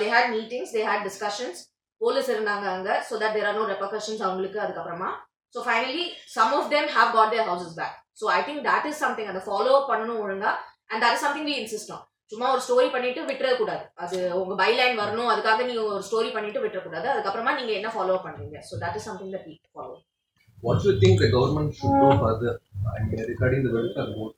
[0.00, 1.60] they had meetings they had discussions
[2.00, 5.10] police இருந்தாங்க அங்க so that there are no repercussions அவங்களுக்கு அதுக்கப்புறமா.
[5.54, 6.04] So finally
[6.36, 9.42] some of them have got their houses back so I think that is something அதை
[9.48, 10.52] follow பண்ணணும் ஒழுங்கா.
[10.92, 15.30] And that is something we insist on சும்மா ஒரு story பண்ணிட்டு விட்டுறக்கூடாது அது உங்க பைலைன் வரணும்
[15.32, 18.58] அதுக்காக நீங்க ஒரு ஸ்டோரி பண்ணிட்டு விட்டுறக்கூடாது அதுக்கப்புறமா நீங்க என்ன ஃபாலோ பண்றீங்க?
[18.68, 19.96] So that is something that we follow
[20.62, 22.50] What do you think the government should do further
[22.94, 24.32] I mean, regarding the welfare board?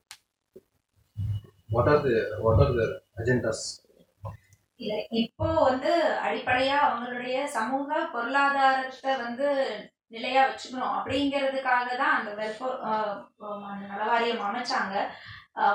[1.69, 2.13] What are the
[2.45, 2.85] what are the
[3.17, 3.65] agendas
[5.23, 5.91] இப்போ வந்து
[6.25, 9.47] அடிப்படையா அவங்களுடைய சமூக பொருளாதாரத்தை வந்து
[10.15, 12.75] நிலையா வச்சுக்கணும் அப்படிங்கிறதுக்காக தான் அந்த வெல்ஃபோர்
[13.91, 14.95] நலவாரியம் அமைச்சாங்க.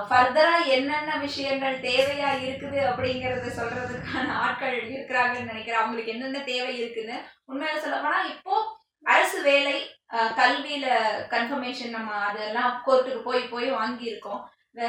[0.09, 5.82] ஃபர்தரா என்னென்ன விஷயங்கள் தேவையா இருக்குது அப்படிங்கறத சொல்றதுக்கான ஆட்கள் இருக்கிறாங்கன்னு நினைக்கிறேன்.
[5.82, 7.16] அவங்களுக்கு என்னென்ன தேவை இருக்குன்னு
[7.51, 8.55] உண்மையில சொல்ல போனா இப்போ
[9.14, 9.76] அரசு வேலை
[10.41, 10.86] கல்வியில
[11.34, 14.43] கன்ஃபர்மேஷன் நம்ம அதெல்லாம் கோர்ட்டுக்கு போய் போய் வாங்கியிருக்கோம்.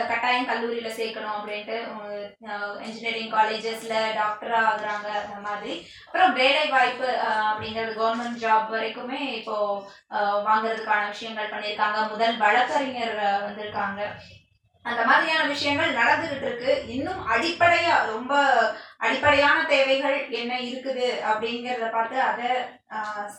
[0.08, 1.78] கட்டாயம் கல்லூரியில சேர்க்கணும் அப்படின்ட்டு
[2.82, 5.74] இன்ஜினியரிங் காலேஜஸ்ல டாக்டரா ஆகுறாங்க அந்த மாதிரி.
[6.06, 9.56] அப்புறம் வேலை வாய்ப்பு அஹ், அப்படிங்கிறது கவர்மெண்ட் ஜாப் வரைக்குமே இப்போ
[10.48, 12.10] வாங்குறதுக்கான விஷயங்கள் பண்ணியிருக்காங்க.
[12.10, 13.16] முதல் வழக்கறிஞர்
[13.46, 14.02] வந்திருக்காங்க.
[14.90, 18.34] அந்த மாதிரியான விஷயங்கள் நடந்துகிட்டு இருக்கு இன்னும் அடிப்படையா ரொம்ப
[19.06, 22.50] அடிப்படையான தேவைகள் என்ன இருக்குது அப்படிங்கறத பார்த்து அதை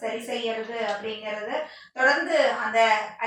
[0.01, 1.55] சரி செய்யறது அப்படிங்கறது
[1.99, 2.79] தொடர்ந்து அந்த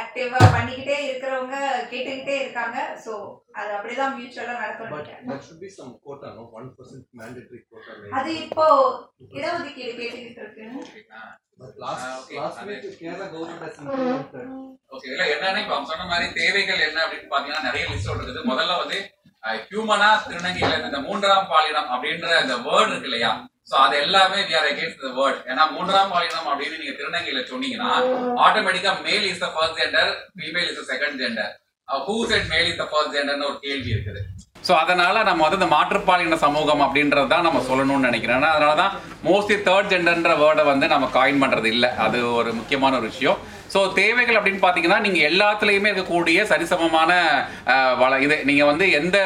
[0.01, 1.57] ஆக்டிவா பண்ணிக்கிட்டே இருக்கிறவங்க
[1.91, 2.77] கேட்டுக்கிட்டே இருக்காங்க.
[3.05, 3.13] ஸோ
[3.59, 4.91] அது அப்படிதான் மியூச்சுவலா நடக்கணும்
[5.29, 6.43] there should be some quota, no?
[6.59, 7.91] One percent mandatory quota.
[7.99, 8.67] Like, அது இப்போ
[9.37, 10.65] இடஒதுக்கீடு கேட்டுக்கிட்டு இருக்கு
[11.59, 12.13] but last Ah,
[16.09, 18.97] மாதிரி தேவைகள் என்ன அப்படின்னு பாத்தீங்கன்னா நிறைய லிஸ்ட் இருக்குது முதல்ல வந்து
[19.63, 20.51] ஹியூமனா இருந்து
[20.83, 23.31] இந்த மூன்றாம் பாலினம் அப்படின்ற அந்த வேர்ட் இருக்கு இல்லையா?
[23.69, 27.89] சோ அது எல்லாமே we are against the word ஏன்னா மூன்றாம் பாலினம் அப்படின்னு நீங்க திருநங்கையில சொன்னீங்கன்னா
[28.45, 31.51] ஆட்டோமேட்டிக்கா male is the first gender female is second gender
[32.07, 34.21] who said male is the first ஜெண்டர்னு ஒரு கேள்வி இருக்குது.
[34.67, 38.37] ஸோ அதனால நம்ம வந்து இந்த மாற்றுப்பாலின சமூகம் அப்படின்றது தான் நம்ம சொல்லணும்னு நினைக்கிறேன்.
[38.39, 38.93] ஏன்னா அதனால தான்
[39.29, 41.89] மோஸ்ட்லி தேர்ட் ஜெண்டர்ன்ற வேர்டை வந்து நம்ம காயின் பண்ணுறது இல்லை.
[42.05, 43.39] அது ஒரு முக்கியமான ஒரு விஷயம்.
[43.73, 47.11] ஸோ தேவைகள் அப்படின்னு பார்த்தீங்கன்னா நீங்கள் எல்லாத்துலேயுமே இருக்கக்கூடிய சரிசமமான
[48.01, 49.17] வள இது நீங்கள் வந்து எந்த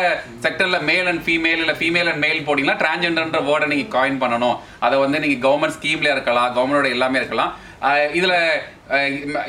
[0.46, 4.58] செக்டரில் மேல் அண்ட் ஃபீமேல் இல்லை ஃபீமேல் அண்ட் மேல் போட்டிங்கன்னா டிரான்ஜெண்டர்ன்ற வேர்டை நீங்கள் காயின் பண்ணணும்.
[4.88, 7.54] அதை வந்து நீங்கள் கவர்மெண்ட் ஸ்கீம்ல இருக்கலாம் கவர்மெண்டோட எல்லாமே இருக்கலாம்.
[8.20, 8.38] இதில்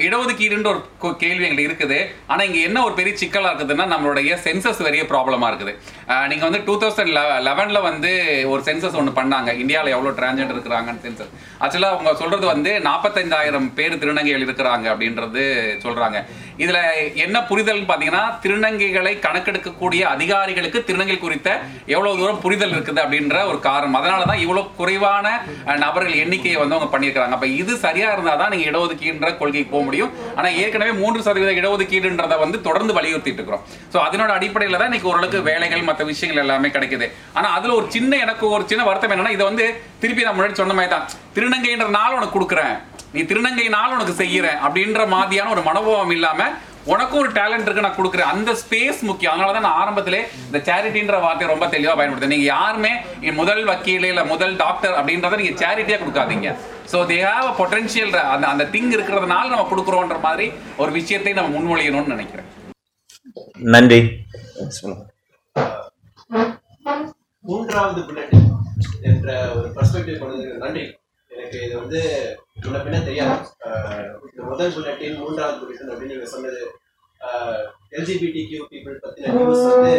[0.06, 1.98] இடஒதுக்கீடுன்ற ஒரு கேள்வி எங்களுக்கு இருக்குது.
[2.30, 5.74] ஆனால் இங்கே என்ன ஒரு பெரிய சிக்கலாக இருக்குதுன்னா நம்மளுடைய சென்சஸ் பெரிய ப்ராப்ளமா இருக்குது.
[6.30, 7.12] நீங்க வந்து டூ தௌசண்ட்
[7.46, 8.10] லெவன்ல வந்து
[8.52, 9.50] ஒரு சென்சஸ் ஒன்று பண்ணாங்க.
[9.62, 11.32] இந்தியாவில் எவ்வளோ டிரான்ஜெண்டர் இருக்கிறாங்கன்னு சென்சஸ்
[11.64, 15.42] ஆக்சுவலாக அவங்க சொல்றது வந்து நாற்பத்தைந்தாயிரம் பேர் திருநங்கைகள் இருக்கிறாங்க அப்படின்றது
[15.84, 16.18] சொல்றாங்க.
[16.64, 16.78] இதுல
[17.24, 21.48] என்ன புரிதல் பார்த்தீங்கன்னா திருநங்கைகளை கணக்கெடுக்கக்கூடிய அதிகாரிகளுக்கு திருநங்கை குறித்த
[21.94, 23.98] எவ்வளவு தூரம் புரிதல் இருக்குது அப்படின்ற ஒரு காரணம்.
[24.00, 25.26] அதனால தான் இவ்வளோ குறைவான
[25.84, 30.10] நபர்கள் எண்ணிக்கையை வந்து அவங்க பண்ணியிருக்காங்க அப்ப இது சரியா இருந்தால் தான் நீங்க இடஒதுக்கீடுன்ற கொள்கைக்கு போக முடியும்.
[30.38, 33.64] ஆனா ஏற்கனவே மூன்று சதவீத இடஒதுக்கீடுன்றதை வந்து தொடர்ந்து வலியுறுத்திட்டு இருக்கிறோம்.
[33.92, 37.08] ஸோ அதனோட அடிப்படையில் தான் இன்னைக்கு ஓரளவுக்கு வேலைகள் மற்ற விஷயங்கள் எல்லாமே கிடைக்குது.
[37.38, 39.66] ஆனா அதுல ஒரு சின்ன எனக்கு ஒரு சின்ன வருத்தம் என்னன்னா இதை வந்து
[40.04, 42.74] திருப்பி நான் முன்னாடி சொன்ன மாதிரி தான் திருநங்கைன்ற நாள் உனக்கு கொடுக்குறேன்.
[43.16, 46.50] நீ திருநங்கைனால உனக்கு செய்யறேன் அப்படின்ற மாதிரியான ஒரு மனோபாவம் இல்லாம
[46.92, 48.30] உனக்கும் ஒரு டேலண்ட் இருக்கு நான் கொடுக்குறேன்.
[48.34, 49.32] அந்த ஸ்பேஸ் முக்கியம்.
[49.34, 52.92] அதனால தான் நான் ஆரம்பத்திலே இந்த சேரிட்டின்ற வார்த்தையை ரொம்ப தெளிவாக பயன்படுத்தேன் நீங்க யாருமே
[53.40, 56.50] முதல் வக்கீல் இல்ல முதல் டாக்டர் அப்படின்றத நீங்க சேரிட்டியா கொடுக்காதீங்க.
[56.92, 60.46] So they have a potential அந்த அந்த திங் இருக்கிறதுனால நம்ம கொடுக்குறோன்ற மாதிரி
[60.82, 62.48] ஒரு விஷயத்தை நம்ம முன்மொழியணும்னு நினைக்கிறேன்.
[63.74, 64.00] நன்றி.
[67.44, 68.34] மூன்றாவது புல்லட்
[69.08, 70.82] என்ற ஒரு பர்ஸ்பெக்டிவ் கொண்டதுக்கு நன்றி.
[71.30, 72.00] எனக்கு இது வந்து
[72.62, 73.36] முன்ன பின்ன தெரியாது.
[74.30, 76.60] இந்த முதல் புல்லட்டின் மூன்றாவது புல்லட்டின் அப்படின்னு நீங்க சொன்னது
[77.98, 79.94] எல்ஜிபிடி கியூ பீப்புள் பத்தின நியூஸ் வந்து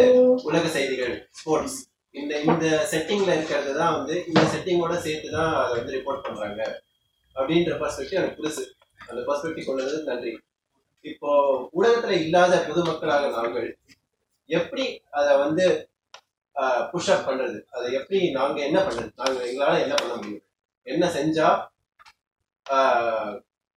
[0.48, 1.78] உலக செய்திகள் ஸ்போர்ட்ஸ்
[2.14, 6.62] இந்த இந்த செட்டிங்ல இருக்கிறது தான் வந்து இந்த செட்டிங்கோட சேர்த்து தான் அதை வந்து ரிப்போர்ட் பண்றாங்க.
[7.36, 8.62] அப்படின்ற பர்ஸ்பெக்டிவ் எனக்கு புதுசு.
[9.08, 10.32] அந்த பர்ஸ்பெக்டிவ் கொண்டது நன்றி.
[11.04, 11.30] இப்போ
[11.76, 13.68] ஊடகத்துல இல்லாத பொதுமக்களாக நாங்கள்
[14.48, 14.84] எப்படி
[15.18, 15.64] அதை வந்து
[16.92, 17.58] புஷ் அப் பண்றது.
[17.74, 19.10] அதை எப்படி நாங்க என்ன பண்றது?
[19.20, 20.44] நாங்க எங்களால என்ன பண்ண முடியும்?
[20.92, 21.48] என்ன செஞ்சா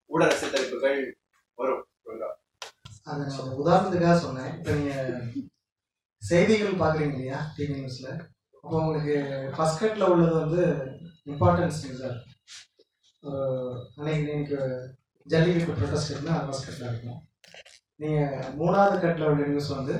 [0.09, 0.99] உடல் சித்தரிப்புகள்
[1.59, 1.83] வரும்?
[3.11, 3.23] அதை
[3.61, 4.51] உதாரணத்துக்காக சொன்னேன்.
[4.57, 5.09] இப்போ நீங்கள்
[6.21, 8.11] செய்திகள் பார்க்குறீங்க இல்லையா டிவி நியூஸில்
[8.63, 9.15] அப்போ உங்களுக்கு
[9.55, 10.61] ஃபர்ஸ்ட் கட்ல உள்ளது வந்து
[11.31, 12.29] இம்பார்ட்டன்ஸ் நியூஸாக இருக்கும்.
[13.97, 14.59] அன்னைக்கு இன்னைக்கு
[15.31, 17.19] ஜல்லிக்கட்டு ப்ரொடெஸ்ட் இருக்குன்னா ஃபர்ஸ்ட் கட்ல இருக்கும்.
[18.03, 19.95] நீங்கள் மூணாவது கட்ல உள்ள நியூஸ் வந்து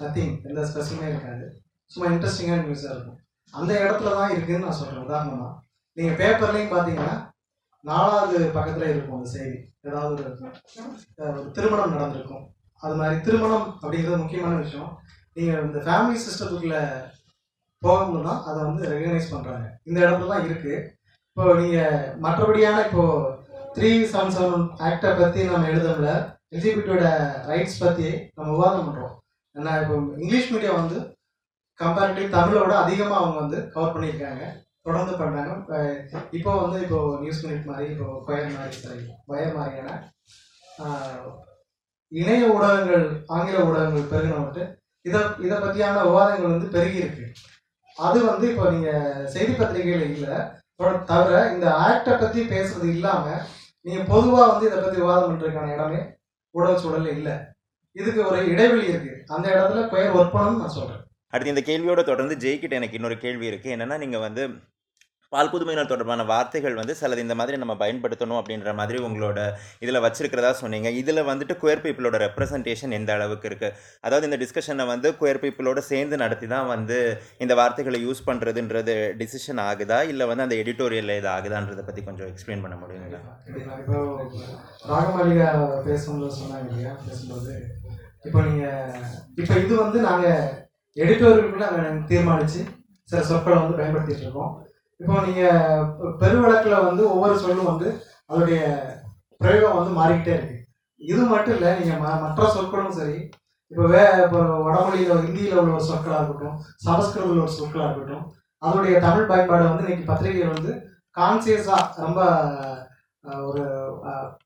[0.00, 1.46] நத்திங் எந்த ஸ்பெஷலுமே இருக்காது.
[1.90, 3.18] சும்மா இன்ட்ரெஸ்டிங்காக நியூஸாக இருக்கும்.
[3.54, 5.52] அந்த இடத்துல தான் இருக்குதுன்னு நான் சொல்கிறேன் உதாரணமாக
[5.96, 7.14] நீங்கள் பேப்பர்லேயும் பார்த்தீங்கன்னா
[7.84, 9.58] நாலாவது பக்கத்தில் இருக்கும் அந்த செய்தி.
[9.88, 10.22] ஏதாவது
[11.28, 12.44] ஒரு திருமணம் நடந்திருக்கும்.
[12.82, 14.90] அது மாதிரி திருமணம் அப்படிங்கிறது முக்கியமான விஷயம்.
[15.36, 16.76] நீங்கள் இந்த ஃபேமிலி சிஸ்டத்துக்குள்ள
[17.82, 20.78] போகணும்னா அதை வந்து ரெகனைஸ் பண்ணுறாங்க இந்த இடத்துல தான் இருக்குது
[21.28, 23.04] இப்போ நீங்கள் மற்றபடியான இப்போ
[23.74, 26.08] த்ரீ செவன் செவன் ஆக்டை பற்றி நம்ம எழுதல
[26.54, 27.04] எல்ஜிபிட்டியோட
[27.50, 29.14] ரைட்ஸ் பற்றி நம்ம விவாதம் பண்ணுறோம்
[29.56, 30.98] ஏன்னா இப்போ இங்கிலீஷ் மீடியம் வந்து
[31.80, 34.44] கம்பேரிட்டிவ் தமிழோட அதிகமாக அவங்க வந்து கவர் பண்ணியிருக்காங்க.
[34.86, 35.52] தொடர்ந்து பண்ணுறாங்க
[36.36, 39.90] இப்போ வந்து இப்போ நியூஸ் மினிட் மாதிரி இப்போ கொயர் மாதிரி சாரி வயர் மாதிரியான
[42.12, 44.64] இணைய ஊடகங்கள் ஆங்கில ஊடகங்கள் பெருகின வந்துட்டு
[45.04, 47.26] இதை இதை பற்றியான விவாதங்கள் வந்து பெருகி இருக்கு.
[47.96, 50.36] அது வந்து இப்போ நீங்கள் செய்தி பத்திரிகைகள் இல்லை
[51.10, 53.44] தவிர இந்த ஆக்டை பற்றி பேசுறது இல்லாமல்
[53.86, 56.00] நீங்கள் பொதுவாக வந்து இதை பற்றி விவாதம் பண்ணுறதுக்கான இடமே
[56.54, 57.34] ஊடக சூழல் இல்லை.
[57.96, 59.12] இதுக்கு ஒரு இடைவெளி இருக்கு.
[59.34, 63.46] அந்த இடத்துல கொயர் ஒர்க் பண்ணணும்னு நான் சொல்கிறேன் அடுத்து இந்த கேள்வியோட தொடர்ந்து ஜெய்கிட்ட எனக்கு இன்னொரு கேள்வி
[63.50, 64.42] இருக்குது என்னென்னா நீங்கள் வந்து
[65.32, 69.40] பால் புதுமையினர் தொடர்பான வார்த்தைகள் வந்து சிலது இந்த மாதிரி நம்ம பயன்படுத்தணும் அப்படின்ற மாதிரி உங்களோட
[69.80, 70.88] இதில் வச்சிருக்கிறதா சொன்னீங்க.
[71.00, 73.74] இதில் வந்துட்டு குயர் பீப்புளோட ரெப்ரசன்டேஷன் எந்த அளவுக்கு இருக்குது
[74.04, 76.98] அதாவது இந்த டிஸ்கஷனை வந்து குயர் பீப்புளோட சேர்ந்து நடத்தி தான் வந்து
[77.38, 79.98] இந்த வார்த்தைகளை யூஸ் பண்ணுறதுன்றது டிசிஷன் ஆகுதா?
[80.12, 83.20] இல்லை வந்து அந்த எடிட்டோரியலில் இது ஆகுதான்றதை பற்றி கொஞ்சம் எக்ஸ்பிளைன் பண்ண முடியுங்களா?
[83.82, 83.98] இப்போ
[84.92, 85.50] ராகமாளிகா
[86.38, 86.94] சொன்னாங்க இல்லையா?
[87.08, 87.52] பேசும்போது.
[88.24, 89.04] இப்போ நீங்கள்
[89.42, 90.40] இப்போ இது வந்து நாங்கள்
[90.96, 91.66] எடிட்டோரியல் கூட
[92.10, 92.60] தீர்மானித்து
[93.10, 94.52] சில சொற்களை வந்து பயன்படுத்திட்டு இருக்கோம்.
[95.00, 97.88] இப்போ நீங்கள் பெருவழக்கில் வந்து ஒவ்வொரு சொல்லும் வந்து
[98.30, 98.62] அதோடைய
[99.40, 100.56] பிரயோகம் வந்து மாறிக்கிட்டே இருக்கு.
[101.00, 103.18] இது மட்டும் இல்லை நீங்கள் ம மற்ற சொற்களும் சரி
[103.72, 108.24] இப்போ வே இப்போ வடமொழியில் ஹிந்தியில் உள்ள ஒரு சொற்களாக இருக்கட்டும் சமஸ்கிருதத்தில் ஒரு சொற்களாக இருக்கட்டும்
[108.62, 110.72] அதோடைய தமிழ் பயன்பாடு வந்து இன்னைக்கு பத்திரிகைகள் வந்து
[111.16, 112.20] கான்சியஸாக ரொம்ப
[113.48, 113.64] ஒரு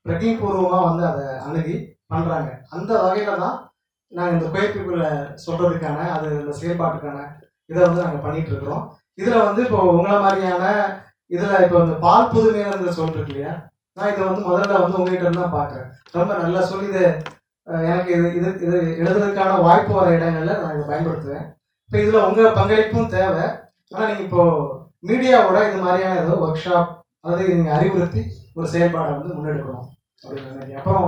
[0.05, 1.77] பிரஜைபூர்வமாக வந்து அதை அணுகி
[2.13, 3.57] பண்ணுறாங்க அந்த வகையில் தான்
[4.13, 5.05] நாங்கள் இந்த குயப்பிக்குள்ள
[5.45, 7.21] சொல்கிறதுக்கான அது இந்த செயல்பாட்டுக்கான
[7.71, 8.85] இதை வந்து நாங்கள் பண்ணிட்டு இருக்கிறோம்
[9.21, 10.65] இதில் வந்து இப்போ உங்களை மாதிரியான
[11.31, 13.53] இதில் இப்போ இந்த பால் புதுமையான சொல் இல்லையா?
[13.97, 15.89] நான் இதை வந்து முதல்ல வந்து உங்ககிட்ட இருந்து தான் பார்க்குறேன்
[16.19, 17.05] ரொம்ப நல்லா சொல்லி இது
[17.91, 21.45] எனக்கு இது இது இது எழுதுறதுக்கான வாய்ப்பு வர இடங்களில் நான் இதை பயன்படுத்துவேன்.
[21.87, 23.45] இப்போ இதில் உங்கள் பங்களிப்பும் தேவை.
[23.93, 24.71] ஆனால் நீங்கள் இப்போது
[25.09, 26.91] மீடியாவோட இது மாதிரியான ஏதோ ஒர்க் ஷாப்
[27.25, 28.23] அதாவது நீங்கள் அறிவுறுத்தி
[28.57, 29.87] ஒரு செயல்பாடை வந்து முன்னெடுக்கணும்.
[30.25, 31.07] அப்படின்னு அப்புறம்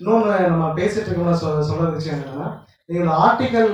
[0.00, 2.48] இன்னொன்று நம்ம பேசிட்டு இருக்கோம்னா சொ சொல்கிற விஷயம் என்னென்னா
[2.86, 3.70] நீங்கள் இந்த ஆர்டிக்கல்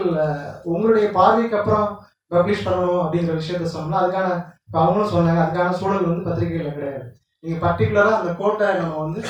[0.72, 1.86] உங்களுடைய பார்வைக்கு அப்புறம்
[2.32, 4.28] பப்ளிஷ் பண்ணணும் அப்படிங்கிற விஷயத்த சொன்னோம்னா அதுக்கான
[4.66, 7.06] இப்போ அவங்களும் சொன்னாங்க அதுக்கான சூழல் வந்து பத்திரிகைகளில் கிடையாது.
[7.44, 9.20] நீங்கள் பர்டிகுலராக அந்த கோட்டை நம்ம வந்து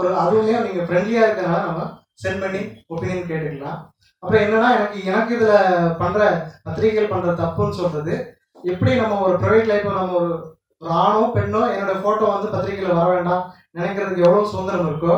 [0.00, 1.86] ஒரு அதுவுமே நீங்கள் ஃப்ரெண்ட்லியாக இருக்கனால நம்ம
[2.22, 2.60] சென்ட் பண்ணி
[2.92, 3.78] ஒப்பீனியன் கேட்டுக்கலாம்.
[4.22, 6.22] அப்புறம் என்னன்னா எனக்கு எனக்கு இதில் பண்ணுற
[6.66, 8.14] பத்திரிகைகள் பண்ணுற தப்புன்னு சொல்கிறது
[8.64, 10.32] எப்படி நம்ம ஒரு ப்ரைவேட் லைஃப்பை நம்ம ஒரு
[10.82, 13.44] ஒரு ஆணோ பெண்ணோ என்னோட ஃபோட்டோ வந்து பத்திரிகையில் வர வேண்டாம்
[13.78, 15.14] நினைக்கிறதுக்கு எவ்வளோ சுதந்திரம் இருக்கோ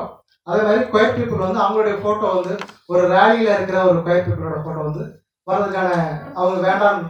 [0.51, 2.55] அதே மாதிரி கொயர் பீப்புள் வந்து அவங்களுடைய ஃபோட்டோ வந்து
[2.93, 5.05] ஒரு ரேலியில் இருக்கிற ஒரு கொயர் பீப்புளோட ஃபோட்டோ வந்து
[5.51, 5.91] வர்றதுக்கான
[6.39, 7.09] அவங்க வேண்டாம்னு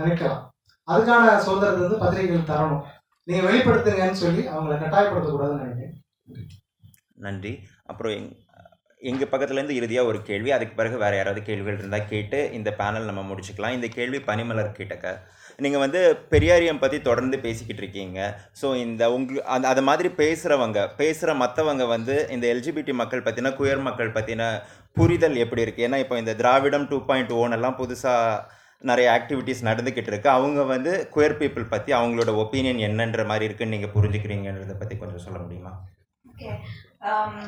[0.00, 0.42] நினைக்கலாம்.
[0.88, 2.82] அதுக்கான சுதந்திரத்தை வந்து பத்திரிகைகள் தரணும்.
[3.28, 5.94] நீங்கள் வெளிப்படுத்துங்கன்னு சொல்லி அவங்கள கட்டாயப்படுத்தக்கூடாதுன்னு நினைக்கிறேன்.
[7.26, 7.52] நன்றி.
[7.90, 8.28] அப்புறம் எங்
[9.10, 13.22] எங்கள் பக்கத்துலேருந்து இறுதியாக ஒரு கேள்வி அதுக்கு பிறகு வேறு யாராவது கேள்விகள் இருந்தால் கேட்டு இந்த பேனல் நம்ம
[13.30, 13.76] முடிச்சுக்கலாம்.
[13.78, 15.12] இந்த கேள்வி பனிமலர் கிட்டக்க.
[15.58, 16.00] நீங்கள் வந்து
[16.32, 18.18] பெரியாரியம் பற்றி தொடர்ந்து பேசிக்கிட்டு இருக்கீங்க.
[18.60, 23.82] ஸோ இந்த உங்கள் அந்த அது மாதிரி பேசுகிறவங்க பேசுகிற மற்றவங்க வந்து இந்த எல்ஜிபிடி மக்கள் பற்றின குயர்
[23.86, 24.42] மக்கள் பற்றின
[24.96, 28.42] புரிதல் எப்படி இருக்குது ஏன்னா இப்போ இந்த திராவிடம் டூ பாயிண்ட் oh ஓனெல்லாம் புதுசாக
[28.84, 30.28] நிறைய ஆக்டிவிட்டீஸ் நடந்துக்கிட்டு இருக்கு.
[30.38, 35.38] அவங்க வந்து குயர் பீப்புள் பற்றி அவங்களோட ஒப்பீனியன் என்னன்ற மாதிரி இருக்குன்னு நீங்கள் புரிஞ்சுக்கிறீங்கன்றதை பற்றி கொஞ்சம் சொல்ல
[35.44, 35.72] முடியுமா?
[36.24, 36.50] ஓகே
[37.10, 37.38] um,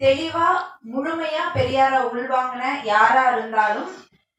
[0.00, 0.46] தெளிவா
[0.92, 3.90] முழுமையா பெரியார உள்வாங்கின யாரா இருந்தாலும்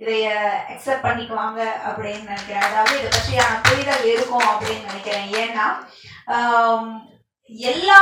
[0.01, 0.27] இதைய
[0.73, 2.67] அக்செப்ட் பண்ணிக்குவாங்க அப்படின்னு நினைக்கிறேன்.
[2.67, 5.27] அதாவது இதை பற்றியான புரிதல் இருக்கும் அப்படின்னு நினைக்கிறேன்.
[5.43, 5.65] ஏன்னா
[7.71, 7.97] எல்லா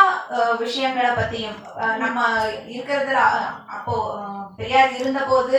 [0.61, 1.57] விஷயங்களை பத்தியும்
[2.01, 2.19] நம்ம
[2.73, 3.21] இருக்கிறதுல
[3.75, 3.95] அப்போ
[4.57, 5.57] பெரியார் இருந்தபோது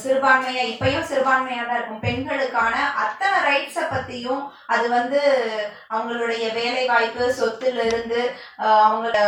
[0.00, 2.04] சிறுபான்மையா இப்பயும் சிறுபான்மையா தான் இருக்கும்.
[2.06, 2.74] பெண்களுக்கான
[3.04, 4.42] அத்தனை ரைட்ஸை பத்தியும்
[4.74, 5.20] அது வந்து
[5.94, 8.20] அவங்களுடைய வேலை வாய்ப்பு சொத்துல இருந்து
[8.88, 9.18] அவங்கள அவங்களோட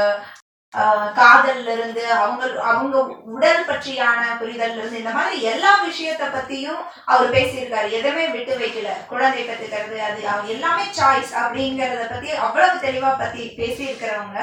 [1.18, 2.98] காதல்ல இருந்து அவங்க அவங்க
[3.34, 7.88] உடல் பற்றியான புரிதல் இருந்து இந்த மாதிரி எல்லா விஷயத்த பத்தியும் அவர் பேசியிருக்காரு.
[7.98, 8.90] எதுவுமே விட்டு வைக்கல.
[9.12, 14.38] குழந்தை பெற்றுக்கிறது அது அவங்க எல்லாமே சாய்ஸ் அப்படிங்கறத பத்தி அவ்வளவு தெளிவா பத்தி பேசியிருக்கிறவங்க.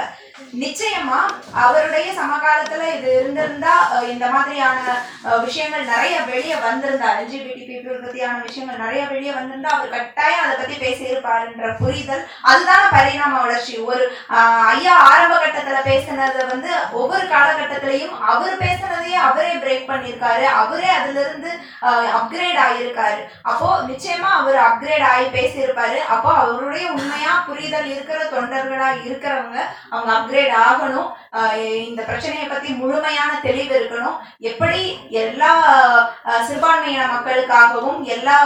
[0.64, 1.20] நிச்சயமா
[1.64, 3.76] அவருடைய சமகாலத்துல இது இருந்திருந்தா
[4.14, 4.80] இந்த மாதிரியான
[5.46, 10.78] விஷயங்கள் நிறைய வெளியே வந்திருந்தா எல்ஜிபிடி பீப்புள் பத்தியான விஷயங்கள் நிறைய வெளியே வந்திருந்தா அவர் கட்டாயம் அதை பத்தி
[10.86, 13.76] பேசியிருப்பாருன்ற புரிதல் அதுதான பரிணாம வளர்ச்சி.
[13.92, 14.04] ஒரு
[14.76, 15.82] ஐயா ஆரம்ப கட்டத்துல
[16.18, 20.45] பேசினதை வந்து ஒவ்வொரு காலகட்டத்திலையும் அவர் பேசினதையே அவரே பிரேக் பண்ணியிருக்காரு.
[20.61, 21.51] அவரே அதுல இருந்து
[22.20, 25.97] அப்கிரேட் ஆகியிருக்காரு அப்போ நிச்சயமா அவர் அப்கிரேட் ஆகி பேசியிருப்பாரு.
[26.15, 29.59] அப்போ அவருடைய உண்மையா புரிதல் இருக்கிற தொண்டர்களா இருக்கிறவங்க
[29.93, 31.10] அவங்க அப்கிரேட் ஆகணும்.
[31.88, 34.18] இந்த பிரச்சனையை பத்தி முழுமையான தெளிவு இருக்கணும்.
[34.49, 34.81] எப்படி
[35.22, 35.51] எல்லா
[36.47, 38.38] சிறுபான்மையின மக்களுக்காகவும் எல்லா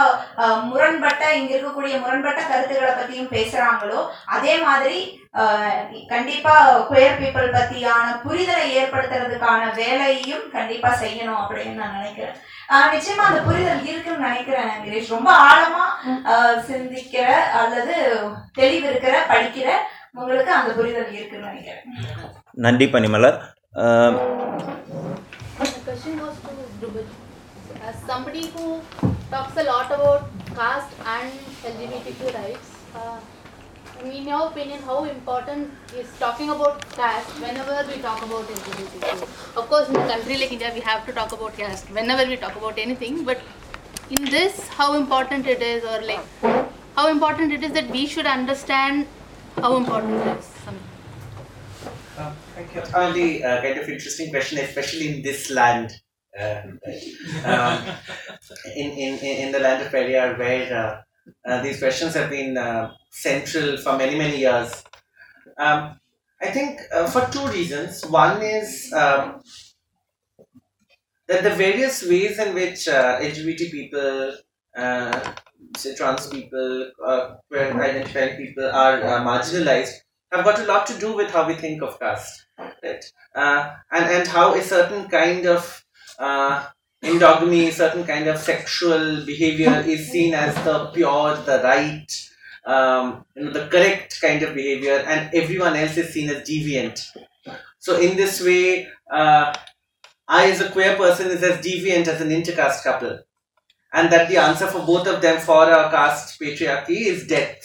[0.42, 4.00] ஆஹ் முரண்பட்ட இங்க இருக்கக்கூடிய முரண்பட்ட கருத்துக்களை பத்தியும் பேசுறாங்களோ
[4.36, 5.00] அதே மாதிரி
[5.42, 5.78] ஆஹ்
[6.08, 6.54] கண்டிப்பா
[6.88, 12.36] குயர் பீப்புள் பத்தியான புரிதலை ஏற்படுத்துறதுக்கான வேலையையும் கண்டிப்பா செய்யணும் அப்படின்னு நான் நினைக்கிறேன்.
[12.68, 15.86] ஆஹ் நிச்சயமா அந்த புரிதல் இருக்குன்னு நினைக்கிறேன் கிரீஷ் ரொம்ப ஆழமா
[16.32, 17.26] ஆஹ் சிந்திக்கிற
[17.62, 17.96] அல்லது
[18.54, 19.68] தெளிவு இருக்கிற படிக்கிற
[20.13, 21.85] உங்களுக்கு அந்த புரிதல் இருக்குன்னு நினைக்கிறேன்
[22.57, 23.39] நன்றி பனிமலர்
[23.81, 24.15] அஹ்,
[25.59, 27.05] My question was to Drupal.
[27.83, 28.65] As somebody who
[29.31, 30.21] talks a lot about
[30.51, 31.29] caste and
[31.65, 33.17] LGBTQ rights, Uh,
[34.11, 35.63] in your opinion, how important
[35.93, 39.27] is talking about caste whenever we talk about LGBTQ?
[39.55, 42.37] Of course, in a country like India, we have to talk about caste whenever we
[42.37, 43.23] talk about anything.
[43.23, 43.39] But
[44.11, 46.25] in this, how important it is, or like
[46.95, 48.97] how important it is that we should understand
[49.56, 50.50] how important it is.
[52.18, 52.80] Uh, Thank you.
[52.80, 55.92] Uh, the uh, kind of interesting question, especially in this land,
[56.38, 56.62] uh,
[57.44, 57.84] um,
[58.76, 61.04] in, in, in the land of Periyar, where
[61.46, 64.84] uh, uh, these questions have been uh, central for many, many years.
[65.58, 65.98] Um,
[66.40, 68.04] I think uh, for two reasons.
[68.06, 69.40] One is um,
[71.28, 74.36] that the various ways in which uh, LGBT people,
[74.76, 75.32] uh,
[75.76, 79.94] say trans people, uh, queer identifying people are uh, marginalized
[80.32, 83.04] have got a lot to do with how we think of caste, right?
[83.34, 85.84] Uh, and and how a certain kind of
[86.18, 86.66] uh,
[87.04, 92.10] endogamy, certain kind of sexual behavior is seen as the pure, the right,
[92.64, 97.04] um, you know, the correct kind of behavior, and everyone else is seen as deviant.
[97.78, 99.52] So in this way, uh,
[100.28, 103.18] I as a queer person is as deviant as an intercaste couple,
[103.92, 107.60] and that the answer for both of them for our caste patriarchy is death.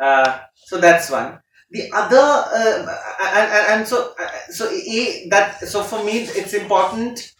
[0.00, 1.38] Uh, so that's one
[1.70, 6.54] the other uh, and, and, and so uh, so a, that so for me it's
[6.54, 7.32] important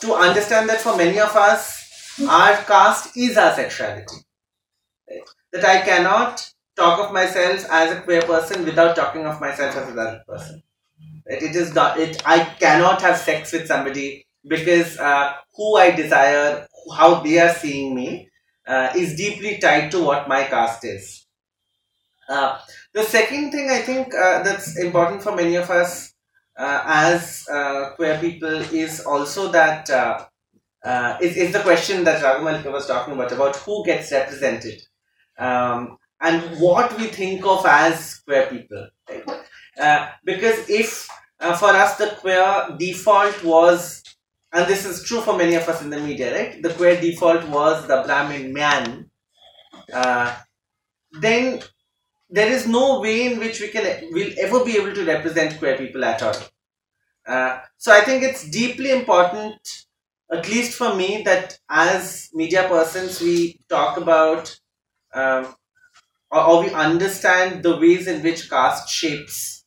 [0.00, 4.16] to understand that for many of us our caste is our sexuality
[5.10, 5.20] right?
[5.52, 9.88] that i cannot talk of myself as a queer person without talking of myself as
[9.88, 10.62] another person
[11.28, 11.42] right?
[11.42, 16.66] it is not it i cannot have sex with somebody because uh, who i desire
[16.96, 18.28] how they are seeing me
[18.66, 21.26] uh, is deeply tied to what my caste is
[22.28, 22.58] uh,
[22.92, 26.14] the second thing I think uh, that's important for many of us
[26.58, 32.72] uh, as uh, queer people is also that uh, is, is the question that Raghumalika
[32.72, 34.80] was talking about about who gets represented
[35.38, 38.88] um, and what we think of as queer people.
[39.08, 40.10] Right?
[40.24, 41.08] Because if
[41.58, 44.03] for us the queer default was
[44.54, 46.62] and this is true for many of us in the media, right?
[46.62, 49.10] The queer default was the Brahmin man.
[49.92, 50.36] Uh,
[51.20, 51.62] then
[52.30, 55.76] there is no way in which we can will ever be able to represent queer
[55.78, 56.36] people at all.
[57.26, 59.56] Uh, so I think it's deeply important,
[60.32, 64.58] at least for me, that as media persons we talk about
[65.14, 65.54] um,
[66.30, 69.64] or, or we understand the ways in which caste shapes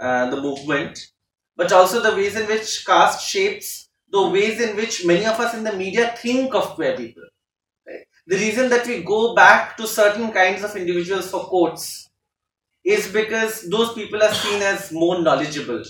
[0.00, 0.98] uh, the movement,
[1.56, 3.79] but also the ways in which caste shapes
[4.10, 7.22] the ways in which many of us in the media think of queer people.
[7.86, 8.04] Right?
[8.26, 12.10] The reason that we go back to certain kinds of individuals for quotes
[12.84, 15.82] is because those people are seen as more knowledgeable.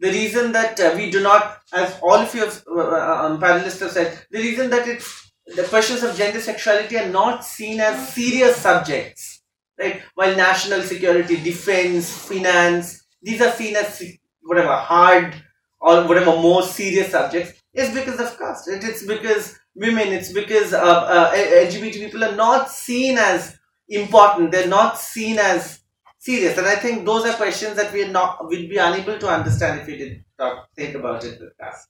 [0.00, 3.40] The reason that uh, we do not, as all of you have, uh, uh, um,
[3.40, 7.78] panelists have said, the reason that it's the questions of gender sexuality are not seen
[7.80, 9.42] as serious subjects,
[9.78, 10.02] right?
[10.14, 14.02] While national security, defense, finance, these are seen as
[14.42, 15.34] whatever hard
[15.81, 18.67] or whatever more serious subjects, is because of caste.
[18.67, 23.57] It, it's because women, it's because uh, uh, LGBT people are not seen as
[23.89, 24.51] important.
[24.51, 25.79] They're not seen as
[26.17, 26.57] serious.
[26.57, 29.81] And I think those are questions that we are not we'd be unable to understand
[29.81, 31.87] if we did talk think about it with caste.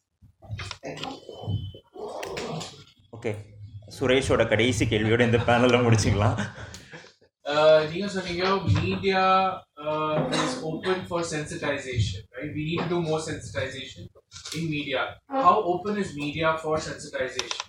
[0.83, 1.11] Thank you.
[3.17, 3.31] Okay
[3.95, 6.35] சுரேஷோட கடைசி கேள்வியோட இந்த பேனலில் முடிச்சுக்கலாம்
[7.44, 8.14] uh, Nios
[8.82, 12.50] media uh, is open for sensitization, right?
[12.54, 14.08] We need to do more sensitization
[14.56, 15.16] in media.
[15.28, 17.60] How open is media for sensitization?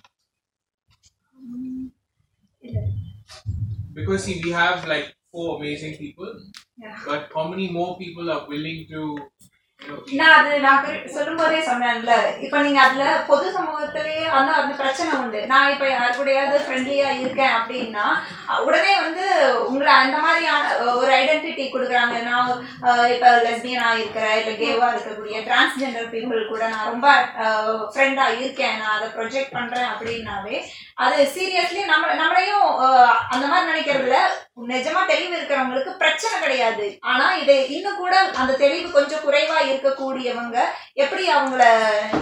[3.93, 6.31] Because see, we have like four amazing people,
[6.77, 6.99] yeah.
[7.05, 9.17] but how many more people are willing to
[10.13, 12.13] நான் அது நான் சொல்லும் போதே சொன்னேன்ல.
[12.41, 15.39] இப்ப நீங்க அதுல பொது சமூகத்திலேயே வந்து அந்த பிரச்சனை உண்டு.
[15.45, 18.05] நான் இப்ப யார் கூடயாவது ஃப்ரெண்ட்லியா இருக்கேன் அப்படின்னா
[18.65, 19.25] உடனே வந்து
[19.67, 20.63] உங்களை அந்த மாதிரியான
[20.95, 22.15] ஒரு ஐடென்டிட்டி கொடுக்குறாங்க.
[22.23, 22.51] நான்
[22.83, 27.07] அஹ், இப்ப லெஸ்பியனா இருக்கிறேன் இல்ல கேவா இருக்கக்கூடிய டிரான்ஸ்ஜெண்டர் பீப்புள் கூட நான் ரொம்ப
[27.91, 28.79] ஃப்ரெண்டா இருக்கேன்.
[28.79, 30.57] நான் அதை ப்ரொஜெக்ட் பண்றேன் அப்படின்னாவே
[30.97, 32.67] அது சீரியஸ்லி நம்ம நம்மளையும்
[33.31, 34.17] அந்த மாதிரி நினைக்கிறதுல
[34.57, 36.85] நிஜமா தெளிவு இருக்கிறவங்களுக்கு பிரச்சனை கிடையாது.
[37.11, 40.57] ஆனா இதை இன்னும் கூட அந்த தெளிவு கொஞ்சம் குறைவா இருக்கக்கூடியவங்க
[41.03, 41.63] எப்படி அவங்கள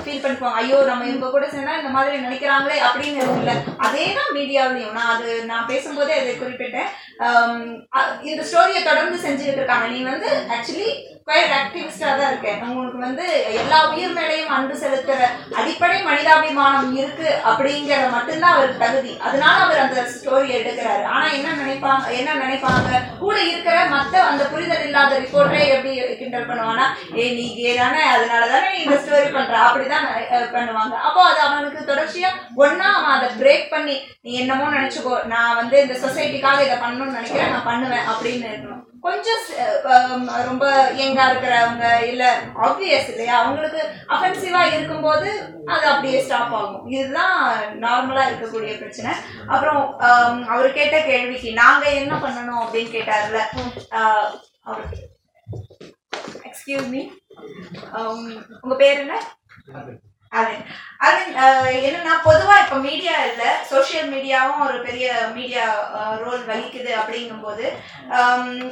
[0.04, 0.62] ஃபீல் பண்ணிக்குவாங்க?
[0.62, 3.54] ஐயோ நம்ம இவங்க கூட சேர்ந்தா இந்த மாதிரி நினைக்கிறாங்களே அப்படின்னு இல்ல.
[3.88, 4.98] அதே தான் மீடியாவிலையும்.
[5.00, 6.90] நான் அது நான் பேசும்போதே அதை குறிப்பிட்டேன்.
[8.32, 9.88] இந்த ஸ்டோரியை தொடர்ந்து செஞ்சுக்கிட்டு இருக்காங்க.
[9.96, 10.90] நீ வந்து ஆக்சுவலி
[11.32, 12.64] குவைட் ஆக்டிவிஸ்டாக தான் இருக்கேன்.
[12.70, 13.26] உங்களுக்கு வந்து
[13.60, 15.28] எல்லா உயிர் மேலையும் அன்பு செலுத்துகிற
[15.60, 19.14] அடிப்படை மனிதாபிமானம் இருக்கு அப்படிங்கிறத மட்டும்தான் அவருக்கு தகுதி.
[19.28, 21.04] அதனால அவர் அந்த ஸ்டோரி எடுக்கிறாரு.
[21.14, 23.00] ஆனால் என்ன நினைப்பாங்க என்ன நினைப்பாங்க?
[23.24, 26.88] கூட இருக்கிற மற்ற அந்த புரிதல் இல்லாத ரிப்போர்ட்டரே எப்படி கிண்டல் பண்ணுவானா
[27.22, 30.08] ஏ நீ கே தானே அதனால தானே நீ இந்த ஸ்டோரி பண்ணுற அப்படிதான்
[30.58, 30.94] பண்ணுவாங்க.
[31.08, 35.98] அப்போ அது அவனுக்கு தொடர்ச்சியாக ஒன்றா அவன் அதை பிரேக் பண்ணி நீ என்னமோ நினச்சிக்கோ நான் வந்து இந்த
[36.06, 38.86] சொசைட்டிக்காக இதை பண்ணணும்னு நினைக்கிறேன் நான் பண்ணுவேன் அப்படின்னு இருக்கணும்.
[39.04, 39.44] கொஞ்சம்
[40.50, 40.66] ரொம்ப
[41.00, 42.24] யங்கா இருக்கிறவங்க இல்ல
[42.66, 43.36] ஆப்வியஸ் இல்லையா?
[43.42, 43.82] அவங்களுக்கு
[44.14, 45.30] அஃபென்சிவா இருக்கும்போது
[45.74, 46.86] அது அப்படியே ஸ்டாப் ஆகும்.
[46.96, 47.38] இதுதான்
[47.86, 49.14] நார்மலா இருக்கக்கூடிய பிரச்சனை.
[49.54, 49.82] அப்புறம்
[50.54, 53.42] அவர் கேட்ட கேள்விக்கு நாங்க என்ன பண்ணணும் அப்படின்னு கேட்டார்ல
[54.70, 54.86] அவர்
[56.50, 57.04] எக்ஸ்கியூஸ் மீ
[58.64, 59.16] உங்க பேர் என்ன?
[60.32, 60.54] அது
[60.98, 61.20] அது
[61.82, 65.66] என்னன்னா பொதுவா இப்ப மீடியா இல்ல சோஷியல் மீடியாவும் ஒரு பெரிய மீடியா
[66.24, 67.66] ரோல் வகிக்குது அப்படிங்கும் போது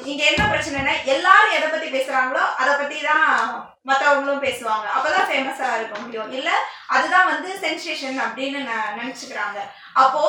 [0.06, 3.28] இங்க என்ன பிரச்சனைனா எல்லாரும் எதை பத்தி பேசுறாங்களோ அதை பத்தி தான்
[3.88, 4.88] மற்றவங்களும் பேசுவாங்க.
[4.96, 6.32] அப்பதான் ஃபேமஸா இருக்க முடியும்.
[6.32, 6.50] இல்ல
[6.88, 9.60] அதுதான் வந்து சென்சேஷன் அப்படின்னு ந- நினைச்சுக்கிறாங்க.
[9.94, 10.22] அப்போ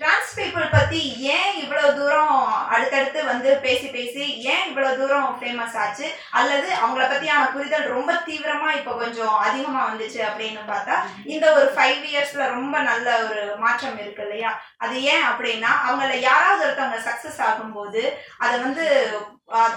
[0.00, 0.98] டிரான்ஸ் பீப்புள் பத்தி
[1.34, 2.32] ஏன் இவ்வளவு தூரம்
[2.70, 6.06] அடுத்தடுத்து வந்து பேசி பேசி ஏன் இவ்வளவு தூரம் ஃபேமஸ் ஆச்சு?
[6.30, 10.96] அல்லது அவங்கள பத்தியான புரிதல் ரொம்ப தீவிரமா இப்ப கொஞ்சம் அதிகமா வந்துச்சு அப்படின்னு பார்த்தா
[11.26, 14.50] இந்த ஒரு ஃபைவ் இயர்ஸ்ல ரொம்ப நல்ல ஒரு மாற்றம் இருக்கு இல்லையா?
[14.78, 18.02] அது ஏன் அப்படின்னா அவங்கள யாராவது ஒருத்தவங்க சக்சஸ் ஆகும்போது
[18.38, 18.86] அதை வந்து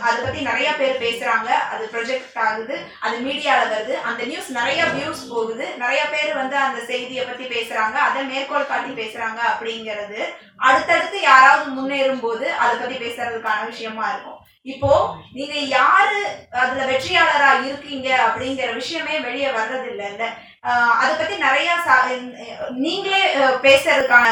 [0.08, 1.50] அதை பத்தி நிறைய பேர் பேசுறாங்க.
[1.72, 2.76] அது ப்ரொஜெக்ட் ஆகுது
[3.06, 3.96] அது மீடியால வருது.
[4.10, 5.66] அந்த நியூஸ் நிறைய வியூஸ் போகுது.
[5.84, 7.98] நிறைய பேர் வந்து அந்த செய்தியை பத்தி பேசுறாங்க.
[8.08, 10.20] அதை மேற்கோள் காட்டி பேசுறாங்க அப்படிங்கிறது.
[10.70, 14.40] அடுத்தடுத்து யாராவது முன்னேறும் போது அதை பத்தி பேசுறதுக்கான விஷயமா இருக்கும்.
[14.74, 14.92] இப்போ
[15.38, 16.20] நீங்க யாரு
[16.64, 20.26] அதுல வெற்றியாளரா இருக்கீங்க அப்படிங்கிற விஷயமே வெளியே வர்றது இல்ல இல்ல
[21.02, 21.70] அதை பத்தி நிறைய
[22.86, 23.22] நீங்களே
[23.68, 24.28] பேசுறதுக்கான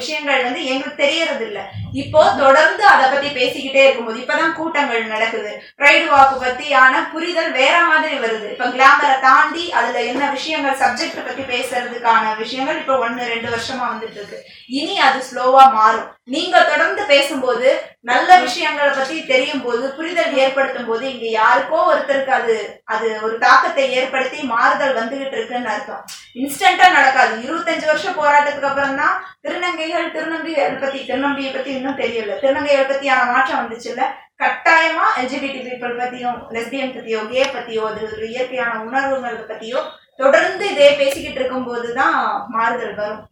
[0.00, 1.64] விஷயங்கள் வந்து எங்களுக்கு தெரியறது இல்லை
[2.00, 5.52] இப்போ தொடர்ந்து அதை பத்தி பேசிக்கிட்டே இருக்கும்போது இப்பதான் கூட்டங்கள் நடக்குது.
[5.84, 8.48] ரைடு வாக்கு பத்தியான புரிதல் வேற மாதிரி வருது.
[8.52, 14.20] இப்ப கிளாமரை தாண்டி அதுல என்ன விஷயங்கள் சப்ஜெக்ட் பத்தி பேசுறதுக்கான விஷயங்கள் இப்ப ஒன்னு ரெண்டு வருஷமா வந்துட்டு
[14.20, 14.40] இருக்கு.
[14.80, 16.08] இனி அது ஸ்லோவா மாறும்.
[16.34, 17.68] நீங்க தொடர்ந்து பேசும்போது
[18.10, 22.56] நல்ல விஷயங்களை பத்தி தெரியும் போது புரிதல் ஏற்படுத்தும் போது இங்க யாருக்கோ ஒருத்தருக்கு அது
[22.94, 26.04] அது ஒரு தாக்கத்தை ஏற்படுத்தி மாறுதல் வந்துகிட்டு இருக்குன்னு அர்த்தம்.
[26.42, 27.34] இன்ஸ்டன்டா நடக்காது.
[27.46, 32.32] இருபத்தஞ்சு வருஷம் போராட்டத்துக்கு அப்புறம் தான் திருநங்கைகள் திருநங்கைகள் பத்தி திருநம்பியை பத்தி இன்னும் தெரியல.
[32.42, 34.02] திருநங்கைகள் பத்தியான மாற்றம் வந்துச்சுல்ல
[34.42, 39.80] கட்டாயமா எல்ஜிபிடி பீப்புள் பத்தியும் லெஸ்பியன் பத்தியோ கே பத்தியோ அது ஒரு இயற்கையான உணர்வுகள் பத்தியோ
[40.20, 42.16] தொடர்ந்து இதே பேசிக்கிட்டு இருக்கும் போதுதான்
[42.54, 43.22] மாறுதல் வரும்.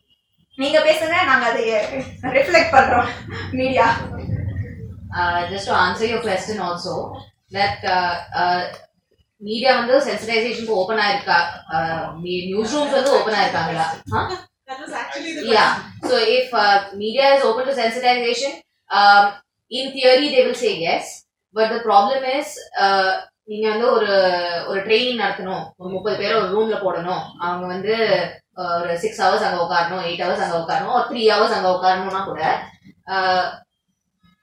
[0.58, 1.64] நீங்க பேசுங்க நாங்க அதை
[2.36, 3.08] ரிஃப்ளெக்ட் பண்றோம்
[3.58, 3.86] media
[5.50, 6.96] just to answer your question also
[7.56, 7.84] that
[9.42, 11.38] media வந்து சென்சிடைசேஷனுக்கு ஓப்பன் ஆயிருக்கா?
[12.24, 13.86] நியூஸ் ரூம்ஸ் வந்து open ஆயிருக்காங்களா?
[15.54, 15.64] Yeah
[16.08, 16.52] so if
[17.02, 18.56] media is open to sensitization
[19.72, 21.10] in theory they will say yes
[21.56, 22.54] but the problem is
[23.50, 24.10] நீங்க வந்து ஒரு
[24.70, 25.64] ஒரு training நடத்தணும்.
[25.80, 27.22] ஒரு முப்பது பேரை ஒரு ரூம்ல போடணும்.
[27.46, 27.94] அவங்க வந்து
[28.60, 32.22] uh, ஒரு சிக்ஸ் ஹவர்ஸ் அங்க உட்காரணும் எயிட் ஹவர்ஸ் அங்க உட்காரணும் ஒரு த்ரீ ஹவர்ஸ் அங்க உட்காரணும்னா
[32.30, 32.42] கூட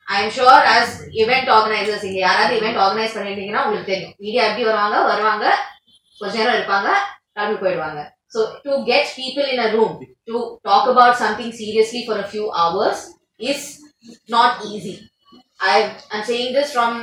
[0.08, 4.14] I am sure as event organisers இங்க யாராவது இவெண்ட் ஆர்கனைஸ் பண்ணிருந்தீங்கன்னா உங்களுக்கு தெரியும்.
[4.26, 4.98] மீடியா எப்படி வருவாங்க?
[5.12, 5.46] வருவாங்க
[6.22, 6.90] கொஞ்ச நேரம் இருப்பாங்க
[7.34, 8.02] கிளம்பி போயிடுவாங்க.
[8.34, 9.94] So to get people in a room
[10.30, 10.38] to
[10.70, 13.04] talk about something seriously for a few hours
[13.52, 13.68] is
[14.36, 14.96] not easy
[15.68, 15.76] I
[16.16, 16.98] I'm saying this from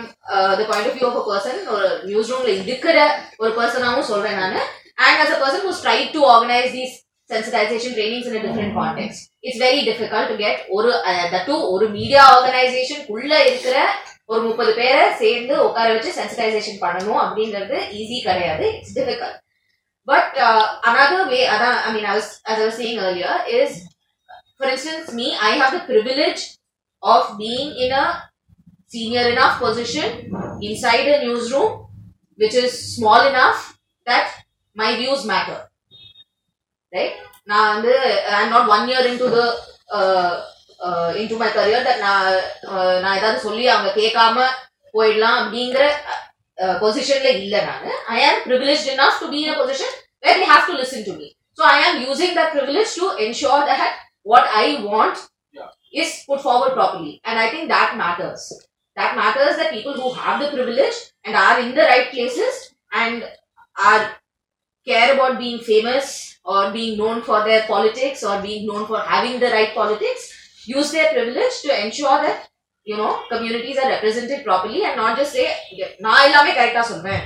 [0.58, 2.98] the point of view of a person ஒரு news ரூம்ல இருக்கிற
[3.42, 4.58] ஒரு பர்சனாகவும் சொல்றேன் நான்.
[5.06, 6.94] And as a person who's try to organise these
[7.30, 9.20] sensitization trainings in a different context.
[9.42, 13.76] It's very difficult to get ஒரு uh, that ஒரு media organisation உள்ள இருக்கிற
[14.26, 18.64] ஒரு முப்பது பேரை சேர்ந்து உட்கார வச்சு சென்சிடைசேஷன் பண்ணணும் அப்படிங்கிறது ஈஸி கிடையாது.
[18.76, 19.38] It's difficult
[20.06, 23.82] But uh, another way, other, I mean, I was, as I was saying earlier is
[24.56, 26.56] for instance me I have the privilege
[27.02, 28.22] of being in a
[28.86, 30.32] senior enough position
[30.62, 31.86] inside a newsroom
[32.38, 33.76] which is small enough
[34.06, 34.26] that
[34.76, 35.60] my views matter
[36.92, 37.16] right
[37.50, 37.94] நான் வந்து
[38.40, 39.40] I not one year into the
[41.22, 42.28] into my career that நான்
[42.72, 44.44] uh, நான் ஏதாவது சொல்லி அவங்க கேட்காம
[44.94, 45.84] போயிடலாம் அப்படிங்கிற
[46.83, 47.83] பொசிஷன்ல இல்ல நான்
[48.15, 49.95] I am privilege enough to be in a position
[50.25, 51.27] where you have to listen to me
[51.59, 53.97] so I am using that privilege to ensure that
[54.31, 55.19] what I want
[55.93, 58.41] is put forward properly and i think that matters
[58.97, 62.55] that matters that people who have the privilege and are in the right places
[62.93, 63.25] and
[63.75, 64.03] are
[64.87, 69.39] care about being famous or being known for their politics or being known for having
[69.39, 70.31] the right politics
[70.67, 72.47] use their privilege to ensure that
[72.87, 75.47] you know communities are represented properly and not just say
[76.05, 77.23] நான் எல்லாமே கரெக்டா சொல்வேன்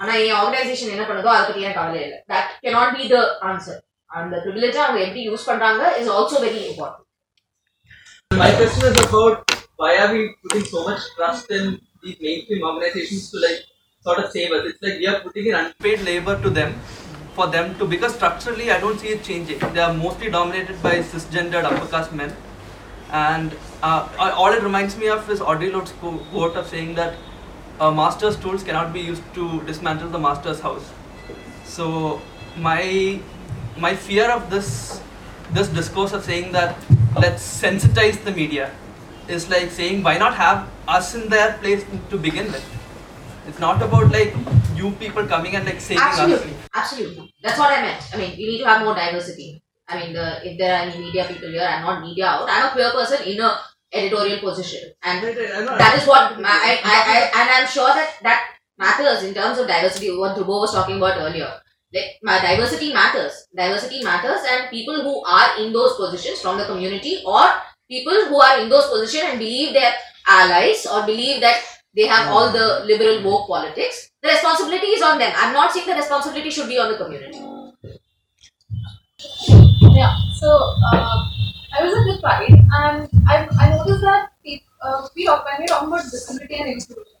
[0.00, 3.76] ஆனா என் organisation என்ன பண்ணுதோ அதை பத்தி எனக்கு கவலை இல்லை that cannot be the answer
[4.10, 7.00] அந்த ப்ரிவிலேஜ் அவங்க எப்படி யூஸ் பண்றாங்க is also very important
[8.42, 9.34] My question is about
[9.80, 11.64] why are we putting so much trust in
[12.02, 13.58] these mainstream organizations to like
[14.06, 14.62] sort of save us?
[14.68, 16.70] It's like we are putting in unpaid labor to them
[17.36, 19.58] for them to because structurally I don't see it changing.
[19.74, 22.32] They are mostly dominated by cisgendered upper caste men
[23.12, 27.15] And uh, all it reminds me of is Audre Lorde's quote of saying that
[27.79, 30.91] a master's tools cannot be used to dismantle the master's house.
[31.63, 32.21] So
[32.57, 33.19] my
[33.77, 35.01] my fear of this
[35.51, 36.75] this discourse of saying that
[37.15, 38.71] let's sensitize the media
[39.27, 42.65] is like saying why not have us in their place to begin with.
[43.47, 44.33] It's not about like
[44.75, 46.19] you people coming and like saving us.
[46.19, 47.33] Absolutely, absolutely.
[47.43, 48.03] That's what I meant.
[48.13, 49.61] I mean, we need to have more diversity.
[49.87, 52.49] I mean, the, if there are any media people here, I'm not media out.
[52.49, 53.57] I'm a queer person in a
[53.93, 58.55] editorial position, and that is what ma- I, I, I and I'm sure that that
[58.77, 60.11] matters in terms of diversity.
[60.11, 61.51] What Dhruvo was talking about earlier.
[61.93, 63.47] Like, my diversity matters.
[63.55, 67.47] Diversity matters, and people who are in those positions from the community or
[67.89, 69.95] people who are in those positions and believe they're
[70.27, 71.63] allies or believe that
[71.95, 72.33] they have hmm.
[72.33, 75.33] all the liberal woke politics, the responsibility is on them.
[75.35, 77.39] I'm not saying the responsibility should be on the community.
[79.97, 80.47] Yeah, so
[80.93, 81.27] uh,
[81.73, 85.87] I was at the Pride and I, I noticed that peop uh, when we talk
[85.87, 87.17] about disability and inclusion,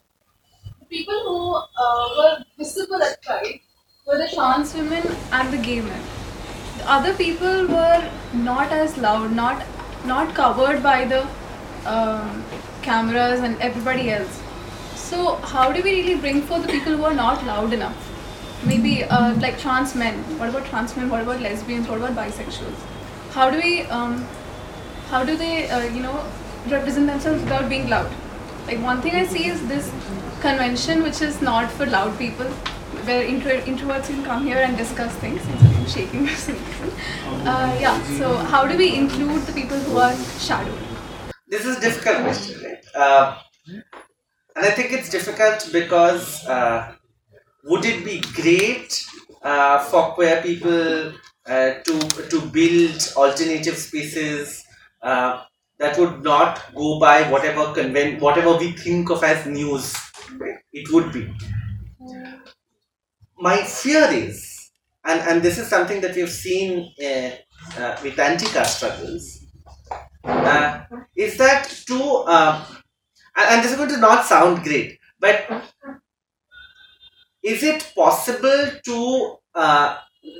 [0.79, 3.61] the people who uh, were visible at Pride
[4.05, 5.01] were the trans women
[5.31, 6.03] and the gay men.
[6.77, 9.65] The other people were not as loud, not
[10.05, 11.25] not covered by the
[11.87, 12.45] um,
[12.83, 14.39] cameras and everybody else.
[14.93, 18.16] So how do we really bring forth the people who are not loud enough?
[18.67, 20.19] Maybe uh, like trans men.
[20.39, 21.09] What about trans men?
[21.09, 21.87] What about lesbians?
[21.87, 22.85] What about bisexuals?
[23.31, 24.25] How do we um,
[25.09, 26.23] how do they uh, you know
[26.67, 28.11] represent themselves without being loud?
[28.67, 29.91] Like one thing i see is this
[30.41, 32.47] convention which is not for loud people
[33.09, 36.27] where intro- introverts can come here and discuss things i'm shaking
[37.51, 40.77] uh, yeah so how do we include the people who are shadowed?
[41.47, 42.85] This is a difficult question, right?
[42.93, 43.37] Uh,
[44.55, 46.93] and I think it's difficult because uh,
[47.67, 49.05] would it be great
[49.43, 51.13] uh, for queer people
[51.45, 51.99] uh, to
[52.31, 54.65] to build alternative spaces
[55.01, 55.43] uh,
[55.77, 59.95] that would not go by whatever conven- whatever we think of as news?
[60.73, 61.33] It would be.
[63.39, 64.71] My fear is,
[65.05, 67.31] and, and this is something that we've seen uh,
[67.79, 69.45] uh, with anti-caste struggles,
[70.23, 70.83] uh,
[71.15, 72.25] is that to
[73.35, 75.45] and this is going to not sound great but
[77.53, 79.97] is it possible to uh,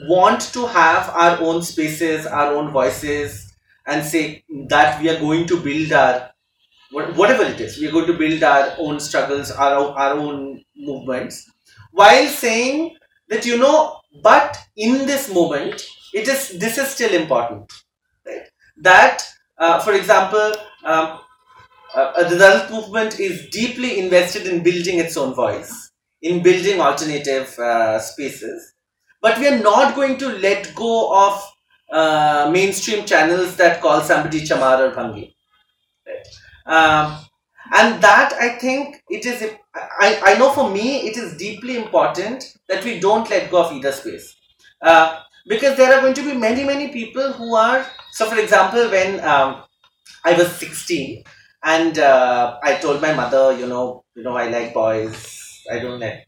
[0.09, 3.55] want to have our own spaces our own voices
[3.85, 6.31] and say that we are going to build our
[6.91, 10.63] whatever it is we are going to build our own struggles our, own- our own
[10.75, 11.49] movements
[11.91, 12.95] while saying
[13.29, 17.71] that you know but in this moment it is this is still important
[18.25, 18.43] right?
[18.77, 19.23] That
[19.57, 20.53] uh, for example,
[20.85, 21.19] um,
[21.95, 25.86] uh, the Dalit movement is deeply invested in building its own voice,
[26.21, 28.73] in building alternative uh, spaces.
[29.21, 31.43] But we are not going to let go of
[31.91, 35.33] uh, mainstream channels that call somebody Chamar or Bhangi.
[36.05, 36.27] Right?
[36.65, 37.19] Um,
[37.73, 42.57] and that I think it is, I, I know for me, it is deeply important
[42.69, 44.35] that we don't let go of either space.
[44.81, 47.85] Uh, because there are going to be many, many people who are
[48.17, 49.61] so, for example, when um,
[50.25, 51.23] I was 16
[51.63, 55.36] and uh, I told my mother, you know, you know, I like boys,
[55.71, 56.27] I don't like,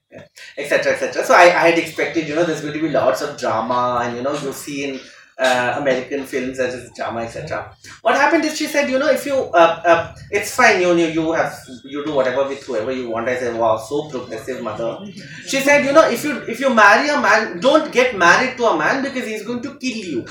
[0.57, 1.23] etc., etc.
[1.23, 4.17] So I, I had expected, you know, there's going to be lots of drama, and
[4.17, 4.99] you know, you see in
[5.37, 7.73] uh, American films is drama, etc.
[8.01, 11.07] What happened is she said, you know, if you, uh, uh, it's fine, you, you
[11.07, 13.29] you have you do whatever with whoever you want.
[13.29, 14.99] I said, wow, so progressive, mother.
[15.47, 18.65] She said, you know, if you if you marry a man, don't get married to
[18.65, 20.25] a man because he's going to kill you.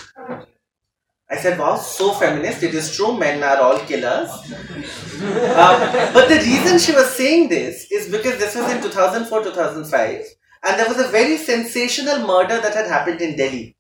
[1.31, 2.63] I said, wow, so feminist.
[2.63, 4.31] It is true, men are all killers.
[4.31, 10.25] Uh, but the reason she was saying this is because this was in 2004 2005,
[10.65, 13.77] and there was a very sensational murder that had happened in Delhi.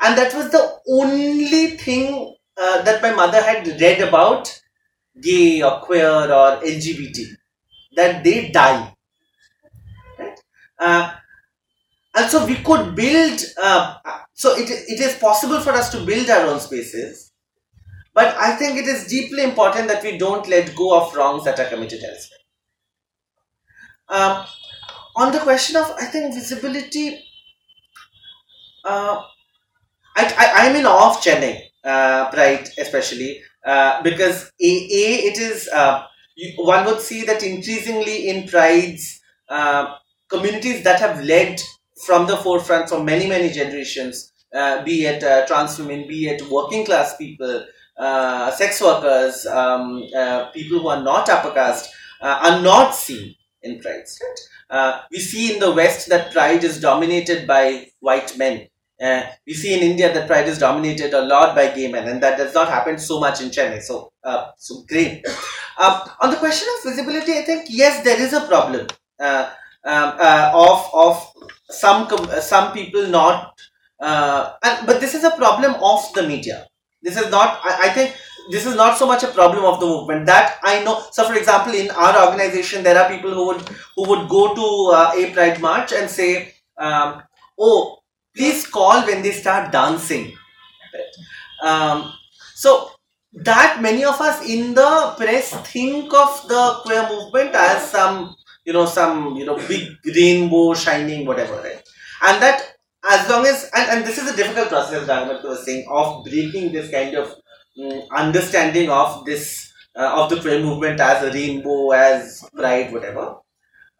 [0.00, 4.60] And that was the only thing uh, that my mother had read about
[5.20, 7.26] gay or queer or LGBT,
[7.96, 8.94] that they die.
[10.18, 10.40] Right?
[10.78, 11.12] Uh,
[12.14, 13.96] and so we could build uh,
[14.34, 17.32] so it, it is possible for us to build our own spaces
[18.14, 21.60] but i think it is deeply important that we don't let go of wrongs that
[21.60, 22.38] are committed elsewhere.
[24.08, 24.46] Um,
[25.16, 27.24] on the question of i think visibility
[28.84, 29.22] uh,
[30.16, 34.72] I, I, i'm in awe of chennai uh, pride especially uh, because a,
[35.02, 36.04] a it is uh,
[36.36, 39.96] you, one would see that increasingly in prides uh,
[40.28, 41.60] communities that have led
[42.04, 46.42] from the forefront for many many generations uh, be it uh, trans women be it
[46.50, 47.64] working class people
[47.98, 53.34] uh, sex workers um, uh, people who are not upper caste uh, are not seen
[53.62, 54.40] in prides right
[54.76, 58.66] uh, we see in the west that pride is dominated by white men
[59.46, 62.38] we see in India that pride is dominated a lot by gay men, and that
[62.38, 63.82] does not happen so much in Chennai.
[63.82, 64.12] So,
[64.56, 65.26] so great.
[65.76, 68.86] On the question of visibility, I think yes, there is a problem
[69.18, 69.46] um,
[69.84, 71.32] of of
[71.72, 72.08] some
[72.40, 73.60] some people not,
[74.00, 76.66] uh, and, but this is a problem of the media.
[77.02, 77.60] This is not.
[77.64, 78.14] I, I think
[78.50, 81.02] this is not so much a problem of the movement that I know.
[81.10, 84.96] So, for example, in our organization, there are people who would who would go to
[84.96, 87.22] uh, a Pride march and say, um,
[87.58, 87.98] "Oh,
[88.36, 90.32] please call when they start dancing."
[91.62, 92.12] Um,
[92.54, 92.90] so
[93.32, 98.72] that many of us in the press think of the queer movement as some you
[98.72, 99.84] know some you know big
[100.16, 101.82] rainbow shining whatever right?
[102.26, 102.58] And that
[103.04, 106.72] as long as and, and this is a difficult process Raghunath was saying of breaking
[106.72, 107.26] this kind of
[107.82, 113.36] um, understanding of this uh, of the prayer movement as a rainbow as pride whatever.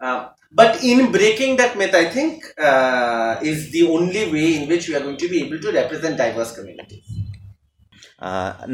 [0.00, 4.88] Uh, but in breaking that myth i think uh, is the only way in which
[4.88, 7.04] we are going to be able to represent diverse communities.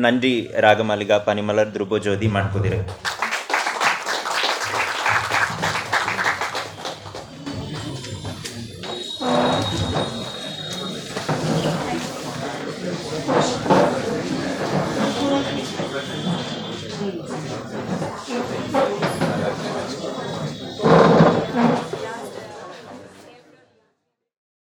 [0.04, 0.32] ನನ್ರಿ
[0.64, 2.74] ರಾಗಮಾಲಿಗ ಪನಿಮಲರ್ ಧ್ರುಬೋ ಜ್ಯೋತಿ ಮಾಡ್ಕೋದಿರ